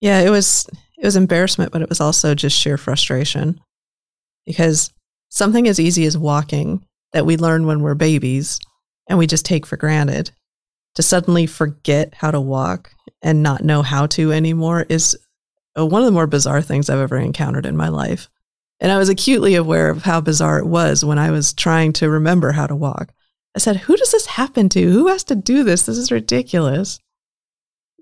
Yeah, 0.00 0.20
it 0.20 0.30
was 0.30 0.68
it 0.96 1.04
was 1.04 1.16
embarrassment, 1.16 1.72
but 1.72 1.82
it 1.82 1.88
was 1.88 2.00
also 2.00 2.34
just 2.34 2.58
sheer 2.58 2.78
frustration 2.78 3.60
because 4.46 4.92
something 5.28 5.66
as 5.66 5.80
easy 5.80 6.06
as 6.06 6.16
walking 6.16 6.84
that 7.12 7.26
we 7.26 7.36
learn 7.36 7.66
when 7.66 7.80
we're 7.80 7.94
babies 7.94 8.60
and 9.08 9.18
we 9.18 9.26
just 9.26 9.44
take 9.44 9.66
for 9.66 9.76
granted 9.76 10.30
to 10.94 11.02
suddenly 11.02 11.46
forget 11.46 12.14
how 12.14 12.30
to 12.30 12.40
walk 12.40 12.92
and 13.22 13.42
not 13.42 13.64
know 13.64 13.82
how 13.82 14.06
to 14.06 14.30
anymore 14.32 14.86
is 14.88 15.16
uh, 15.76 15.84
one 15.84 16.02
of 16.02 16.06
the 16.06 16.12
more 16.12 16.26
bizarre 16.26 16.62
things 16.62 16.88
I've 16.88 17.00
ever 17.00 17.16
encountered 17.16 17.66
in 17.66 17.76
my 17.76 17.88
life. 17.88 18.28
And 18.80 18.92
I 18.92 18.98
was 18.98 19.08
acutely 19.08 19.54
aware 19.54 19.88
of 19.90 20.02
how 20.02 20.20
bizarre 20.20 20.58
it 20.58 20.66
was 20.66 21.04
when 21.04 21.18
I 21.18 21.30
was 21.30 21.52
trying 21.52 21.92
to 21.94 22.10
remember 22.10 22.52
how 22.52 22.66
to 22.66 22.76
walk. 22.76 23.13
I 23.56 23.58
said, 23.60 23.76
Who 23.76 23.96
does 23.96 24.12
this 24.12 24.26
happen 24.26 24.68
to? 24.70 24.90
Who 24.90 25.08
has 25.08 25.24
to 25.24 25.34
do 25.34 25.64
this? 25.64 25.86
This 25.86 25.98
is 25.98 26.12
ridiculous. 26.12 26.98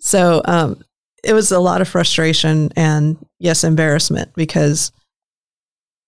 So 0.00 0.42
um, 0.44 0.82
it 1.22 1.32
was 1.32 1.52
a 1.52 1.60
lot 1.60 1.80
of 1.80 1.88
frustration 1.88 2.70
and, 2.74 3.16
yes, 3.38 3.62
embarrassment 3.64 4.34
because 4.34 4.92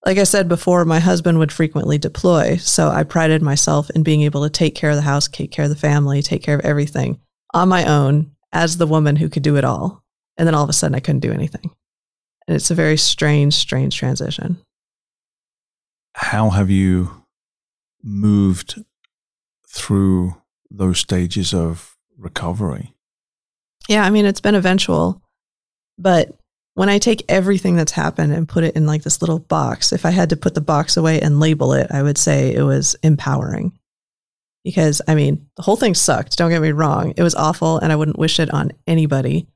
like 0.04 0.18
I 0.18 0.24
said 0.24 0.48
before, 0.48 0.85
my 0.85 0.98
husband 0.98 1.38
would 1.38 1.52
frequently 1.52 1.96
deploy. 1.96 2.57
So 2.57 2.88
I 2.88 3.04
prided 3.04 3.42
myself 3.42 3.88
in 3.90 4.02
being 4.02 4.22
able 4.22 4.42
to 4.42 4.50
take 4.50 4.74
care 4.74 4.90
of 4.90 4.96
the 4.96 5.02
house, 5.02 5.28
take 5.28 5.50
care 5.50 5.64
of 5.64 5.70
the 5.70 5.76
family, 5.76 6.20
take 6.20 6.42
care 6.42 6.54
of 6.54 6.64
everything 6.64 7.20
on 7.54 7.68
my 7.68 7.85
own 7.87 8.33
as 8.52 8.76
the 8.76 8.87
woman 8.87 9.16
who 9.16 9.30
could 9.30 9.42
do 9.42 9.57
it 9.57 9.64
all. 9.64 10.02
And 10.37 10.46
then 10.46 10.54
all 10.54 10.64
of 10.64 10.68
a 10.68 10.74
sudden 10.74 10.94
I 10.94 11.00
couldn't 11.00 11.20
do 11.20 11.33
anything. 11.33 11.70
And 12.46 12.54
it's 12.54 12.70
a 12.70 12.74
very 12.74 12.98
strange, 12.98 13.54
strange 13.54 13.96
transition. 13.96 14.59
How 16.14 16.50
have 16.50 16.70
you 16.70 17.24
moved 18.02 18.85
through 19.74 20.37
those 20.70 20.98
stages 20.98 21.52
of 21.52 21.96
recovery? 22.16 22.94
Yeah, 23.88 24.04
I 24.04 24.10
mean, 24.10 24.24
it's 24.24 24.40
been 24.40 24.54
eventual, 24.54 25.20
but 25.98 26.32
when 26.74 26.88
I 26.88 26.98
take 26.98 27.24
everything 27.28 27.76
that's 27.76 27.92
happened 27.92 28.32
and 28.32 28.48
put 28.48 28.64
it 28.64 28.76
in 28.76 28.87
like 28.87 29.02
this 29.02 29.20
little 29.20 29.38
box, 29.38 29.92
if 29.92 30.06
I 30.06 30.10
had 30.10 30.30
to 30.30 30.37
put 30.37 30.54
the 30.54 30.60
box 30.60 30.96
away 30.96 31.20
and 31.20 31.40
label 31.40 31.72
it, 31.72 31.88
I 31.90 32.02
would 32.02 32.18
say 32.18 32.54
it 32.54 32.62
was 32.62 32.96
empowering. 33.02 33.78
Because 34.64 35.02
I 35.06 35.14
mean, 35.14 35.46
the 35.56 35.62
whole 35.62 35.76
thing 35.76 35.94
sucked. 35.94 36.38
Don't 36.38 36.50
get 36.50 36.62
me 36.62 36.72
wrong. 36.72 37.12
It 37.16 37.22
was 37.22 37.34
awful 37.34 37.78
and 37.78 37.92
I 37.92 37.96
wouldn't 37.96 38.18
wish 38.18 38.40
it 38.40 38.52
on 38.52 38.72
anybody. 38.87 39.46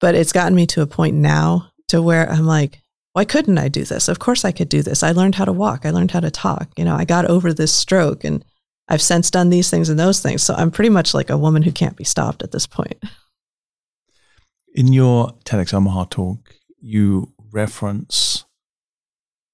But 0.00 0.14
it's 0.14 0.32
gotten 0.32 0.54
me 0.54 0.66
to 0.66 0.82
a 0.82 0.86
point 0.86 1.16
now 1.16 1.70
to 1.88 2.02
where 2.02 2.30
I'm 2.30 2.46
like, 2.46 2.80
why 3.14 3.24
couldn't 3.24 3.56
I 3.56 3.68
do 3.68 3.84
this? 3.84 4.08
Of 4.08 4.18
course 4.18 4.44
I 4.44 4.52
could 4.52 4.68
do 4.68 4.82
this. 4.82 5.02
I 5.02 5.12
learned 5.12 5.36
how 5.36 5.46
to 5.46 5.52
walk. 5.52 5.86
I 5.86 5.90
learned 5.90 6.10
how 6.10 6.20
to 6.20 6.30
talk. 6.30 6.68
You 6.76 6.84
know, 6.84 6.94
I 6.94 7.06
got 7.06 7.24
over 7.24 7.54
this 7.54 7.72
stroke 7.72 8.24
and 8.24 8.44
I've 8.88 9.02
since 9.02 9.30
done 9.30 9.50
these 9.50 9.70
things 9.70 9.88
and 9.88 9.98
those 9.98 10.20
things. 10.20 10.42
So 10.42 10.54
I'm 10.54 10.70
pretty 10.70 10.90
much 10.90 11.12
like 11.14 11.30
a 11.30 11.38
woman 11.38 11.62
who 11.62 11.72
can't 11.72 11.96
be 11.96 12.04
stopped 12.04 12.42
at 12.42 12.52
this 12.52 12.66
point. 12.66 13.02
In 14.74 14.92
your 14.92 15.30
TEDx 15.44 15.72
Omaha 15.72 16.04
talk, 16.10 16.54
you 16.80 17.32
reference 17.50 18.44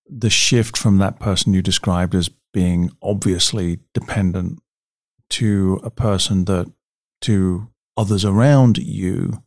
the 0.07 0.31
shift 0.31 0.77
from 0.77 0.99
that 0.99 1.21
person 1.21 1.55
you 1.55 1.63
described 1.63 2.15
as 2.15 2.29
being 2.53 2.91
obviously 3.03 3.79
dependent 3.95 4.61
to 5.31 5.81
a 5.83 5.91
person 5.91 6.45
that 6.45 6.71
to 7.23 7.69
others 7.97 8.25
around 8.25 8.77
you 8.79 9.43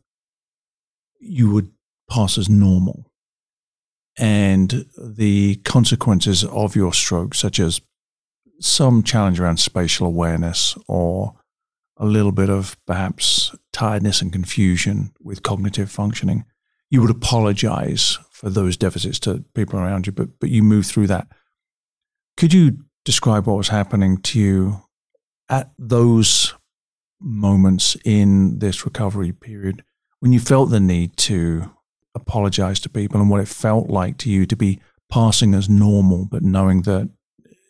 you 1.20 1.50
would 1.50 1.70
pass 2.10 2.38
as 2.38 2.48
normal 2.48 3.12
and 4.18 4.86
the 4.98 5.56
consequences 5.56 6.44
of 6.44 6.74
your 6.74 6.92
stroke 6.92 7.34
such 7.34 7.60
as 7.60 7.80
some 8.60 9.02
challenge 9.02 9.40
around 9.40 9.58
spatial 9.58 10.06
awareness 10.06 10.76
or 10.88 11.34
a 11.96 12.06
little 12.06 12.32
bit 12.32 12.50
of 12.50 12.76
perhaps 12.86 13.54
tiredness 13.72 14.20
and 14.20 14.32
confusion 14.32 15.12
with 15.20 15.42
cognitive 15.42 15.90
functioning 15.90 16.44
you 16.90 17.00
would 17.00 17.10
apologize 17.10 18.18
for 18.30 18.50
those 18.50 18.76
deficits 18.76 19.18
to 19.20 19.44
people 19.54 19.78
around 19.78 20.06
you, 20.06 20.12
but 20.12 20.38
but 20.38 20.50
you 20.50 20.62
move 20.62 20.86
through 20.86 21.08
that. 21.08 21.28
Could 22.36 22.52
you 22.52 22.78
describe 23.04 23.46
what 23.46 23.56
was 23.56 23.68
happening 23.68 24.18
to 24.18 24.38
you 24.38 24.82
at 25.48 25.72
those 25.78 26.54
moments 27.20 27.96
in 28.04 28.58
this 28.58 28.84
recovery 28.84 29.32
period 29.32 29.82
when 30.20 30.32
you 30.32 30.40
felt 30.40 30.70
the 30.70 30.80
need 30.80 31.16
to 31.16 31.70
apologize 32.14 32.80
to 32.80 32.88
people 32.88 33.20
and 33.20 33.30
what 33.30 33.40
it 33.40 33.48
felt 33.48 33.88
like 33.88 34.18
to 34.18 34.30
you 34.30 34.46
to 34.46 34.56
be 34.56 34.80
passing 35.10 35.54
as 35.54 35.68
normal, 35.68 36.26
but 36.26 36.42
knowing 36.42 36.82
that 36.82 37.10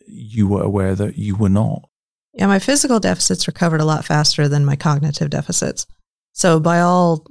you 0.07 0.47
were 0.47 0.63
aware 0.63 0.95
that 0.95 1.17
you 1.17 1.35
were 1.35 1.49
not? 1.49 1.89
Yeah, 2.33 2.47
my 2.47 2.59
physical 2.59 2.99
deficits 2.99 3.47
recovered 3.47 3.81
a 3.81 3.85
lot 3.85 4.05
faster 4.05 4.47
than 4.47 4.65
my 4.65 4.75
cognitive 4.75 5.29
deficits. 5.29 5.87
So 6.33 6.59
by 6.59 6.81
all 6.81 7.25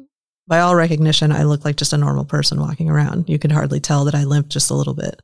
by 0.49 0.61
all 0.61 0.77
recognition, 0.77 1.33
I 1.33 1.43
looked 1.43 1.65
like 1.65 1.77
just 1.77 1.93
a 1.93 1.99
normal 1.99 2.25
person 2.25 2.61
walking 2.61 2.89
around. 2.89 3.29
You 3.29 3.39
could 3.39 3.53
hardly 3.53 3.81
tell 3.81 4.05
that 4.05 4.15
I 4.15 4.25
limped 4.25 4.51
just 4.51 4.71
a 4.71 4.75
little 4.75 4.95
bit. 4.95 5.21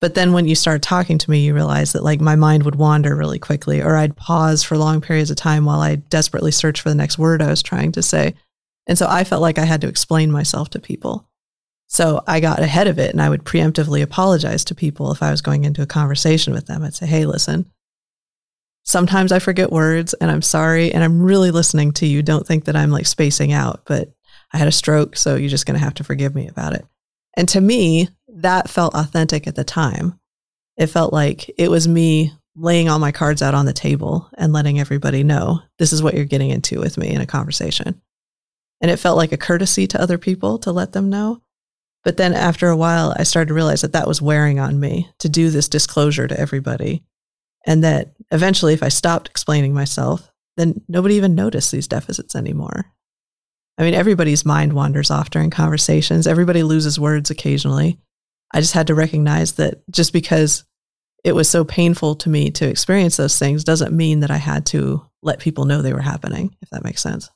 But 0.00 0.14
then 0.14 0.32
when 0.32 0.48
you 0.48 0.54
start 0.54 0.82
talking 0.82 1.16
to 1.18 1.30
me, 1.30 1.44
you 1.44 1.54
realize 1.54 1.92
that 1.92 2.02
like 2.02 2.20
my 2.20 2.34
mind 2.34 2.64
would 2.64 2.74
wander 2.74 3.14
really 3.14 3.38
quickly, 3.38 3.80
or 3.80 3.96
I'd 3.96 4.16
pause 4.16 4.62
for 4.62 4.76
long 4.76 5.00
periods 5.00 5.30
of 5.30 5.36
time 5.36 5.64
while 5.64 5.80
I 5.80 5.96
desperately 5.96 6.50
search 6.50 6.80
for 6.80 6.88
the 6.88 6.94
next 6.94 7.18
word 7.18 7.40
I 7.40 7.48
was 7.48 7.62
trying 7.62 7.92
to 7.92 8.02
say. 8.02 8.34
And 8.86 8.98
so 8.98 9.06
I 9.08 9.24
felt 9.24 9.42
like 9.42 9.58
I 9.58 9.64
had 9.64 9.80
to 9.82 9.88
explain 9.88 10.32
myself 10.32 10.70
to 10.70 10.80
people. 10.80 11.28
So 11.92 12.22
I 12.26 12.40
got 12.40 12.58
ahead 12.58 12.86
of 12.86 12.98
it 12.98 13.10
and 13.12 13.20
I 13.20 13.28
would 13.28 13.44
preemptively 13.44 14.02
apologize 14.02 14.64
to 14.64 14.74
people 14.74 15.12
if 15.12 15.22
I 15.22 15.30
was 15.30 15.42
going 15.42 15.64
into 15.64 15.82
a 15.82 15.86
conversation 15.86 16.52
with 16.54 16.66
them. 16.66 16.82
I'd 16.82 16.94
say, 16.94 17.06
hey, 17.06 17.26
listen, 17.26 17.66
Sometimes 18.84 19.30
I 19.30 19.38
forget 19.38 19.70
words 19.70 20.12
and 20.14 20.30
I'm 20.30 20.42
sorry 20.42 20.92
and 20.92 21.04
I'm 21.04 21.22
really 21.22 21.50
listening 21.50 21.92
to 21.92 22.06
you. 22.06 22.22
Don't 22.22 22.46
think 22.46 22.64
that 22.64 22.76
I'm 22.76 22.90
like 22.90 23.06
spacing 23.06 23.52
out, 23.52 23.82
but 23.86 24.12
I 24.52 24.58
had 24.58 24.68
a 24.68 24.72
stroke, 24.72 25.16
so 25.16 25.36
you're 25.36 25.48
just 25.48 25.66
going 25.66 25.78
to 25.78 25.84
have 25.84 25.94
to 25.94 26.04
forgive 26.04 26.34
me 26.34 26.48
about 26.48 26.74
it. 26.74 26.84
And 27.36 27.48
to 27.50 27.60
me, 27.60 28.08
that 28.28 28.68
felt 28.68 28.94
authentic 28.94 29.46
at 29.46 29.54
the 29.54 29.64
time. 29.64 30.18
It 30.76 30.88
felt 30.88 31.12
like 31.12 31.50
it 31.56 31.70
was 31.70 31.86
me 31.86 32.32
laying 32.54 32.88
all 32.88 32.98
my 32.98 33.12
cards 33.12 33.40
out 33.40 33.54
on 33.54 33.66
the 33.66 33.72
table 33.72 34.28
and 34.36 34.52
letting 34.52 34.78
everybody 34.78 35.22
know 35.22 35.60
this 35.78 35.92
is 35.92 36.02
what 36.02 36.14
you're 36.14 36.24
getting 36.24 36.50
into 36.50 36.80
with 36.80 36.98
me 36.98 37.08
in 37.08 37.20
a 37.20 37.26
conversation. 37.26 38.00
And 38.80 38.90
it 38.90 38.98
felt 38.98 39.16
like 39.16 39.32
a 39.32 39.38
courtesy 39.38 39.86
to 39.86 40.00
other 40.00 40.18
people 40.18 40.58
to 40.58 40.72
let 40.72 40.92
them 40.92 41.08
know. 41.08 41.40
But 42.04 42.16
then 42.16 42.34
after 42.34 42.68
a 42.68 42.76
while, 42.76 43.14
I 43.16 43.22
started 43.22 43.48
to 43.48 43.54
realize 43.54 43.82
that 43.82 43.92
that 43.92 44.08
was 44.08 44.20
wearing 44.20 44.58
on 44.58 44.80
me 44.80 45.08
to 45.20 45.28
do 45.28 45.50
this 45.50 45.68
disclosure 45.68 46.26
to 46.26 46.38
everybody 46.38 47.04
and 47.64 47.84
that 47.84 48.12
eventually, 48.30 48.74
if 48.74 48.82
I 48.82 48.88
stopped 48.88 49.28
explaining 49.28 49.72
myself, 49.72 50.32
then 50.56 50.82
nobody 50.88 51.14
even 51.14 51.34
noticed 51.34 51.70
these 51.70 51.88
deficits 51.88 52.34
anymore. 52.34 52.86
I 53.78 53.84
mean, 53.84 53.94
everybody's 53.94 54.44
mind 54.44 54.72
wanders 54.72 55.10
off 55.10 55.30
during 55.30 55.50
conversations, 55.50 56.26
everybody 56.26 56.62
loses 56.62 57.00
words 57.00 57.30
occasionally. 57.30 57.98
I 58.52 58.60
just 58.60 58.74
had 58.74 58.88
to 58.88 58.94
recognize 58.94 59.52
that 59.52 59.82
just 59.90 60.12
because 60.12 60.64
it 61.24 61.34
was 61.34 61.48
so 61.48 61.64
painful 61.64 62.16
to 62.16 62.28
me 62.28 62.50
to 62.50 62.68
experience 62.68 63.16
those 63.16 63.38
things 63.38 63.64
doesn't 63.64 63.96
mean 63.96 64.20
that 64.20 64.30
I 64.30 64.36
had 64.36 64.66
to 64.66 65.06
let 65.22 65.38
people 65.38 65.64
know 65.64 65.80
they 65.80 65.92
were 65.92 66.00
happening, 66.00 66.54
if 66.60 66.68
that 66.70 66.84
makes 66.84 67.00
sense. 67.00 67.30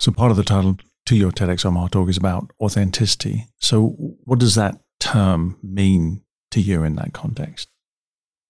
So, 0.00 0.10
part 0.10 0.30
of 0.30 0.36
the 0.36 0.44
title 0.44 0.78
to 1.08 1.16
your 1.16 1.32
TEDx 1.32 1.66
Omaha 1.66 1.88
talk 1.88 2.08
is 2.08 2.16
about 2.16 2.50
authenticity. 2.60 3.46
So, 3.60 3.88
what 4.24 4.38
does 4.38 4.54
that 4.54 4.80
term 5.00 5.58
mean 5.62 6.22
to 6.52 6.60
you 6.60 6.84
in 6.84 6.96
that 6.96 7.12
context? 7.12 7.68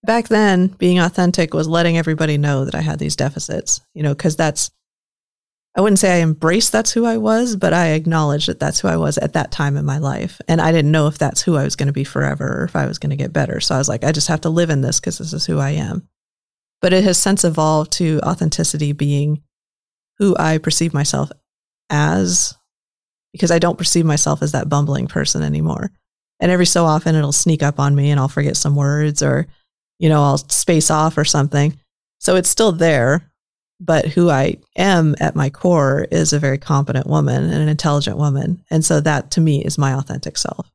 back 0.04 0.28
then 0.28 0.68
being 0.68 0.98
authentic 0.98 1.54
was 1.54 1.68
letting 1.68 1.98
everybody 1.98 2.38
know 2.38 2.64
that 2.64 2.74
I 2.74 2.80
had 2.80 2.98
these 2.98 3.16
deficits, 3.16 3.80
you 3.94 4.02
know, 4.02 4.14
because 4.14 4.36
that's, 4.36 4.70
I 5.76 5.80
wouldn't 5.80 5.98
say 5.98 6.18
I 6.18 6.22
embraced 6.22 6.72
that's 6.72 6.92
who 6.92 7.04
I 7.04 7.18
was, 7.18 7.56
but 7.56 7.72
I 7.72 7.88
acknowledged 7.88 8.48
that 8.48 8.58
that's 8.58 8.80
who 8.80 8.88
I 8.88 8.96
was 8.96 9.18
at 9.18 9.34
that 9.34 9.52
time 9.52 9.76
in 9.76 9.84
my 9.84 9.98
life. 9.98 10.40
And 10.48 10.60
I 10.60 10.72
didn't 10.72 10.92
know 10.92 11.06
if 11.06 11.18
that's 11.18 11.42
who 11.42 11.56
I 11.56 11.64
was 11.64 11.76
going 11.76 11.88
to 11.88 11.92
be 11.92 12.04
forever 12.04 12.62
or 12.62 12.64
if 12.64 12.74
I 12.74 12.86
was 12.86 12.98
going 12.98 13.10
to 13.10 13.16
get 13.16 13.32
better. 13.32 13.60
So 13.60 13.74
I 13.74 13.78
was 13.78 13.88
like, 13.88 14.02
I 14.02 14.12
just 14.12 14.28
have 14.28 14.40
to 14.42 14.50
live 14.50 14.70
in 14.70 14.80
this 14.80 14.98
because 14.98 15.18
this 15.18 15.32
is 15.32 15.46
who 15.46 15.58
I 15.58 15.70
am. 15.70 16.08
But 16.80 16.92
it 16.92 17.04
has 17.04 17.18
since 17.18 17.44
evolved 17.44 17.92
to 17.92 18.20
authenticity 18.22 18.92
being 18.92 19.42
who 20.18 20.36
I 20.38 20.58
perceive 20.58 20.94
myself 20.94 21.30
as, 21.90 22.54
because 23.32 23.50
I 23.50 23.58
don't 23.58 23.78
perceive 23.78 24.04
myself 24.04 24.42
as 24.42 24.52
that 24.52 24.68
bumbling 24.68 25.06
person 25.06 25.42
anymore. 25.42 25.90
And 26.40 26.52
every 26.52 26.66
so 26.66 26.84
often 26.84 27.14
it'll 27.14 27.32
sneak 27.32 27.62
up 27.62 27.80
on 27.80 27.94
me 27.94 28.10
and 28.10 28.20
I'll 28.20 28.28
forget 28.28 28.56
some 28.56 28.76
words 28.76 29.22
or 29.22 29.48
you 29.98 30.08
know, 30.08 30.22
I'll 30.22 30.38
space 30.38 30.90
off 30.90 31.18
or 31.18 31.24
something. 31.24 31.78
So 32.18 32.36
it's 32.36 32.48
still 32.48 32.72
there, 32.72 33.30
but 33.80 34.06
who 34.06 34.30
I 34.30 34.56
am 34.76 35.14
at 35.20 35.36
my 35.36 35.50
core 35.50 36.06
is 36.10 36.32
a 36.32 36.38
very 36.38 36.58
competent 36.58 37.06
woman 37.06 37.44
and 37.44 37.62
an 37.62 37.68
intelligent 37.68 38.16
woman. 38.16 38.62
And 38.70 38.84
so 38.84 39.00
that 39.00 39.30
to 39.32 39.40
me 39.40 39.64
is 39.64 39.78
my 39.78 39.94
authentic 39.94 40.36
self. 40.36 40.70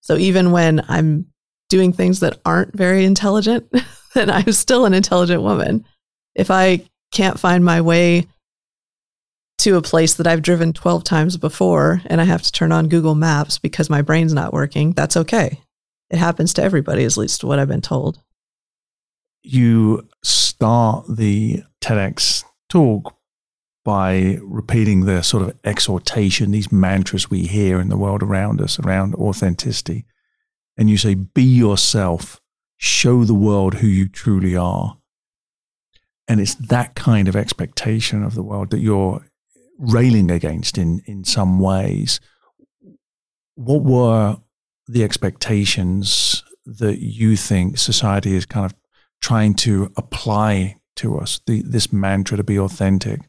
So 0.00 0.16
even 0.16 0.50
when 0.50 0.84
I'm 0.88 1.26
doing 1.68 1.92
things 1.92 2.20
that 2.20 2.40
aren't 2.44 2.76
very 2.76 3.04
intelligent, 3.04 3.72
then 4.14 4.30
I'm 4.30 4.52
still 4.52 4.86
an 4.86 4.94
intelligent 4.94 5.42
woman. 5.42 5.84
If 6.34 6.50
I 6.50 6.84
can't 7.12 7.38
find 7.38 7.64
my 7.64 7.80
way 7.80 8.26
to 9.60 9.76
a 9.76 9.82
place 9.82 10.14
that 10.14 10.26
I've 10.26 10.42
driven 10.42 10.72
12 10.72 11.04
times 11.04 11.36
before 11.36 12.02
and 12.06 12.20
I 12.20 12.24
have 12.24 12.42
to 12.42 12.52
turn 12.52 12.72
on 12.72 12.88
Google 12.88 13.14
Maps 13.14 13.58
because 13.58 13.88
my 13.90 14.02
brain's 14.02 14.34
not 14.34 14.52
working, 14.52 14.92
that's 14.92 15.16
okay. 15.16 15.60
It 16.10 16.18
happens 16.18 16.52
to 16.54 16.62
everybody, 16.62 17.04
at 17.04 17.16
least 17.16 17.44
what 17.44 17.58
I've 17.58 17.68
been 17.68 17.80
told 17.80 18.18
you 19.42 20.06
start 20.22 21.04
the 21.08 21.62
TEDx 21.80 22.44
talk 22.68 23.16
by 23.84 24.38
repeating 24.42 25.06
the 25.06 25.22
sort 25.22 25.42
of 25.42 25.58
exhortation, 25.64 26.50
these 26.50 26.70
mantras 26.70 27.30
we 27.30 27.46
hear 27.46 27.80
in 27.80 27.88
the 27.88 27.96
world 27.96 28.22
around 28.22 28.60
us 28.60 28.78
around 28.78 29.14
authenticity. 29.14 30.04
And 30.76 30.90
you 30.90 30.96
say, 30.96 31.14
be 31.14 31.42
yourself, 31.42 32.40
show 32.76 33.24
the 33.24 33.34
world 33.34 33.74
who 33.74 33.86
you 33.86 34.08
truly 34.08 34.54
are. 34.54 34.98
And 36.28 36.40
it's 36.40 36.54
that 36.56 36.94
kind 36.94 37.26
of 37.26 37.34
expectation 37.34 38.22
of 38.22 38.34
the 38.34 38.42
world 38.42 38.70
that 38.70 38.78
you're 38.78 39.24
railing 39.80 40.30
against 40.30 40.76
in, 40.78 41.00
in 41.06 41.24
some 41.24 41.58
ways. 41.58 42.20
What 43.54 43.82
were 43.82 44.36
the 44.86 45.02
expectations 45.02 46.44
that 46.66 46.98
you 47.00 47.36
think 47.36 47.78
society 47.78 48.34
is 48.34 48.46
kind 48.46 48.66
of 48.66 48.74
trying 49.20 49.54
to 49.54 49.90
apply 49.96 50.76
to 50.96 51.18
us 51.18 51.40
the, 51.46 51.62
this 51.62 51.92
mantra 51.92 52.36
to 52.36 52.44
be 52.44 52.58
authentic? 52.58 53.20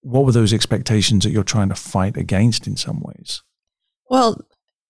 What 0.00 0.24
were 0.24 0.32
those 0.32 0.52
expectations 0.52 1.24
that 1.24 1.30
you're 1.30 1.42
trying 1.42 1.68
to 1.70 1.74
fight 1.74 2.16
against 2.16 2.66
in 2.66 2.76
some 2.76 3.00
ways? 3.00 3.42
Well 4.08 4.40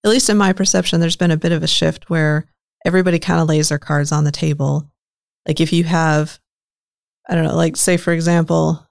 at 0.04 0.10
least 0.10 0.30
in 0.30 0.36
my 0.36 0.52
perception 0.52 1.00
there's 1.00 1.16
been 1.16 1.32
a 1.32 1.36
bit 1.36 1.52
of 1.52 1.62
a 1.62 1.66
shift 1.66 2.08
where 2.08 2.46
everybody 2.84 3.18
kind 3.18 3.40
of 3.40 3.48
lays 3.48 3.70
their 3.70 3.78
cards 3.78 4.12
on 4.12 4.24
the 4.24 4.30
table. 4.30 4.90
Like 5.46 5.60
if 5.60 5.72
you 5.72 5.84
have 5.84 6.38
i 7.30 7.34
don't 7.34 7.44
know 7.44 7.56
like 7.56 7.76
say 7.76 7.96
for 7.96 8.12
example 8.12 8.86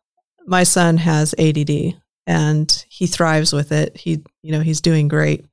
my 0.45 0.63
son 0.63 0.97
has 0.97 1.33
ADD 1.37 1.95
and 2.27 2.85
he 2.89 3.07
thrives 3.07 3.51
with 3.51 3.71
it 3.71 3.97
he 3.97 4.23
you 4.43 4.51
know 4.51 4.61
he's 4.61 4.81
doing 4.81 5.07
great 5.07 5.45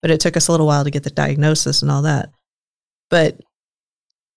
but 0.00 0.10
it 0.10 0.20
took 0.20 0.36
us 0.36 0.48
a 0.48 0.50
little 0.50 0.66
while 0.66 0.84
to 0.84 0.90
get 0.90 1.02
the 1.02 1.10
diagnosis 1.10 1.82
and 1.82 1.90
all 1.90 2.02
that 2.02 2.30
but 3.10 3.40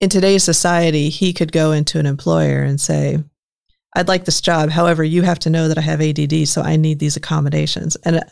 in 0.03 0.09
today's 0.09 0.43
society, 0.43 1.07
he 1.07 1.31
could 1.31 1.53
go 1.53 1.71
into 1.71 1.97
an 1.97 2.05
employer 2.05 2.61
and 2.61 2.81
say, 2.81 3.23
I'd 3.95 4.09
like 4.09 4.25
this 4.25 4.41
job. 4.41 4.69
However, 4.69 5.01
you 5.01 5.21
have 5.21 5.39
to 5.39 5.49
know 5.49 5.69
that 5.69 5.77
I 5.77 5.81
have 5.81 6.01
ADD, 6.01 6.45
so 6.45 6.61
I 6.61 6.75
need 6.75 6.99
these 6.99 7.15
accommodations. 7.15 7.95
And 8.03 8.17
uh, 8.17 8.23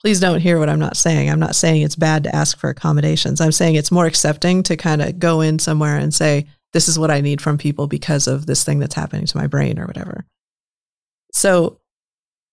please 0.00 0.20
don't 0.20 0.38
hear 0.38 0.60
what 0.60 0.68
I'm 0.68 0.78
not 0.78 0.96
saying. 0.96 1.28
I'm 1.28 1.40
not 1.40 1.56
saying 1.56 1.82
it's 1.82 1.96
bad 1.96 2.22
to 2.24 2.36
ask 2.36 2.56
for 2.58 2.70
accommodations. 2.70 3.40
I'm 3.40 3.50
saying 3.50 3.74
it's 3.74 3.90
more 3.90 4.06
accepting 4.06 4.62
to 4.64 4.76
kind 4.76 5.02
of 5.02 5.18
go 5.18 5.40
in 5.40 5.58
somewhere 5.58 5.96
and 5.96 6.14
say, 6.14 6.46
this 6.72 6.88
is 6.88 6.96
what 6.96 7.10
I 7.10 7.20
need 7.22 7.40
from 7.40 7.58
people 7.58 7.88
because 7.88 8.28
of 8.28 8.46
this 8.46 8.62
thing 8.62 8.78
that's 8.78 8.94
happening 8.94 9.26
to 9.26 9.36
my 9.36 9.48
brain 9.48 9.80
or 9.80 9.86
whatever. 9.86 10.26
So 11.32 11.80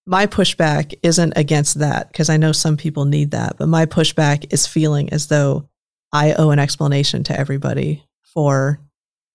my 0.05 0.27
pushback 0.27 0.93
isn't 1.01 1.33
against 1.35 1.79
that 1.79 2.11
because 2.11 2.29
I 2.29 2.37
know 2.37 2.51
some 2.51 2.77
people 2.77 3.05
need 3.05 3.31
that, 3.31 3.57
but 3.57 3.67
my 3.67 3.85
pushback 3.85 4.51
is 4.51 4.67
feeling 4.67 5.09
as 5.11 5.27
though 5.27 5.69
I 6.11 6.33
owe 6.33 6.51
an 6.51 6.59
explanation 6.59 7.23
to 7.25 7.39
everybody 7.39 8.03
for 8.21 8.79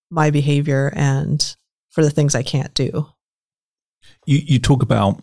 my 0.09 0.29
behavior 0.29 0.91
and 0.95 1.55
for 1.89 2.03
the 2.03 2.11
things 2.11 2.35
I 2.35 2.43
can't 2.43 2.73
do. 2.73 3.07
You, 4.25 4.39
you 4.45 4.59
talk 4.59 4.83
about 4.83 5.21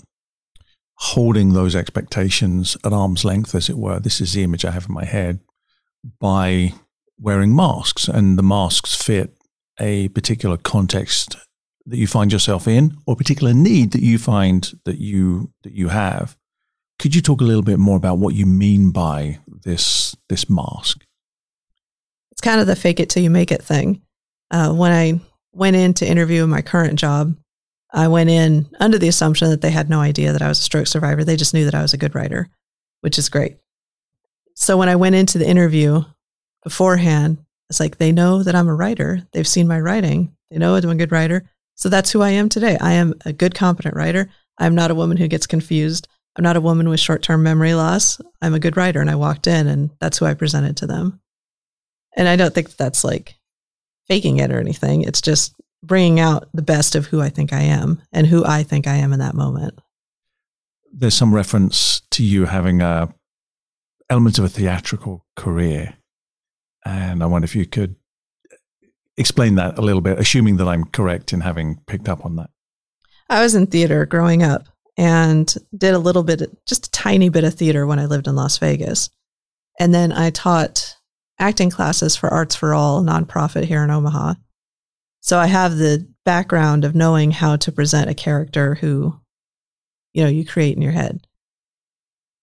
holding 0.95 1.53
those 1.53 1.77
expectations 1.77 2.77
at 2.85 2.93
arm's 2.93 3.25
length, 3.25 3.55
as 3.55 3.69
it 3.69 3.79
were. 3.79 4.01
This 4.01 4.21
is 4.21 4.33
the 4.33 4.43
image 4.43 4.65
I 4.65 4.71
have 4.71 4.87
in 4.89 4.95
my 4.95 5.05
head 5.05 5.41
by 6.19 6.73
wearing 7.19 7.55
masks, 7.55 8.09
and 8.09 8.39
the 8.39 8.43
masks 8.43 8.95
fit 8.95 9.37
a 9.79 10.09
particular 10.09 10.57
context 10.57 11.37
that 11.87 11.97
you 11.97 12.07
find 12.07 12.32
yourself 12.32 12.66
in, 12.66 12.97
or 13.07 13.14
a 13.14 13.16
particular 13.16 13.55
need 13.55 13.93
that 13.93 14.03
you 14.03 14.18
find 14.18 14.78
that 14.84 14.99
you 14.99 15.53
that 15.62 15.72
you 15.72 15.89
have. 15.89 16.37
Could 16.99 17.14
you 17.14 17.22
talk 17.22 17.41
a 17.41 17.45
little 17.45 17.62
bit 17.62 17.78
more 17.78 17.97
about 17.97 18.18
what 18.18 18.34
you 18.34 18.47
mean 18.47 18.91
by 18.91 19.39
this 19.47 20.16
this 20.28 20.51
mask? 20.51 21.05
It's 22.32 22.41
kind 22.41 22.61
of 22.61 22.66
the 22.66 22.76
fake 22.76 23.01
it 23.01 23.09
till 23.09 23.22
you 23.22 23.30
make 23.30 23.53
it 23.53 23.62
thing. 23.62 24.03
Uh, 24.51 24.72
when 24.72 24.93
I 24.93 25.20
went 25.53 25.76
in 25.76 25.95
to 25.95 26.07
interview 26.07 26.47
my 26.47 26.62
current 26.62 26.99
job, 26.99 27.37
I 27.93 28.09
went 28.09 28.30
in 28.30 28.68
under 28.78 28.99
the 28.99 29.09
assumption 29.09 29.51
that 29.51 29.62
they 29.62 29.70
had 29.70 29.89
no 29.89 30.01
idea 30.01 30.32
that 30.32 30.43
I 30.43 30.49
was 30.49 30.59
a 30.59 30.62
stroke 30.62 30.87
survivor. 30.87 31.24
They 31.24 31.37
just 31.37 31.55
knew 31.55 31.64
that 31.64 31.74
I 31.74 31.82
was 31.82 31.95
a 31.95 31.99
good 31.99 32.14
writer, 32.14 32.49
which 33.01 33.18
is 33.18 33.28
great. 33.28 33.57
So 34.55 34.76
when 34.76 34.89
I 34.89 34.97
went 34.97 35.14
into 35.14 35.39
the 35.39 35.49
interview 35.49 36.03
beforehand, 36.62 37.39
it's 37.70 37.80
like 37.80 37.97
they 37.97 38.12
know 38.12 38.43
that 38.43 38.55
I'm 38.55 38.68
a 38.68 38.74
writer. 38.74 39.26
They've 39.32 39.47
seen 39.47 39.68
my 39.68 39.80
writing. 39.80 40.34
They 40.51 40.59
know 40.59 40.74
I'm 40.74 40.91
a 40.91 40.95
good 40.95 41.12
writer. 41.12 41.49
So 41.77 41.89
that's 41.89 42.11
who 42.11 42.22
I 42.22 42.31
am 42.31 42.49
today. 42.49 42.77
I 42.81 42.95
am 42.95 43.14
a 43.24 43.33
good, 43.33 43.55
competent 43.55 43.95
writer. 43.95 44.29
I'm 44.59 44.74
not 44.74 44.91
a 44.91 44.95
woman 44.95 45.16
who 45.16 45.29
gets 45.29 45.47
confused. 45.47 46.09
I'm 46.37 46.43
not 46.43 46.57
a 46.57 46.61
woman 46.61 46.89
with 46.89 47.01
short 47.01 47.22
term 47.22 47.43
memory 47.43 47.74
loss. 47.74 48.20
I'm 48.43 48.55
a 48.55 48.59
good 48.59 48.77
writer. 48.77 49.01
And 49.01 49.11
I 49.11 49.14
walked 49.14 49.47
in 49.47 49.66
and 49.66 49.91
that's 50.01 50.18
who 50.18 50.27
I 50.27 50.35
presented 50.35 50.77
to 50.79 50.87
them. 50.87 51.20
And 52.16 52.29
I 52.29 52.37
don't 52.37 52.55
think 52.55 52.77
that's 52.77 53.05
like 53.05 53.35
faking 54.09 54.39
it 54.39 54.51
or 54.51 54.59
anything. 54.59 55.03
It's 55.03 55.20
just 55.20 55.55
bringing 55.83 56.18
out 56.18 56.49
the 56.53 56.62
best 56.62 56.95
of 56.95 57.07
who 57.07 57.20
I 57.20 57.29
think 57.29 57.53
I 57.53 57.61
am 57.61 58.03
and 58.12 58.27
who 58.27 58.45
I 58.45 58.62
think 58.62 58.87
I 58.87 58.97
am 58.97 59.12
in 59.12 59.18
that 59.20 59.35
moment. 59.35 59.79
There's 60.93 61.14
some 61.14 61.35
reference 61.35 62.01
to 62.12 62.24
you 62.24 62.47
having 62.47 62.81
a 62.81 63.12
elements 64.09 64.39
of 64.39 64.45
a 64.45 64.49
theatrical 64.49 65.27
career. 65.37 65.95
And 66.85 67.22
I 67.22 67.27
wonder 67.27 67.45
if 67.45 67.57
you 67.57 67.66
could 67.66 67.97
explain 69.17 69.55
that 69.57 69.79
a 69.79 69.83
little 69.83 70.01
bit, 70.01 70.19
assuming 70.19 70.57
that 70.57 70.69
I'm 70.69 70.85
correct 70.85 71.33
in 71.33 71.41
having 71.41 71.81
picked 71.87 72.09
up 72.09 72.25
on 72.25 72.37
that. 72.37 72.51
I 73.29 73.43
was 73.43 73.55
in 73.55 73.67
theater 73.67 74.07
growing 74.07 74.43
up 74.43 74.69
and 74.97 75.53
did 75.77 75.95
a 75.95 75.99
little 75.99 76.23
bit, 76.23 76.43
just 76.67 76.87
a 76.87 76.91
tiny 76.91 77.29
bit 77.29 77.45
of 77.45 77.55
theater 77.55 77.87
when 77.87 77.99
I 77.99 78.07
lived 78.07 78.27
in 78.27 78.37
Las 78.37 78.59
Vegas. 78.59 79.11
And 79.79 79.93
then 79.93 80.12
I 80.12 80.31
taught 80.31 80.97
acting 81.39 81.71
classes 81.71 82.17
for 82.17 82.29
Arts 82.29 82.55
for 82.55 82.73
All, 82.73 83.03
nonprofit 83.03 83.64
here 83.64 83.85
in 83.85 83.91
Omaha. 83.91 84.35
So 85.21 85.39
I 85.39 85.47
have 85.47 85.77
the 85.77 86.07
background 86.25 86.85
of 86.85 86.95
knowing 86.95 87.31
how 87.31 87.57
to 87.57 87.73
present 87.73 88.09
a 88.09 88.14
character 88.14 88.77
who, 88.77 89.21
you 90.12 90.23
know, 90.23 90.31
you 90.31 90.47
create 90.47 90.77
in 90.77 90.83
your 90.83 90.93
head. 90.93 91.27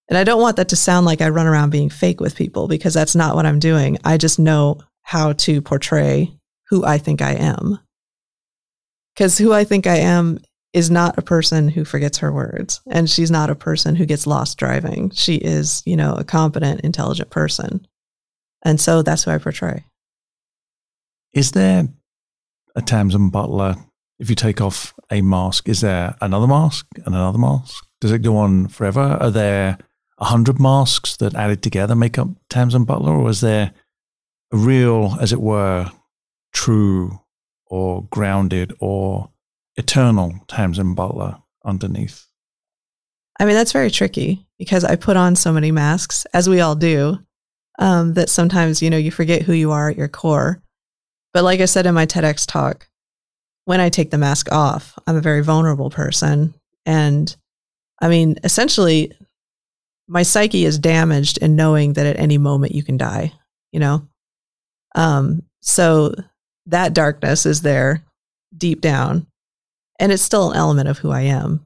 And 0.09 0.17
I 0.17 0.23
don't 0.23 0.41
want 0.41 0.57
that 0.57 0.69
to 0.69 0.75
sound 0.75 1.05
like 1.05 1.21
I 1.21 1.29
run 1.29 1.47
around 1.47 1.69
being 1.69 1.89
fake 1.89 2.19
with 2.19 2.35
people 2.35 2.67
because 2.67 2.93
that's 2.93 3.15
not 3.15 3.35
what 3.35 3.45
I'm 3.45 3.59
doing. 3.59 3.97
I 4.03 4.17
just 4.17 4.37
know 4.37 4.79
how 5.01 5.33
to 5.33 5.61
portray 5.61 6.37
who 6.73 6.83
I 6.83 6.97
think 6.97 7.21
I 7.21 7.33
am. 7.33 7.77
Because 9.13 9.37
who 9.37 9.53
I 9.53 9.63
think 9.63 9.85
I 9.85 9.97
am 9.97 10.39
is 10.73 10.89
not 10.89 11.19
a 11.19 11.21
person 11.21 11.67
who 11.69 11.85
forgets 11.85 12.17
her 12.17 12.31
words 12.31 12.81
and 12.89 13.07
she's 13.07 13.29
not 13.29 13.51
a 13.51 13.55
person 13.55 13.95
who 13.95 14.07
gets 14.07 14.25
lost 14.25 14.57
driving. 14.57 15.11
She 15.11 15.35
is, 15.35 15.83
you 15.85 15.95
know, 15.95 16.15
a 16.15 16.23
competent, 16.23 16.81
intelligent 16.81 17.29
person. 17.29 17.85
And 18.63 18.81
so 18.81 19.03
that's 19.03 19.23
who 19.23 19.29
I 19.29 19.37
portray. 19.37 19.85
Is 21.31 21.51
there 21.51 21.89
a 22.75 22.81
Tamsen 22.81 23.29
Butler? 23.29 23.75
If 24.17 24.31
you 24.31 24.35
take 24.35 24.59
off 24.59 24.95
a 25.11 25.21
mask, 25.21 25.69
is 25.69 25.81
there 25.81 26.15
another 26.21 26.47
mask 26.47 26.87
and 27.05 27.13
another 27.13 27.37
mask? 27.37 27.85
Does 28.01 28.11
it 28.11 28.23
go 28.23 28.37
on 28.37 28.67
forever? 28.67 29.19
Are 29.21 29.29
there 29.29 29.77
a 30.17 30.25
hundred 30.25 30.59
masks 30.59 31.17
that 31.17 31.35
added 31.35 31.61
together 31.61 31.93
make 31.93 32.17
up 32.17 32.29
Tamsen 32.49 32.83
Butler, 32.83 33.13
or 33.13 33.29
is 33.29 33.41
there 33.41 33.73
a 34.51 34.57
real, 34.57 35.17
as 35.21 35.31
it 35.33 35.41
were, 35.41 35.91
true 36.53 37.19
or 37.67 38.03
grounded 38.05 38.73
or 38.79 39.29
eternal 39.75 40.33
Tamsen 40.47 40.93
Butler 40.93 41.37
underneath? 41.65 42.25
I 43.39 43.45
mean, 43.45 43.55
that's 43.55 43.71
very 43.71 43.89
tricky 43.89 44.45
because 44.59 44.83
I 44.83 44.95
put 44.95 45.17
on 45.17 45.35
so 45.35 45.51
many 45.51 45.71
masks, 45.71 46.25
as 46.33 46.47
we 46.47 46.61
all 46.61 46.75
do, 46.75 47.17
um, 47.79 48.13
that 48.13 48.29
sometimes, 48.29 48.81
you 48.81 48.89
know, 48.89 48.97
you 48.97 49.11
forget 49.11 49.41
who 49.41 49.53
you 49.53 49.71
are 49.71 49.89
at 49.89 49.97
your 49.97 50.07
core. 50.07 50.61
But 51.33 51.43
like 51.43 51.59
I 51.59 51.65
said 51.65 51.87
in 51.87 51.95
my 51.95 52.05
TEDx 52.05 52.45
talk, 52.47 52.87
when 53.65 53.79
I 53.79 53.89
take 53.89 54.11
the 54.11 54.17
mask 54.17 54.51
off, 54.51 54.97
I'm 55.07 55.15
a 55.15 55.21
very 55.21 55.41
vulnerable 55.41 55.89
person. 55.89 56.53
And 56.85 57.35
I 58.01 58.07
mean, 58.07 58.37
essentially, 58.43 59.11
my 60.07 60.21
psyche 60.21 60.65
is 60.65 60.77
damaged 60.77 61.37
in 61.39 61.55
knowing 61.55 61.93
that 61.93 62.05
at 62.05 62.19
any 62.19 62.37
moment 62.37 62.75
you 62.75 62.83
can 62.83 62.97
die, 62.97 63.33
you 63.71 63.79
know? 63.79 64.07
Um, 64.95 65.43
so 65.61 66.13
that 66.67 66.93
darkness 66.93 67.45
is 67.45 67.61
there 67.61 68.03
deep 68.55 68.81
down. 68.81 69.27
And 69.99 70.11
it's 70.11 70.23
still 70.23 70.51
an 70.51 70.57
element 70.57 70.89
of 70.89 70.97
who 70.97 71.11
I 71.11 71.21
am. 71.21 71.65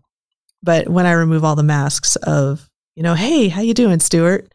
But 0.62 0.90
when 0.90 1.06
I 1.06 1.14
remove 1.14 1.44
all 1.46 1.56
the 1.56 1.64
masks 1.64 2.16
of, 2.18 2.70
you 2.96 3.04
know, 3.04 3.14
hey, 3.14 3.48
how 3.48 3.62
you 3.62 3.74
doing, 3.74 4.00
Stuart? 4.00 4.52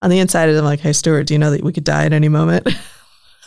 On 0.00 0.10
the 0.10 0.18
inside 0.18 0.48
of 0.48 0.56
them, 0.56 0.64
like, 0.64 0.80
hey, 0.80 0.92
Stuart, 0.92 1.24
do 1.24 1.34
you 1.34 1.38
know 1.38 1.50
that 1.50 1.62
we 1.62 1.72
could 1.72 1.84
die 1.84 2.06
at 2.06 2.12
any 2.12 2.28
moment? 2.28 2.66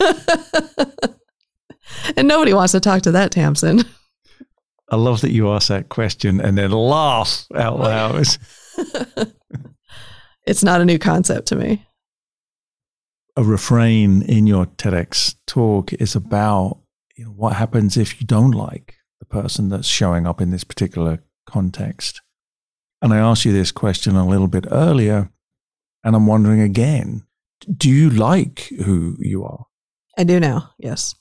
and 2.16 2.26
nobody 2.26 2.54
wants 2.54 2.72
to 2.72 2.80
talk 2.80 3.02
to 3.02 3.12
that 3.12 3.30
Tamsen. 3.32 3.84
I 4.88 4.96
love 4.96 5.20
that 5.22 5.32
you 5.32 5.50
ask 5.50 5.68
that 5.68 5.88
question 5.88 6.40
and 6.40 6.56
then 6.56 6.70
laugh 6.70 7.46
out 7.54 7.78
loud. 7.78 8.26
it's 10.46 10.62
not 10.62 10.80
a 10.80 10.84
new 10.84 10.98
concept 10.98 11.48
to 11.48 11.56
me. 11.56 11.86
A 13.36 13.44
refrain 13.44 14.22
in 14.22 14.46
your 14.46 14.66
TEDx 14.66 15.34
talk 15.46 15.92
is 15.92 16.16
about 16.16 16.78
you 17.16 17.26
know, 17.26 17.30
what 17.30 17.56
happens 17.56 17.96
if 17.96 18.20
you 18.20 18.26
don't 18.26 18.52
like 18.52 18.96
the 19.18 19.26
person 19.26 19.68
that's 19.68 19.86
showing 19.86 20.26
up 20.26 20.40
in 20.40 20.50
this 20.50 20.64
particular 20.64 21.22
context. 21.46 22.22
And 23.02 23.12
I 23.12 23.18
asked 23.18 23.44
you 23.44 23.52
this 23.52 23.72
question 23.72 24.16
a 24.16 24.26
little 24.26 24.48
bit 24.48 24.66
earlier, 24.70 25.30
and 26.02 26.16
I'm 26.16 26.26
wondering 26.26 26.60
again 26.60 27.26
do 27.74 27.90
you 27.90 28.10
like 28.10 28.70
who 28.84 29.16
you 29.18 29.44
are? 29.44 29.66
I 30.18 30.24
do 30.24 30.38
now, 30.38 30.74
yes. 30.78 31.14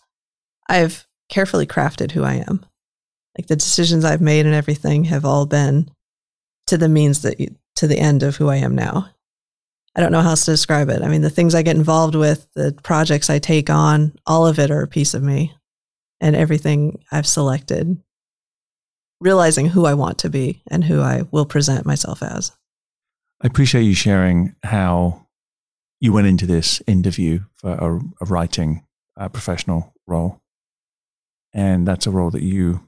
I've 0.70 1.08
carefully 1.30 1.66
crafted 1.66 2.12
who 2.12 2.24
I 2.24 2.36
am. 2.36 2.66
Like 3.38 3.48
the 3.48 3.56
decisions 3.56 4.06
I've 4.06 4.22
made 4.22 4.46
and 4.46 4.56
everything 4.56 5.06
have 5.06 5.26
all 5.26 5.46
been 5.46 5.90
to 6.68 6.78
the 6.78 6.90
means 6.90 7.22
that 7.22 7.40
you, 7.40 7.56
to 7.76 7.88
the 7.88 8.00
end 8.00 8.24
of 8.24 8.38
who 8.38 8.50
I 8.50 8.58
am 8.58 8.76
now. 8.76 9.10
I 9.96 10.02
don't 10.02 10.12
know 10.12 10.22
how 10.22 10.32
else 10.32 10.46
to 10.46 10.52
describe 10.52 10.90
it. 10.90 11.02
I 11.02 11.08
mean, 11.08 11.22
the 11.22 11.30
things 11.30 11.56
I 11.56 11.62
get 11.62 11.78
involved 11.78 12.16
with, 12.16 12.48
the 12.54 12.78
projects 12.84 13.30
I 13.30 13.40
take 13.40 13.70
on, 13.70 14.14
all 14.28 14.46
of 14.46 14.60
it 14.60 14.70
are 14.70 14.82
a 14.82 14.88
piece 14.88 15.14
of 15.14 15.24
me 15.24 15.54
and 16.20 16.36
everything 16.36 17.02
I've 17.12 17.28
selected, 17.28 17.98
realizing 19.22 19.68
who 19.68 19.86
I 19.86 19.94
want 19.94 20.18
to 20.20 20.30
be 20.30 20.62
and 20.70 20.84
who 20.84 21.02
I 21.02 21.24
will 21.32 21.46
present 21.46 21.86
myself 21.86 22.22
as. 22.22 22.52
I 23.42 23.48
appreciate 23.48 23.84
you 23.84 23.94
sharing 23.94 24.56
how 24.64 25.28
you 26.02 26.12
went 26.12 26.28
into 26.28 26.46
this 26.46 26.82
interview 26.88 27.42
for 27.56 27.72
a, 27.72 28.00
a 28.22 28.26
writing 28.26 28.86
professional 29.32 29.94
role. 30.08 30.42
And 31.54 31.88
that's 31.88 32.06
a 32.06 32.12
role 32.12 32.32
that 32.32 32.44
you 32.44 32.86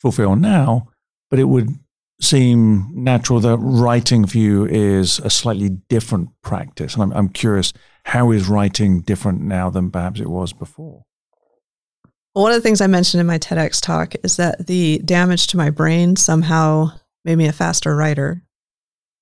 fulfill 0.00 0.36
now, 0.36 0.88
but 1.30 1.38
it 1.38 1.44
would 1.44 1.78
seem 2.22 2.88
natural 2.94 3.40
that 3.40 3.58
writing 3.58 4.26
for 4.26 4.38
you 4.38 4.64
is 4.64 5.18
a 5.18 5.28
slightly 5.28 5.68
different 5.68 6.30
practice. 6.40 6.94
And 6.94 7.02
I'm, 7.02 7.12
I'm 7.12 7.28
curious, 7.28 7.72
how 8.04 8.30
is 8.30 8.48
writing 8.48 9.00
different 9.00 9.40
now 9.40 9.68
than 9.70 9.90
perhaps 9.90 10.20
it 10.20 10.28
was 10.28 10.52
before? 10.52 11.02
One 12.34 12.52
of 12.52 12.56
the 12.56 12.62
things 12.62 12.80
I 12.80 12.86
mentioned 12.86 13.20
in 13.20 13.26
my 13.26 13.38
TEDx 13.38 13.82
talk 13.82 14.14
is 14.24 14.36
that 14.36 14.66
the 14.66 14.98
damage 14.98 15.48
to 15.48 15.56
my 15.56 15.68
brain 15.68 16.16
somehow 16.16 16.92
made 17.24 17.36
me 17.36 17.46
a 17.46 17.52
faster 17.52 17.94
writer. 17.94 18.42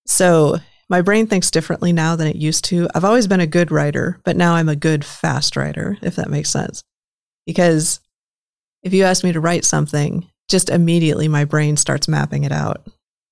So 0.06 0.58
my 0.88 1.02
brain 1.02 1.26
thinks 1.26 1.50
differently 1.50 1.92
now 1.92 2.16
than 2.16 2.28
it 2.28 2.36
used 2.36 2.64
to. 2.66 2.88
I've 2.94 3.04
always 3.04 3.26
been 3.26 3.40
a 3.40 3.46
good 3.46 3.72
writer, 3.72 4.20
but 4.24 4.36
now 4.36 4.54
I'm 4.54 4.68
a 4.68 4.76
good 4.76 5.04
fast 5.04 5.56
writer, 5.56 5.98
if 6.02 6.16
that 6.16 6.30
makes 6.30 6.50
sense. 6.50 6.82
Because 7.46 8.00
if 8.82 8.92
you 8.92 9.04
ask 9.04 9.24
me 9.24 9.32
to 9.32 9.40
write 9.40 9.64
something, 9.64 10.29
just 10.50 10.70
immediately 10.70 11.28
my 11.28 11.44
brain 11.44 11.76
starts 11.76 12.08
mapping 12.08 12.44
it 12.44 12.52
out. 12.52 12.86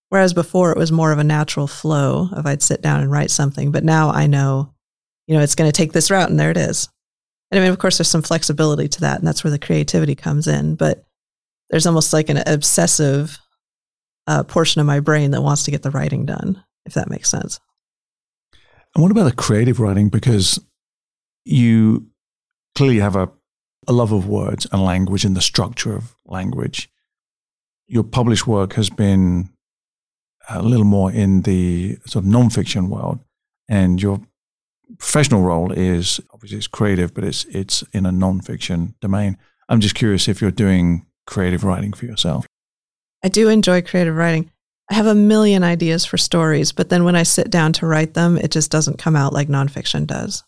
Whereas 0.09 0.33
before 0.33 0.73
it 0.73 0.79
was 0.79 0.91
more 0.91 1.13
of 1.13 1.19
a 1.19 1.25
natural 1.25 1.67
flow 1.67 2.29
of 2.33 2.47
I'd 2.47 2.63
sit 2.63 2.81
down 2.81 3.01
and 3.01 3.11
write 3.11 3.31
something, 3.31 3.71
but 3.71 3.85
now 3.85 4.11
I 4.11 4.27
know, 4.27 4.73
you 5.27 5.37
know, 5.37 5.43
it's 5.43 5.55
going 5.55 5.71
to 5.71 5.77
take 5.77 5.93
this 5.93 6.11
route 6.11 6.31
and 6.31 6.41
there 6.41 6.51
it 6.51 6.57
is. 6.57 6.89
And 7.51 7.59
I 7.59 7.63
mean, 7.63 7.73
of 7.73 7.79
course, 7.79 7.99
there's 7.99 8.09
some 8.09 8.23
flexibility 8.23 8.89
to 8.89 9.01
that, 9.01 9.19
and 9.19 9.27
that's 9.27 9.43
where 9.43 9.51
the 9.51 9.59
creativity 9.59 10.15
comes 10.15 10.47
in. 10.47 10.75
But 10.75 11.05
there's 11.71 11.87
almost 11.87 12.13
like 12.13 12.29
an 12.29 12.43
obsessive 12.47 13.39
uh, 14.27 14.43
portion 14.45 14.81
of 14.81 14.87
my 14.87 15.01
brain 15.01 15.31
that 15.31 15.43
wants 15.43 15.65
to 15.65 15.71
get 15.71 15.83
the 15.83 15.91
writing 15.91 16.27
done, 16.27 16.63
if 16.85 16.95
that 16.95 17.09
makes 17.09 17.31
sense. 17.31 17.59
And 18.95 19.03
what 19.03 19.11
about 19.11 19.25
the 19.25 19.33
creative 19.33 19.81
writing? 19.81 20.11
Because 20.11 20.59
you 21.45 22.07
clearly 22.75 22.99
have 22.99 23.17
a 23.17 23.31
a 23.89 23.93
love 23.93 24.13
of 24.13 24.29
words 24.29 24.67
and 24.71 24.85
language 24.85 25.25
and 25.25 25.35
the 25.35 25.41
structure 25.41 25.97
of 25.97 26.15
language. 26.27 26.91
Your 27.89 28.05
published 28.05 28.47
work 28.47 28.75
has 28.75 28.91
been 28.91 29.51
a 30.49 30.63
little 30.63 30.87
more 30.87 31.11
in 31.11 31.43
the 31.43 31.99
sort 32.07 32.25
of 32.25 32.31
nonfiction 32.31 32.89
world, 32.89 33.19
and 33.69 34.01
your 34.01 34.21
professional 34.99 35.43
role 35.43 35.73
is 35.73 36.21
obviously 36.33 36.59
it's 36.59 36.67
creative, 36.67 37.15
but 37.15 37.25
it's 37.25 37.45
it's 37.47 37.83
in 37.93 38.07
a 38.07 38.11
nonfiction 38.11 38.95
domain. 39.01 39.37
I'm 39.69 39.81
just 39.81 39.95
curious 39.95 40.29
if 40.29 40.41
you're 40.41 40.51
doing 40.51 41.07
creative 41.27 41.65
writing 41.65 41.93
for 41.93 42.07
yourself. 42.07 42.47
I 43.23 43.29
do 43.29 43.49
enjoy 43.49 43.83
creative 43.83 44.15
writing. 44.15 44.51
I 44.91 44.95
have 44.95 45.07
a 45.07 45.15
million 45.15 45.65
ideas 45.65 46.07
for 46.07 46.17
stories, 46.17 46.73
but 46.73 46.89
then 46.89 47.05
when 47.05 47.17
I 47.17 47.23
sit 47.23 47.51
down 47.51 47.75
to 47.75 47.87
write 47.87 48.15
them, 48.15 48.39
it 48.39 48.51
just 48.51 48.71
doesn't 48.71 48.99
come 48.99 49.17
out 49.17 49.35
like 49.35 49.49
nonfiction 49.49 50.07
does. 50.07 50.45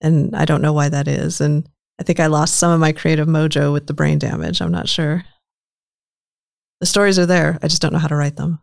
And 0.00 0.36
I 0.36 0.44
don't 0.44 0.62
know 0.62 0.72
why 0.72 0.88
that 0.88 1.08
is. 1.08 1.40
And 1.40 1.68
I 1.98 2.04
think 2.04 2.20
I 2.20 2.26
lost 2.26 2.56
some 2.56 2.70
of 2.70 2.80
my 2.80 2.92
creative 2.92 3.26
mojo 3.26 3.72
with 3.72 3.86
the 3.86 3.94
brain 3.94 4.18
damage. 4.18 4.60
I'm 4.60 4.70
not 4.70 4.88
sure. 4.88 5.24
The 6.82 6.86
stories 6.86 7.16
are 7.16 7.26
there. 7.26 7.60
I 7.62 7.68
just 7.68 7.80
don't 7.80 7.92
know 7.92 8.00
how 8.00 8.08
to 8.08 8.16
write 8.16 8.34
them. 8.34 8.58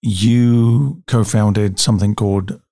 You 0.00 1.02
co 1.06 1.22
founded 1.22 1.78
something 1.78 2.14
called 2.14 2.62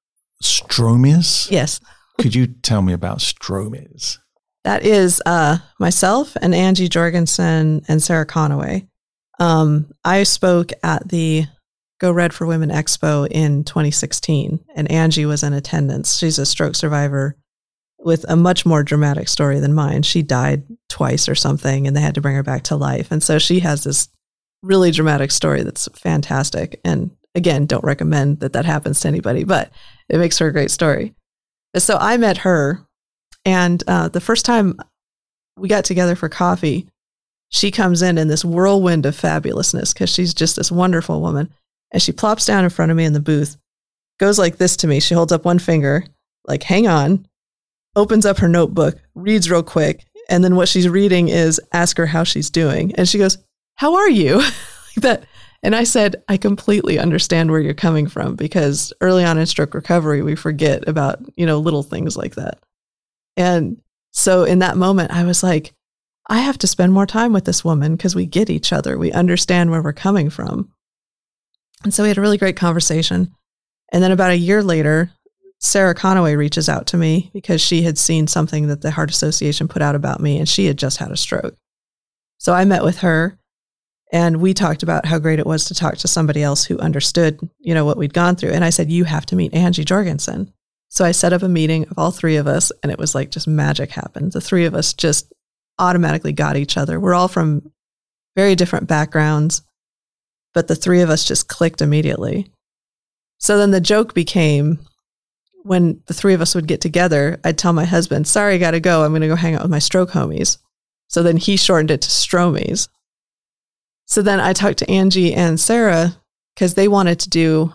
Stromies? 0.42 1.50
Yes. 1.50 1.80
Could 2.18 2.34
you 2.34 2.46
tell 2.46 2.80
me 2.80 2.94
about 2.94 3.18
Stromies? 3.18 4.16
That 4.64 4.86
is 4.86 5.20
uh, 5.26 5.58
myself 5.78 6.34
and 6.40 6.54
Angie 6.54 6.88
Jorgensen 6.88 7.84
and 7.88 8.02
Sarah 8.02 8.24
Conaway. 8.24 8.88
Um, 9.38 9.92
I 10.02 10.22
spoke 10.22 10.72
at 10.82 11.06
the 11.06 11.44
Go 12.00 12.10
Red 12.10 12.32
for 12.32 12.46
Women 12.46 12.70
Expo 12.70 13.28
in 13.30 13.64
2016, 13.64 14.64
and 14.74 14.90
Angie 14.90 15.26
was 15.26 15.42
in 15.42 15.52
attendance. 15.52 16.16
She's 16.16 16.38
a 16.38 16.46
stroke 16.46 16.74
survivor 16.74 17.36
with 18.06 18.24
a 18.28 18.36
much 18.36 18.64
more 18.64 18.84
dramatic 18.84 19.26
story 19.26 19.58
than 19.58 19.74
mine. 19.74 20.00
She 20.00 20.22
died 20.22 20.62
twice 20.88 21.28
or 21.28 21.34
something, 21.34 21.88
and 21.88 21.96
they 21.96 22.00
had 22.00 22.14
to 22.14 22.20
bring 22.20 22.36
her 22.36 22.44
back 22.44 22.62
to 22.64 22.76
life. 22.76 23.10
And 23.10 23.20
so 23.20 23.40
she 23.40 23.58
has 23.58 23.82
this 23.82 24.08
really 24.62 24.92
dramatic 24.92 25.32
story 25.32 25.64
that's 25.64 25.88
fantastic. 25.92 26.80
And 26.84 27.10
again, 27.34 27.66
don't 27.66 27.82
recommend 27.82 28.38
that 28.40 28.52
that 28.52 28.64
happens 28.64 29.00
to 29.00 29.08
anybody, 29.08 29.42
but 29.42 29.72
it 30.08 30.18
makes 30.18 30.38
for 30.38 30.46
a 30.46 30.52
great 30.52 30.70
story. 30.70 31.16
So 31.76 31.98
I 32.00 32.16
met 32.16 32.36
her, 32.38 32.86
and 33.44 33.82
uh, 33.88 34.06
the 34.06 34.20
first 34.20 34.44
time 34.44 34.78
we 35.56 35.66
got 35.66 35.84
together 35.84 36.14
for 36.14 36.28
coffee, 36.28 36.88
she 37.48 37.72
comes 37.72 38.02
in 38.02 38.18
in 38.18 38.28
this 38.28 38.44
whirlwind 38.44 39.04
of 39.04 39.20
fabulousness 39.20 39.92
because 39.92 40.10
she's 40.10 40.32
just 40.32 40.54
this 40.54 40.70
wonderful 40.70 41.20
woman. 41.20 41.52
And 41.90 42.00
she 42.00 42.12
plops 42.12 42.46
down 42.46 42.62
in 42.62 42.70
front 42.70 42.92
of 42.92 42.96
me 42.96 43.04
in 43.04 43.14
the 43.14 43.20
booth, 43.20 43.56
goes 44.20 44.38
like 44.38 44.58
this 44.58 44.76
to 44.76 44.86
me. 44.86 45.00
She 45.00 45.14
holds 45.14 45.32
up 45.32 45.44
one 45.44 45.58
finger, 45.58 46.04
like, 46.46 46.62
hang 46.62 46.86
on, 46.86 47.26
opens 47.96 48.24
up 48.24 48.38
her 48.38 48.48
notebook, 48.48 48.96
reads 49.14 49.50
real 49.50 49.62
quick. 49.62 50.04
And 50.28 50.44
then 50.44 50.54
what 50.54 50.68
she's 50.68 50.88
reading 50.88 51.28
is 51.28 51.60
ask 51.72 51.96
her 51.96 52.06
how 52.06 52.24
she's 52.24 52.50
doing. 52.50 52.94
And 52.94 53.08
she 53.08 53.18
goes, 53.18 53.38
How 53.76 53.94
are 53.94 54.10
you? 54.10 54.36
like 54.96 55.02
that. 55.02 55.24
And 55.62 55.74
I 55.74 55.84
said, 55.84 56.22
I 56.28 56.36
completely 56.36 56.98
understand 56.98 57.50
where 57.50 57.60
you're 57.60 57.74
coming 57.74 58.06
from 58.06 58.36
because 58.36 58.92
early 59.00 59.24
on 59.24 59.38
in 59.38 59.46
stroke 59.46 59.74
recovery, 59.74 60.22
we 60.22 60.36
forget 60.36 60.86
about, 60.88 61.18
you 61.36 61.46
know, 61.46 61.58
little 61.58 61.82
things 61.82 62.16
like 62.16 62.36
that. 62.36 62.58
And 63.36 63.80
so 64.12 64.44
in 64.44 64.60
that 64.60 64.76
moment, 64.76 65.10
I 65.10 65.24
was 65.24 65.42
like, 65.42 65.72
I 66.28 66.38
have 66.38 66.58
to 66.58 66.66
spend 66.66 66.92
more 66.92 67.06
time 67.06 67.32
with 67.32 67.44
this 67.44 67.64
woman 67.64 67.96
because 67.96 68.14
we 68.14 68.26
get 68.26 68.50
each 68.50 68.72
other. 68.72 68.98
We 68.98 69.12
understand 69.12 69.70
where 69.70 69.82
we're 69.82 69.92
coming 69.92 70.30
from. 70.30 70.70
And 71.84 71.92
so 71.94 72.02
we 72.02 72.08
had 72.08 72.18
a 72.18 72.22
really 72.22 72.38
great 72.38 72.56
conversation. 72.56 73.34
And 73.92 74.02
then 74.02 74.12
about 74.12 74.32
a 74.32 74.38
year 74.38 74.62
later, 74.62 75.12
Sarah 75.58 75.94
Conaway 75.94 76.36
reaches 76.36 76.68
out 76.68 76.86
to 76.88 76.96
me 76.96 77.30
because 77.32 77.60
she 77.60 77.82
had 77.82 77.98
seen 77.98 78.26
something 78.26 78.68
that 78.68 78.82
the 78.82 78.90
Heart 78.90 79.10
Association 79.10 79.68
put 79.68 79.82
out 79.82 79.94
about 79.94 80.20
me 80.20 80.38
and 80.38 80.48
she 80.48 80.66
had 80.66 80.76
just 80.76 80.98
had 80.98 81.10
a 81.10 81.16
stroke. 81.16 81.56
So 82.38 82.52
I 82.52 82.64
met 82.64 82.84
with 82.84 82.98
her 82.98 83.38
and 84.12 84.40
we 84.40 84.54
talked 84.54 84.82
about 84.82 85.06
how 85.06 85.18
great 85.18 85.38
it 85.38 85.46
was 85.46 85.64
to 85.64 85.74
talk 85.74 85.96
to 85.98 86.08
somebody 86.08 86.42
else 86.42 86.64
who 86.64 86.78
understood, 86.78 87.40
you 87.58 87.74
know, 87.74 87.84
what 87.84 87.96
we'd 87.96 88.14
gone 88.14 88.36
through. 88.36 88.52
And 88.52 88.64
I 88.64 88.70
said, 88.70 88.90
"You 88.90 89.04
have 89.04 89.26
to 89.26 89.36
meet 89.36 89.54
Angie 89.54 89.84
Jorgensen." 89.84 90.52
So 90.88 91.04
I 91.04 91.10
set 91.10 91.32
up 91.32 91.42
a 91.42 91.48
meeting 91.48 91.88
of 91.88 91.98
all 91.98 92.10
three 92.10 92.36
of 92.36 92.46
us 92.46 92.70
and 92.82 92.92
it 92.92 92.98
was 92.98 93.14
like 93.14 93.30
just 93.30 93.48
magic 93.48 93.90
happened. 93.90 94.32
The 94.32 94.40
three 94.40 94.66
of 94.66 94.74
us 94.74 94.92
just 94.92 95.32
automatically 95.78 96.32
got 96.32 96.56
each 96.56 96.76
other. 96.76 97.00
We're 97.00 97.14
all 97.14 97.28
from 97.28 97.72
very 98.36 98.54
different 98.54 98.86
backgrounds, 98.86 99.62
but 100.54 100.68
the 100.68 100.76
three 100.76 101.00
of 101.00 101.10
us 101.10 101.24
just 101.24 101.48
clicked 101.48 101.82
immediately. 101.82 102.50
So 103.38 103.58
then 103.58 103.72
the 103.72 103.80
joke 103.80 104.14
became 104.14 104.78
when 105.66 106.00
the 106.06 106.14
three 106.14 106.32
of 106.32 106.40
us 106.40 106.54
would 106.54 106.68
get 106.68 106.80
together, 106.80 107.40
I'd 107.44 107.58
tell 107.58 107.72
my 107.72 107.84
husband, 107.84 108.28
Sorry, 108.28 108.54
I 108.54 108.58
got 108.58 108.70
to 108.70 108.80
go. 108.80 109.04
I'm 109.04 109.10
going 109.10 109.22
to 109.22 109.28
go 109.28 109.36
hang 109.36 109.56
out 109.56 109.62
with 109.62 109.70
my 109.70 109.80
stroke 109.80 110.10
homies. 110.10 110.58
So 111.08 111.22
then 111.22 111.36
he 111.36 111.56
shortened 111.56 111.90
it 111.90 112.02
to 112.02 112.08
Stromies. 112.08 112.88
So 114.06 114.22
then 114.22 114.40
I 114.40 114.52
talked 114.52 114.78
to 114.78 114.90
Angie 114.90 115.34
and 115.34 115.58
Sarah 115.58 116.16
because 116.54 116.74
they 116.74 116.88
wanted 116.88 117.20
to 117.20 117.30
do 117.30 117.72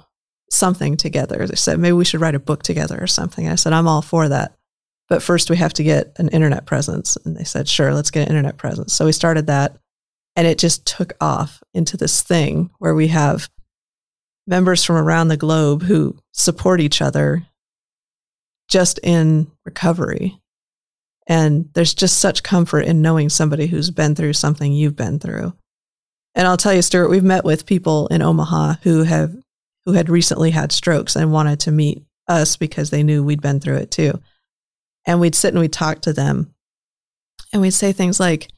something 0.49 0.97
together. 0.97 1.45
They 1.45 1.55
said, 1.55 1.79
maybe 1.79 1.93
we 1.93 2.05
should 2.05 2.21
write 2.21 2.35
a 2.35 2.39
book 2.39 2.63
together 2.63 2.97
or 3.01 3.07
something. 3.07 3.47
I 3.47 3.55
said, 3.55 3.73
I'm 3.73 3.87
all 3.87 4.01
for 4.01 4.29
that. 4.29 4.55
But 5.09 5.21
first, 5.21 5.49
we 5.49 5.57
have 5.57 5.73
to 5.73 5.83
get 5.83 6.13
an 6.17 6.29
internet 6.29 6.65
presence. 6.65 7.17
And 7.25 7.35
they 7.35 7.43
said, 7.43 7.67
sure, 7.67 7.93
let's 7.93 8.11
get 8.11 8.23
an 8.23 8.29
internet 8.29 8.57
presence. 8.57 8.93
So 8.93 9.05
we 9.05 9.11
started 9.11 9.47
that. 9.47 9.77
And 10.37 10.47
it 10.47 10.57
just 10.57 10.85
took 10.85 11.13
off 11.19 11.61
into 11.73 11.97
this 11.97 12.21
thing 12.21 12.69
where 12.79 12.95
we 12.95 13.09
have 13.09 13.49
members 14.47 14.83
from 14.83 14.95
around 14.95 15.27
the 15.27 15.37
globe 15.37 15.83
who 15.83 16.17
support 16.31 16.79
each 16.79 17.01
other 17.01 17.45
just 18.71 18.99
in 19.03 19.51
recovery. 19.65 20.39
And 21.27 21.69
there's 21.73 21.93
just 21.93 22.17
such 22.17 22.41
comfort 22.41 22.81
in 22.81 23.01
knowing 23.01 23.29
somebody 23.29 23.67
who's 23.67 23.91
been 23.91 24.15
through 24.15 24.33
something 24.33 24.73
you've 24.73 24.95
been 24.95 25.19
through. 25.19 25.53
And 26.33 26.47
I'll 26.47 26.57
tell 26.57 26.73
you, 26.73 26.81
Stuart, 26.81 27.09
we've 27.09 27.23
met 27.23 27.43
with 27.43 27.65
people 27.65 28.07
in 28.07 28.21
Omaha 28.21 28.75
who 28.83 29.03
have 29.03 29.35
who 29.85 29.93
had 29.93 30.09
recently 30.09 30.51
had 30.51 30.71
strokes 30.71 31.15
and 31.15 31.31
wanted 31.31 31.59
to 31.61 31.71
meet 31.71 32.03
us 32.27 32.55
because 32.55 32.91
they 32.91 33.03
knew 33.03 33.23
we'd 33.23 33.41
been 33.41 33.59
through 33.59 33.77
it 33.77 33.91
too. 33.91 34.21
And 35.05 35.19
we'd 35.19 35.35
sit 35.35 35.53
and 35.53 35.59
we'd 35.59 35.73
talk 35.73 36.01
to 36.01 36.13
them 36.13 36.53
and 37.51 37.61
we'd 37.61 37.71
say 37.71 37.91
things 37.91 38.19
like, 38.19 38.49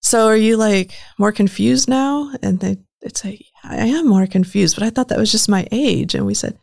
So 0.00 0.26
are 0.26 0.36
you 0.36 0.56
like 0.56 0.92
more 1.18 1.32
confused 1.32 1.88
now? 1.88 2.32
And 2.42 2.60
they, 2.60 2.78
would 3.02 3.16
say, 3.16 3.44
I 3.62 3.86
am 3.86 4.08
more 4.08 4.26
confused, 4.26 4.76
but 4.76 4.84
I 4.84 4.90
thought 4.90 5.08
that 5.08 5.18
was 5.18 5.30
just 5.30 5.48
my 5.48 5.66
age. 5.70 6.14
And 6.14 6.24
we 6.24 6.34
said, 6.34 6.58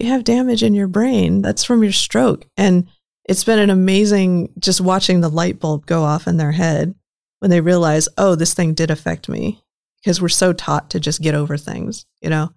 You 0.00 0.08
have 0.08 0.24
damage 0.24 0.62
in 0.62 0.74
your 0.74 0.88
brain. 0.88 1.42
That's 1.42 1.64
from 1.64 1.82
your 1.82 1.92
stroke. 1.92 2.46
And 2.56 2.88
it's 3.24 3.44
been 3.44 3.58
an 3.58 3.70
amazing 3.70 4.52
just 4.58 4.80
watching 4.80 5.20
the 5.20 5.28
light 5.28 5.60
bulb 5.60 5.86
go 5.86 6.02
off 6.02 6.26
in 6.26 6.36
their 6.36 6.52
head 6.52 6.94
when 7.40 7.50
they 7.50 7.60
realize, 7.60 8.08
oh, 8.18 8.34
this 8.34 8.54
thing 8.54 8.74
did 8.74 8.90
affect 8.90 9.28
me 9.28 9.62
because 10.00 10.20
we're 10.20 10.28
so 10.28 10.52
taught 10.52 10.90
to 10.90 11.00
just 11.00 11.22
get 11.22 11.34
over 11.34 11.56
things, 11.56 12.06
you 12.20 12.30
know? 12.30 12.52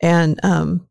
And 0.00 0.38
um, 0.44 0.88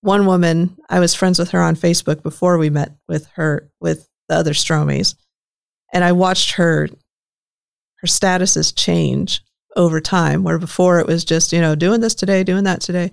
one 0.00 0.26
woman, 0.26 0.76
I 0.90 1.00
was 1.00 1.14
friends 1.14 1.38
with 1.38 1.50
her 1.50 1.62
on 1.62 1.76
Facebook 1.76 2.22
before 2.22 2.58
we 2.58 2.70
met 2.70 2.92
with 3.08 3.26
her 3.34 3.70
with 3.80 4.08
the 4.28 4.34
other 4.36 4.52
Stromies, 4.52 5.14
and 5.92 6.04
I 6.04 6.12
watched 6.12 6.52
her 6.52 6.88
her 8.00 8.06
statuses 8.06 8.74
change 8.74 9.42
over 9.76 10.00
time. 10.00 10.42
Where 10.42 10.58
before 10.58 10.98
it 10.98 11.06
was 11.06 11.24
just 11.24 11.52
you 11.52 11.60
know 11.60 11.74
doing 11.74 12.00
this 12.00 12.14
today, 12.14 12.42
doing 12.44 12.64
that 12.64 12.80
today, 12.80 13.12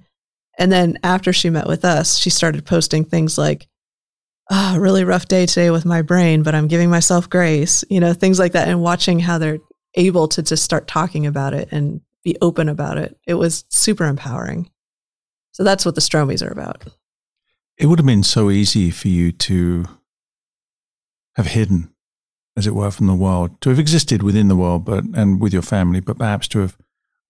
and 0.57 0.71
then 0.71 0.97
after 1.03 1.33
she 1.33 1.49
met 1.49 1.67
with 1.67 1.85
us, 1.85 2.17
she 2.17 2.29
started 2.29 2.65
posting 2.65 3.05
things 3.05 3.37
like, 3.37 3.67
"Oh, 4.49 4.77
really 4.77 5.03
rough 5.03 5.27
day 5.27 5.45
today 5.45 5.71
with 5.71 5.85
my 5.85 6.01
brain, 6.01 6.43
but 6.43 6.55
I'm 6.55 6.67
giving 6.67 6.89
myself 6.89 7.29
grace," 7.29 7.83
you 7.89 7.99
know, 7.99 8.13
things 8.13 8.39
like 8.39 8.53
that, 8.53 8.67
and 8.67 8.81
watching 8.81 9.19
how 9.19 9.37
they're 9.37 9.59
able 9.95 10.27
to 10.29 10.41
just 10.41 10.63
start 10.63 10.87
talking 10.87 11.25
about 11.25 11.53
it 11.53 11.69
and 11.71 12.01
be 12.23 12.37
open 12.41 12.69
about 12.69 12.97
it. 12.97 13.17
It 13.25 13.33
was 13.33 13.65
super 13.69 14.05
empowering. 14.05 14.69
So 15.53 15.63
that's 15.63 15.85
what 15.85 15.95
the 15.95 16.01
Stromies 16.01 16.45
are 16.45 16.51
about. 16.51 16.85
It 17.77 17.87
would 17.87 17.99
have 17.99 18.05
been 18.05 18.23
so 18.23 18.49
easy 18.49 18.91
for 18.91 19.07
you 19.07 19.31
to 19.31 19.85
have 21.35 21.47
hidden, 21.47 21.93
as 22.55 22.67
it 22.67 22.75
were, 22.75 22.91
from 22.91 23.07
the 23.07 23.15
world, 23.15 23.59
to 23.61 23.69
have 23.69 23.79
existed 23.79 24.21
within 24.21 24.49
the 24.49 24.55
world, 24.55 24.85
but 24.85 25.03
and 25.13 25.41
with 25.41 25.51
your 25.51 25.61
family, 25.61 25.99
but 25.99 26.17
perhaps 26.19 26.47
to 26.49 26.59
have 26.59 26.77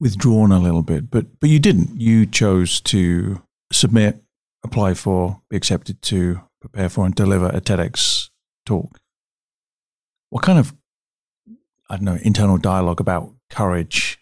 withdrawn 0.02 0.52
a 0.52 0.60
little 0.60 0.82
bit. 0.82 1.10
But 1.10 1.40
but 1.40 1.50
you 1.50 1.60
didn't. 1.60 2.02
You 2.02 2.26
chose 2.26 2.82
to 2.82 3.42
submit, 3.72 4.22
apply 4.66 4.96
for, 4.96 5.42
be 5.50 5.56
accepted 5.56 6.02
to, 6.02 6.42
prepare 6.60 6.90
for, 6.90 7.06
and 7.06 7.16
deliver 7.16 7.48
a 7.48 7.62
TEDx 7.62 8.30
talk. 8.66 9.00
What 10.30 10.44
kind 10.44 10.60
of 10.60 10.74
I 11.90 11.96
don't 11.96 12.06
know 12.06 12.18
internal 12.22 12.58
dialogue 12.58 13.00
about 13.00 13.32
courage 13.50 14.18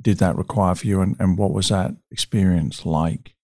did 0.00 0.18
that 0.18 0.36
require 0.36 0.74
for 0.74 0.86
you, 0.86 1.00
and, 1.00 1.16
and 1.18 1.36
what 1.36 1.52
was 1.52 1.68
that 1.68 1.90
experience 2.10 2.86
like? 2.86 3.34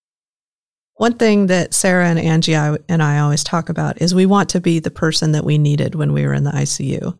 One 0.97 1.15
thing 1.15 1.49
that 1.49 1.75
Sarah 1.75 2.07
and 2.07 2.21
Angie 2.21 2.55
and 2.55 3.03
I 3.03 3.19
always 3.19 3.43
talk 3.43 3.69
about 3.69 4.01
is 4.01 4.15
we 4.15 4.27
want 4.27 4.49
to 4.51 4.61
be 4.61 4.79
the 4.79 4.93
person 4.93 5.33
that 5.33 5.45
we 5.45 5.59
needed 5.59 5.97
when 5.97 6.13
we 6.13 6.25
were 6.25 6.35
in 6.35 6.45
the 6.45 6.53
ICU. 6.53 7.19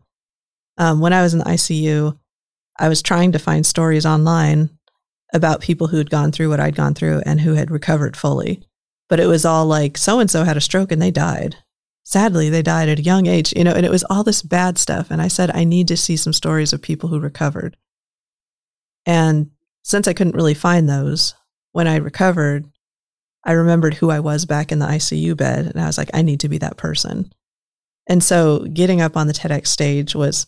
Um, 0.77 1.01
when 1.01 1.11
I 1.11 1.21
was 1.21 1.33
in 1.33 1.39
the 1.39 1.45
ICU, 1.45 2.17
I 2.77 2.89
was 2.89 3.01
trying 3.01 3.31
to 3.31 3.39
find 3.39 3.65
stories 3.65 4.05
online 4.05 4.69
about 5.33 5.61
people 5.61 5.87
who 5.87 5.97
had 5.97 6.09
gone 6.09 6.31
through 6.31 6.49
what 6.49 6.59
I'd 6.59 6.75
gone 6.75 6.93
through 6.93 7.21
and 7.25 7.41
who 7.41 7.53
had 7.53 7.71
recovered 7.71 8.15
fully. 8.17 8.61
But 9.09 9.19
it 9.19 9.27
was 9.27 9.45
all 9.45 9.65
like, 9.65 9.97
so 9.97 10.19
and 10.19 10.29
so 10.29 10.43
had 10.43 10.57
a 10.57 10.61
stroke 10.61 10.91
and 10.91 11.01
they 11.01 11.11
died. 11.11 11.57
sadly, 12.05 12.49
they 12.49 12.61
died 12.61 12.87
at 12.87 12.99
a 12.99 13.03
young 13.03 13.25
age, 13.25 13.51
you 13.55 13.63
know, 13.63 13.73
and 13.73 13.85
it 13.85 13.91
was 13.91 14.03
all 14.05 14.23
this 14.23 14.43
bad 14.43 14.77
stuff. 14.77 15.09
And 15.09 15.21
I 15.21 15.27
said, 15.27 15.51
I 15.53 15.63
need 15.63 15.87
to 15.87 15.97
see 15.97 16.15
some 16.15 16.33
stories 16.33 16.71
of 16.71 16.81
people 16.81 17.09
who 17.09 17.19
recovered. 17.19 17.75
And 19.05 19.51
since 19.83 20.07
I 20.07 20.13
couldn't 20.13 20.35
really 20.35 20.53
find 20.53 20.87
those, 20.87 21.33
when 21.71 21.87
I 21.87 21.97
recovered, 21.97 22.67
I 23.43 23.53
remembered 23.53 23.95
who 23.95 24.09
I 24.09 24.19
was 24.19 24.45
back 24.45 24.71
in 24.71 24.79
the 24.79 24.85
ICU 24.85 25.35
bed. 25.35 25.65
And 25.65 25.81
I 25.81 25.87
was 25.87 25.97
like, 25.97 26.09
I 26.13 26.21
need 26.21 26.39
to 26.41 26.49
be 26.49 26.59
that 26.59 26.77
person. 26.77 27.31
And 28.07 28.23
so 28.23 28.59
getting 28.65 29.01
up 29.01 29.17
on 29.17 29.27
the 29.27 29.33
TEDx 29.33 29.67
stage 29.67 30.15
was 30.15 30.45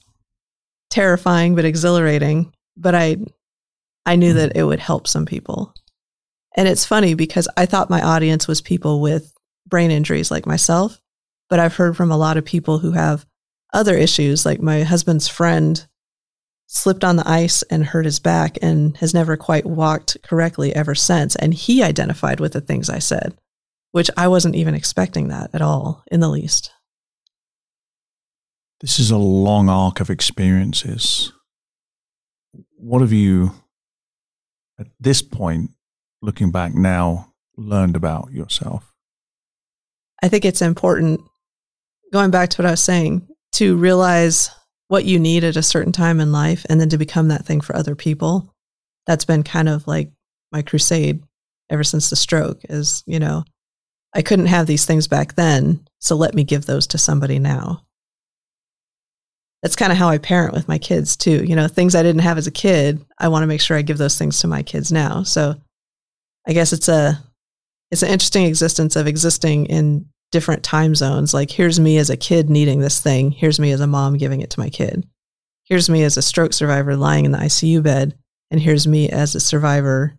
terrifying 0.89 1.55
but 1.55 1.65
exhilarating. 1.65 2.53
But 2.75 2.95
I 2.95 3.17
I 4.05 4.15
knew 4.15 4.33
that 4.33 4.51
mm-hmm. 4.51 4.59
it 4.59 4.63
would 4.63 4.79
help 4.79 5.07
some 5.07 5.25
people. 5.25 5.73
And 6.55 6.67
it's 6.67 6.85
funny 6.85 7.13
because 7.13 7.47
I 7.55 7.65
thought 7.65 7.89
my 7.89 8.01
audience 8.01 8.47
was 8.47 8.61
people 8.61 9.01
with 9.01 9.33
brain 9.67 9.91
injuries 9.91 10.31
like 10.31 10.45
myself, 10.45 10.99
but 11.49 11.59
I've 11.59 11.75
heard 11.75 11.95
from 11.95 12.11
a 12.11 12.17
lot 12.17 12.38
of 12.38 12.45
people 12.45 12.79
who 12.79 12.91
have 12.91 13.25
other 13.73 13.95
issues, 13.95 14.45
like 14.45 14.61
my 14.61 14.83
husband's 14.83 15.27
friend 15.27 15.85
slipped 16.67 17.03
on 17.03 17.15
the 17.15 17.29
ice 17.29 17.63
and 17.63 17.85
hurt 17.85 18.05
his 18.05 18.19
back 18.19 18.57
and 18.61 18.97
has 18.97 19.13
never 19.13 19.38
quite 19.38 19.65
walked 19.65 20.17
correctly 20.23 20.75
ever 20.75 20.95
since. 20.95 21.35
And 21.35 21.53
he 21.53 21.83
identified 21.83 22.39
with 22.39 22.53
the 22.53 22.61
things 22.61 22.89
I 22.89 22.99
said, 22.99 23.38
which 23.91 24.09
I 24.17 24.27
wasn't 24.27 24.55
even 24.55 24.73
expecting 24.73 25.29
that 25.29 25.51
at 25.53 25.61
all 25.61 26.03
in 26.11 26.19
the 26.19 26.29
least. 26.29 26.71
This 28.80 28.99
is 28.99 29.09
a 29.09 29.17
long 29.17 29.69
arc 29.69 29.99
of 29.99 30.09
experiences. 30.09 31.34
What 32.75 33.01
have 33.01 33.11
you, 33.11 33.51
at 34.80 34.88
this 34.99 35.23
point, 35.23 35.71
looking 36.21 36.51
back 36.51 36.75
now, 36.75 37.34
learned 37.55 37.95
about 37.95 38.32
yourself? 38.32 38.93
I 40.21 40.30
think 40.30 40.45
it's 40.45 40.61
important, 40.61 41.21
going 42.13 42.30
back 42.30 42.49
to 42.49 42.61
what 42.61 42.67
I 42.67 42.71
was 42.71 42.84
saying, 42.84 43.28
to 43.53 43.75
realize 43.78 44.51
what 44.89 45.05
you 45.05 45.19
need 45.19 45.43
at 45.43 45.55
a 45.55 45.63
certain 45.63 45.91
time 45.91 46.19
in 46.19 46.32
life 46.32 46.65
and 46.69 46.80
then 46.80 46.89
to 46.89 46.97
become 46.97 47.30
that 47.30 47.45
thing 47.45 47.61
for 47.61 47.75
other 47.75 47.95
people. 47.95 48.53
That's 49.07 49.25
been 49.25 49.43
kind 49.43 49.69
of 49.69 49.88
like 49.88 50.11
my 50.51 50.61
crusade 50.61 51.23
ever 51.69 51.84
since 51.84 52.09
the 52.09 52.15
stroke 52.15 52.61
is, 52.69 53.03
you 53.07 53.19
know, 53.19 53.43
I 54.13 54.21
couldn't 54.21 54.45
have 54.45 54.67
these 54.67 54.86
things 54.86 55.07
back 55.07 55.34
then, 55.34 55.86
so 55.99 56.15
let 56.15 56.34
me 56.34 56.43
give 56.43 56.65
those 56.65 56.88
to 56.88 56.97
somebody 56.97 57.39
now. 57.39 57.86
That's 59.64 59.76
kind 59.76 59.91
of 59.91 59.97
how 59.97 60.10
I 60.10 60.18
parent 60.18 60.53
with 60.53 60.68
my 60.68 60.78
kids 60.78 61.16
too. 61.16 61.43
You 61.43 61.55
know, 61.55 61.68
things 61.68 61.95
I 61.95 62.03
didn't 62.03 62.22
have 62.22 62.38
as 62.38 62.47
a 62.47 62.51
kid, 62.51 63.03
I 63.20 63.28
want 63.28 63.43
to 63.43 63.47
make 63.47 63.62
sure 63.62 63.76
I 63.76 63.82
give 63.82 63.97
those 63.97 64.18
things 64.18 64.39
to 64.41 64.47
my 64.47 64.64
kids 64.64 64.91
now. 64.91 65.24
So 65.24 65.55
I 66.47 66.53
guess 66.53 66.74
it's 66.74 66.88
a 66.88 67.22
it's 67.91 68.03
an 68.03 68.10
interesting 68.10 68.45
existence 68.45 68.95
of 68.95 69.08
existing 69.08 69.66
in 69.68 70.05
different 70.32 70.64
time 70.64 70.93
zones. 70.95 71.34
Like, 71.34 71.49
here's 71.49 71.80
me 71.80 71.97
as 71.97 72.10
a 72.10 72.18
kid 72.18 72.49
needing 72.49 72.80
this 72.80 72.99
thing. 72.99 73.32
Here's 73.32 73.60
me 73.60 73.72
as 73.72 73.80
a 73.80 73.88
mom 73.88 74.18
giving 74.18 74.41
it 74.41 74.49
to 74.51 74.60
my 74.60 74.70
kid. 74.70 75.08
Here's 75.64 75.89
me 75.89 76.03
as 76.03 76.18
a 76.18 76.22
stroke 76.22 76.53
survivor 76.53 76.95
lying 76.95 77.26
in 77.26 77.32
the 77.32 77.38
ICU 77.38 77.84
bed. 77.84 78.18
And 78.51 78.62
here's 78.62 78.88
me 78.88 79.10
as 79.10 79.36
a 79.36 79.39
survivor 79.39 80.18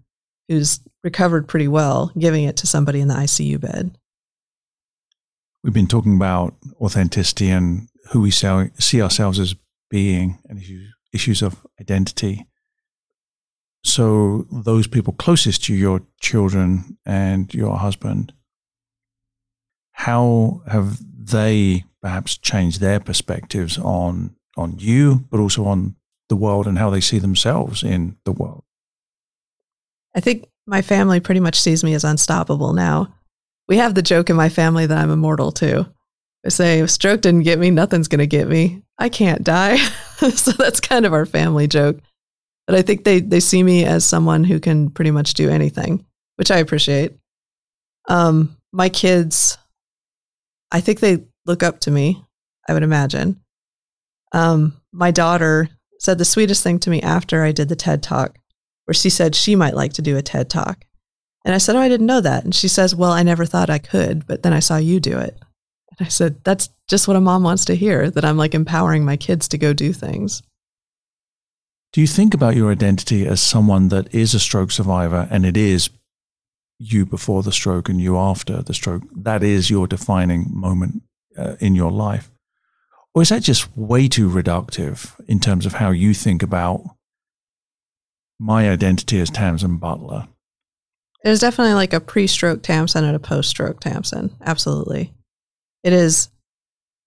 who's 0.48 0.80
recovered 1.04 1.48
pretty 1.48 1.68
well 1.68 2.10
giving 2.18 2.44
it 2.44 2.56
to 2.58 2.66
somebody 2.66 3.00
in 3.00 3.08
the 3.08 3.14
ICU 3.14 3.60
bed. 3.60 3.96
We've 5.62 5.72
been 5.72 5.86
talking 5.86 6.16
about 6.16 6.54
authenticity 6.80 7.50
and 7.50 7.87
who 8.10 8.20
we 8.20 8.30
see 8.30 9.02
ourselves 9.02 9.38
as 9.38 9.54
being 9.90 10.38
and 10.48 10.58
issues, 10.58 10.94
issues 11.12 11.42
of 11.42 11.66
identity. 11.80 12.46
So, 13.84 14.46
those 14.50 14.86
people 14.86 15.12
closest 15.12 15.64
to 15.64 15.74
your 15.74 16.02
children 16.20 16.98
and 17.06 17.52
your 17.54 17.76
husband, 17.76 18.32
how 19.92 20.62
have 20.66 20.98
they 21.00 21.84
perhaps 22.02 22.36
changed 22.36 22.80
their 22.80 23.00
perspectives 23.00 23.78
on 23.78 24.34
on 24.56 24.76
you, 24.78 25.24
but 25.30 25.38
also 25.38 25.64
on 25.64 25.94
the 26.28 26.36
world 26.36 26.66
and 26.66 26.78
how 26.78 26.90
they 26.90 27.00
see 27.00 27.18
themselves 27.18 27.82
in 27.82 28.16
the 28.24 28.32
world? 28.32 28.64
I 30.14 30.20
think 30.20 30.48
my 30.66 30.82
family 30.82 31.20
pretty 31.20 31.40
much 31.40 31.60
sees 31.60 31.84
me 31.84 31.94
as 31.94 32.04
unstoppable 32.04 32.72
now. 32.72 33.14
We 33.68 33.76
have 33.76 33.94
the 33.94 34.02
joke 34.02 34.28
in 34.30 34.36
my 34.36 34.48
family 34.48 34.86
that 34.86 34.98
I'm 34.98 35.10
immortal 35.10 35.52
too. 35.52 35.86
I 36.44 36.50
say, 36.50 36.80
if 36.80 36.90
stroke 36.90 37.20
didn't 37.20 37.42
get 37.42 37.58
me, 37.58 37.70
nothing's 37.70 38.08
going 38.08 38.20
to 38.20 38.26
get 38.26 38.48
me. 38.48 38.82
I 38.98 39.08
can't 39.08 39.42
die. 39.42 39.76
so 40.34 40.52
that's 40.52 40.80
kind 40.80 41.04
of 41.04 41.12
our 41.12 41.26
family 41.26 41.66
joke. 41.66 41.98
But 42.66 42.76
I 42.76 42.82
think 42.82 43.04
they, 43.04 43.20
they 43.20 43.40
see 43.40 43.62
me 43.62 43.84
as 43.84 44.04
someone 44.04 44.44
who 44.44 44.60
can 44.60 44.90
pretty 44.90 45.10
much 45.10 45.34
do 45.34 45.50
anything, 45.50 46.04
which 46.36 46.50
I 46.50 46.58
appreciate. 46.58 47.14
Um, 48.08 48.56
my 48.72 48.88
kids, 48.88 49.58
I 50.70 50.80
think 50.80 51.00
they 51.00 51.24
look 51.46 51.62
up 51.62 51.80
to 51.80 51.90
me, 51.90 52.22
I 52.68 52.74
would 52.74 52.82
imagine. 52.82 53.40
Um, 54.32 54.74
my 54.92 55.10
daughter 55.10 55.68
said 55.98 56.18
the 56.18 56.24
sweetest 56.24 56.62
thing 56.62 56.78
to 56.80 56.90
me 56.90 57.00
after 57.02 57.42
I 57.42 57.52
did 57.52 57.68
the 57.68 57.76
TED 57.76 58.02
talk, 58.02 58.38
where 58.84 58.94
she 58.94 59.10
said 59.10 59.34
she 59.34 59.56
might 59.56 59.74
like 59.74 59.94
to 59.94 60.02
do 60.02 60.16
a 60.16 60.22
TED 60.22 60.50
talk. 60.50 60.84
And 61.44 61.54
I 61.54 61.58
said, 61.58 61.76
Oh, 61.76 61.80
I 61.80 61.88
didn't 61.88 62.06
know 62.06 62.20
that. 62.20 62.44
And 62.44 62.54
she 62.54 62.68
says, 62.68 62.94
Well, 62.94 63.12
I 63.12 63.22
never 63.22 63.46
thought 63.46 63.70
I 63.70 63.78
could, 63.78 64.26
but 64.26 64.42
then 64.42 64.52
I 64.52 64.60
saw 64.60 64.76
you 64.76 65.00
do 65.00 65.18
it. 65.18 65.38
And 65.98 66.06
I 66.06 66.08
said, 66.08 66.42
That's 66.44 66.68
just 66.88 67.08
what 67.08 67.16
a 67.16 67.20
mom 67.20 67.42
wants 67.42 67.64
to 67.66 67.74
hear 67.74 68.10
that 68.10 68.24
I'm 68.24 68.36
like 68.36 68.54
empowering 68.54 69.04
my 69.04 69.16
kids 69.16 69.48
to 69.48 69.58
go 69.58 69.72
do 69.72 69.92
things. 69.92 70.42
Do 71.92 72.00
you 72.00 72.06
think 72.06 72.34
about 72.34 72.56
your 72.56 72.70
identity 72.70 73.26
as 73.26 73.40
someone 73.40 73.88
that 73.88 74.14
is 74.14 74.34
a 74.34 74.40
stroke 74.40 74.70
survivor 74.70 75.26
and 75.30 75.46
it 75.46 75.56
is 75.56 75.90
you 76.78 77.04
before 77.04 77.42
the 77.42 77.52
stroke 77.52 77.88
and 77.88 78.00
you 78.00 78.16
after 78.16 78.62
the 78.62 78.74
stroke. 78.74 79.02
That 79.14 79.42
is 79.42 79.70
your 79.70 79.86
defining 79.86 80.46
moment 80.50 81.02
uh, 81.36 81.56
in 81.60 81.74
your 81.74 81.90
life. 81.90 82.30
Or 83.14 83.22
is 83.22 83.30
that 83.30 83.42
just 83.42 83.76
way 83.76 84.06
too 84.08 84.28
reductive 84.28 85.18
in 85.26 85.40
terms 85.40 85.66
of 85.66 85.74
how 85.74 85.90
you 85.90 86.14
think 86.14 86.42
about 86.42 86.84
my 88.38 88.70
identity 88.70 89.20
as 89.20 89.30
Tamsen 89.30 89.78
Butler? 89.78 90.28
There's 91.24 91.40
definitely 91.40 91.74
like 91.74 91.92
a 91.92 92.00
pre 92.00 92.28
stroke 92.28 92.62
Tamsen 92.62 93.04
and 93.04 93.16
a 93.16 93.20
post 93.20 93.50
stroke 93.50 93.80
Tamsen. 93.80 94.36
Absolutely. 94.44 95.12
It 95.88 95.94
is. 95.94 96.28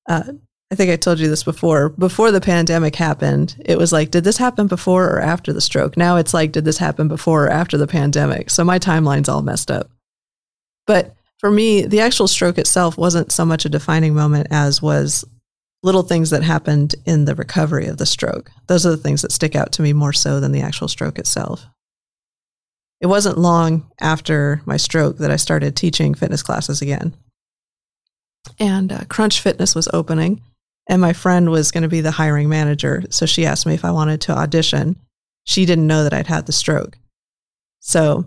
Uh, 0.10 0.24
I 0.72 0.76
think 0.76 0.90
I 0.90 0.96
told 0.96 1.20
you 1.20 1.28
this 1.28 1.44
before. 1.44 1.90
Before 1.90 2.32
the 2.32 2.42
pandemic 2.42 2.96
happened, 2.96 3.56
it 3.64 3.78
was 3.78 3.92
like, 3.92 4.10
did 4.10 4.24
this 4.24 4.38
happen 4.38 4.66
before 4.66 5.08
or 5.08 5.20
after 5.22 5.54
the 5.54 5.62
stroke? 5.62 5.98
Now 5.98 6.16
it's 6.16 6.34
like, 6.34 6.52
did 6.52 6.66
this 6.66 6.80
happen 6.80 7.08
before 7.08 7.46
or 7.46 7.52
after 7.52 7.78
the 7.78 7.86
pandemic? 7.86 8.50
So 8.50 8.64
my 8.64 8.80
timeline's 8.80 9.30
all 9.30 9.44
messed 9.44 9.70
up. 9.70 9.92
But 10.88 11.16
for 11.38 11.52
me, 11.52 11.84
the 11.84 12.00
actual 12.00 12.28
stroke 12.28 12.58
itself 12.58 12.98
wasn't 12.98 13.32
so 13.32 13.46
much 13.46 13.66
a 13.66 13.70
defining 13.70 14.16
moment 14.16 14.48
as 14.50 14.82
was 14.82 15.24
little 15.84 16.02
things 16.02 16.32
that 16.32 16.42
happened 16.42 16.96
in 17.06 17.26
the 17.26 17.36
recovery 17.36 17.86
of 17.86 17.98
the 17.98 18.08
stroke. 18.08 18.50
Those 18.66 18.84
are 18.88 18.92
the 18.92 18.98
things 18.98 19.22
that 19.22 19.32
stick 19.32 19.56
out 19.56 19.74
to 19.74 19.84
me 19.84 19.94
more 19.94 20.14
so 20.14 20.40
than 20.40 20.54
the 20.54 20.62
actual 20.62 20.88
stroke 20.88 21.20
itself. 21.20 21.68
It 23.00 23.06
wasn't 23.06 23.38
long 23.38 23.92
after 24.00 24.64
my 24.66 24.78
stroke 24.78 25.20
that 25.20 25.30
I 25.30 25.36
started 25.36 25.76
teaching 25.76 26.16
fitness 26.16 26.42
classes 26.42 26.82
again. 26.82 27.16
And 28.60 28.92
uh, 28.92 29.02
Crunch 29.08 29.39
Fitness 29.42 29.76
was 29.76 29.88
opening 29.94 30.42
and 30.88 31.02
my 31.02 31.14
friend 31.14 31.50
was 31.50 31.72
going 31.72 31.84
to 31.84 31.89
be 31.89 32.02
the 32.02 32.12
hiring 32.12 32.50
manager. 32.50 33.04
So 33.10 33.26
she 33.26 33.46
asked 33.46 33.66
me 33.66 33.74
if 33.74 33.86
I 33.86 33.92
wanted 33.92 34.22
to 34.22 34.34
audition. 34.34 34.98
She 35.46 35.66
didn't 35.66 35.88
know 35.88 36.04
that 36.04 36.14
I'd 36.14 36.28
had 36.28 36.46
the 36.46 36.52
stroke. 36.52 36.98
So 37.80 38.26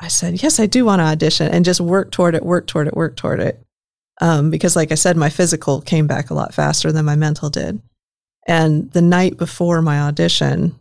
I 0.00 0.08
said, 0.08 0.42
Yes, 0.42 0.60
I 0.60 0.66
do 0.66 0.84
want 0.84 1.00
to 1.00 1.04
audition 1.04 1.48
and 1.48 1.64
just 1.64 1.80
work 1.80 2.10
toward 2.10 2.34
it, 2.34 2.44
work 2.44 2.66
toward 2.66 2.88
it, 2.88 2.94
work 2.94 3.16
toward 3.16 3.40
it. 3.40 3.60
Um, 4.20 4.50
because, 4.50 4.76
like 4.76 4.92
I 4.92 4.96
said, 4.96 5.16
my 5.16 5.30
physical 5.30 5.80
came 5.80 6.06
back 6.06 6.30
a 6.30 6.34
lot 6.34 6.54
faster 6.54 6.92
than 6.92 7.04
my 7.04 7.16
mental 7.16 7.50
did. 7.50 7.80
And 8.46 8.90
the 8.92 9.02
night 9.02 9.36
before 9.36 9.80
my 9.80 10.00
audition, 10.00 10.76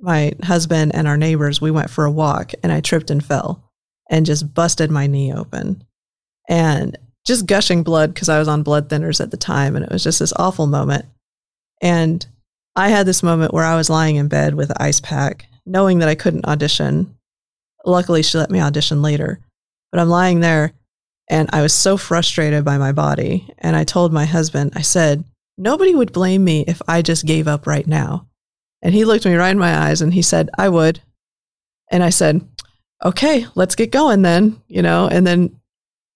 my 0.00 0.32
husband 0.42 0.94
and 0.94 1.06
our 1.06 1.16
neighbors, 1.16 1.60
we 1.60 1.70
went 1.70 1.90
for 1.90 2.04
a 2.04 2.10
walk 2.10 2.52
and 2.62 2.72
I 2.72 2.80
tripped 2.80 3.10
and 3.10 3.24
fell 3.24 3.62
and 4.10 4.26
just 4.26 4.54
busted 4.54 4.90
my 4.90 5.06
knee 5.06 5.32
open. 5.32 5.84
And 6.48 6.96
just 7.24 7.46
gushing 7.46 7.82
blood 7.82 8.12
because 8.12 8.28
I 8.28 8.38
was 8.38 8.48
on 8.48 8.62
blood 8.62 8.88
thinners 8.88 9.20
at 9.20 9.30
the 9.30 9.36
time. 9.36 9.76
And 9.76 9.84
it 9.84 9.92
was 9.92 10.02
just 10.02 10.18
this 10.18 10.32
awful 10.36 10.66
moment. 10.66 11.04
And 11.80 12.24
I 12.74 12.88
had 12.88 13.06
this 13.06 13.22
moment 13.22 13.52
where 13.52 13.64
I 13.64 13.76
was 13.76 13.90
lying 13.90 14.16
in 14.16 14.28
bed 14.28 14.54
with 14.54 14.70
an 14.70 14.76
ice 14.80 15.00
pack, 15.00 15.46
knowing 15.66 15.98
that 15.98 16.08
I 16.08 16.14
couldn't 16.14 16.46
audition. 16.46 17.16
Luckily, 17.84 18.22
she 18.22 18.38
let 18.38 18.50
me 18.50 18.60
audition 18.60 19.02
later. 19.02 19.40
But 19.90 20.00
I'm 20.00 20.08
lying 20.08 20.40
there 20.40 20.72
and 21.28 21.48
I 21.52 21.62
was 21.62 21.72
so 21.72 21.96
frustrated 21.96 22.64
by 22.64 22.78
my 22.78 22.92
body. 22.92 23.48
And 23.58 23.76
I 23.76 23.84
told 23.84 24.12
my 24.12 24.24
husband, 24.24 24.72
I 24.74 24.82
said, 24.82 25.24
nobody 25.58 25.94
would 25.94 26.12
blame 26.12 26.44
me 26.44 26.64
if 26.66 26.80
I 26.88 27.02
just 27.02 27.26
gave 27.26 27.46
up 27.46 27.66
right 27.66 27.86
now. 27.86 28.26
And 28.80 28.94
he 28.94 29.04
looked 29.04 29.24
me 29.24 29.34
right 29.34 29.50
in 29.50 29.58
my 29.58 29.88
eyes 29.88 30.02
and 30.02 30.12
he 30.12 30.22
said, 30.22 30.50
I 30.58 30.68
would. 30.68 31.00
And 31.90 32.02
I 32.02 32.10
said, 32.10 32.46
okay, 33.04 33.46
let's 33.54 33.74
get 33.74 33.92
going 33.92 34.22
then, 34.22 34.60
you 34.66 34.82
know, 34.82 35.08
and 35.08 35.26
then 35.26 35.60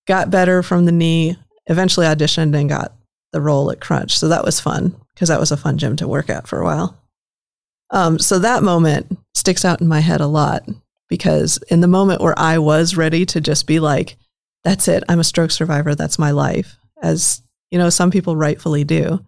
got 0.07 0.31
better 0.31 0.63
from 0.63 0.85
the 0.85 0.93
knee, 0.93 1.37
eventually 1.67 2.07
auditioned 2.07 2.57
and 2.57 2.69
got 2.69 2.93
the 3.33 3.41
role 3.41 3.71
at 3.71 3.81
Crunch. 3.81 4.19
So 4.19 4.29
that 4.29 4.45
was 4.45 4.61
fun 4.61 4.95
because 5.15 5.29
that 5.29 5.41
was 5.41 5.53
a 5.53 5.57
fun 5.57 5.79
gym 5.79 5.97
to 5.97 6.09
work 6.09 6.31
at 6.31 6.47
for 6.47 6.61
a 6.61 6.65
while. 6.65 6.99
Um, 7.91 8.19
so 8.19 8.39
that 8.39 8.63
moment 8.63 9.19
sticks 9.35 9.65
out 9.65 9.81
in 9.81 9.89
my 9.89 10.01
head 10.01 10.21
a 10.21 10.27
lot 10.27 10.63
because 11.09 11.59
in 11.69 11.81
the 11.81 11.87
moment 11.87 12.21
where 12.21 12.39
I 12.39 12.59
was 12.59 12.97
ready 12.97 13.25
to 13.27 13.41
just 13.41 13.67
be 13.67 13.79
like, 13.79 14.17
that's 14.65 14.89
it, 14.89 15.05
I'm 15.09 15.21
a 15.21 15.25
stroke 15.25 15.53
survivor, 15.53 15.95
that's 15.95 16.19
my 16.19 16.33
life, 16.33 16.77
as 17.03 17.43
You 17.71 17.79
know, 17.79 17.91
some 17.91 18.11
people 18.11 18.37
rightfully 18.37 18.85
do. 18.85 19.25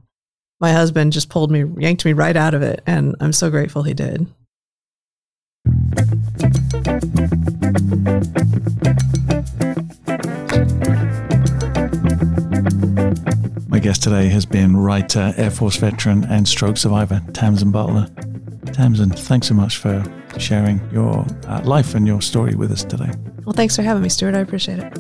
My 0.61 0.73
husband 0.73 1.13
just 1.13 1.29
pulled 1.29 1.51
me, 1.51 1.65
yanked 1.79 2.05
me 2.05 2.13
right 2.13 2.37
out 2.37 2.55
of 2.55 2.63
it, 2.63 2.83
and 2.87 3.15
I'm 3.21 3.33
so 3.33 3.51
grateful 3.51 3.83
he 3.83 3.95
did. 3.95 4.27
My 13.69 13.79
guest 13.79 14.03
today 14.03 14.29
has 14.31 14.45
been 14.45 14.77
writer, 14.77 15.33
Air 15.37 15.51
Force 15.51 15.77
veteran, 15.77 16.25
and 16.25 16.49
stroke 16.49 16.77
survivor 16.77 17.23
Tamsen 17.33 17.71
Butler. 17.71 18.09
Tamsen, 18.73 19.11
thanks 19.11 19.47
so 19.47 19.55
much 19.55 19.77
for 19.77 20.03
sharing 20.39 20.81
your 20.93 21.25
uh, 21.47 21.61
life 21.63 21.95
and 21.95 22.05
your 22.05 22.21
story 22.21 22.57
with 22.57 22.73
us 22.73 22.83
today. 22.83 23.11
Well, 23.45 23.53
thanks 23.53 23.77
for 23.77 23.83
having 23.83 24.03
me, 24.03 24.09
Stuart. 24.09 24.35
I 24.35 24.41
appreciate 24.41 24.81
it. 24.81 24.93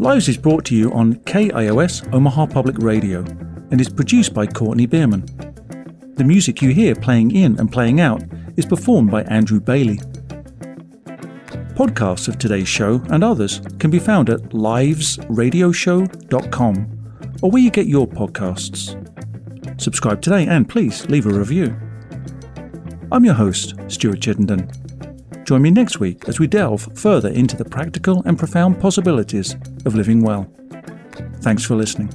Lives 0.00 0.28
is 0.28 0.38
brought 0.38 0.64
to 0.66 0.74
you 0.74 0.90
on 0.92 1.16
KIOS 1.16 2.10
Omaha 2.14 2.46
Public 2.46 2.78
Radio 2.78 3.20
and 3.70 3.80
is 3.80 3.90
produced 3.90 4.32
by 4.32 4.46
Courtney 4.46 4.86
Bierman. 4.86 5.26
The 6.14 6.24
music 6.24 6.62
you 6.62 6.70
hear 6.70 6.94
playing 6.94 7.32
in 7.36 7.60
and 7.60 7.70
playing 7.70 8.00
out 8.00 8.22
is 8.56 8.64
performed 8.64 9.10
by 9.10 9.24
Andrew 9.24 9.60
Bailey. 9.60 10.00
Podcasts 11.76 12.26
of 12.26 12.38
today's 12.38 12.66
show 12.66 13.00
and 13.10 13.22
others 13.22 13.60
can 13.78 13.90
be 13.90 13.98
found 13.98 14.30
at 14.30 14.40
livesradioshow.com 14.40 17.38
or 17.42 17.50
where 17.50 17.62
you 17.62 17.70
get 17.70 17.86
your 17.86 18.06
podcasts. 18.06 18.96
Subscribe 19.78 20.22
today 20.22 20.46
and 20.46 20.66
please 20.66 21.06
leave 21.10 21.26
a 21.26 21.30
review. 21.30 21.76
I'm 23.12 23.26
your 23.26 23.34
host, 23.34 23.74
Stuart 23.88 24.22
Chittenden. 24.22 24.70
Join 25.44 25.60
me 25.60 25.70
next 25.70 26.00
week 26.00 26.26
as 26.30 26.40
we 26.40 26.46
delve 26.46 26.88
further 26.98 27.28
into 27.28 27.58
the 27.58 27.66
practical 27.66 28.22
and 28.24 28.38
profound 28.38 28.80
possibilities 28.80 29.54
of 29.84 29.94
living 29.94 30.22
well. 30.22 30.50
Thanks 31.42 31.62
for 31.62 31.76
listening. 31.76 32.08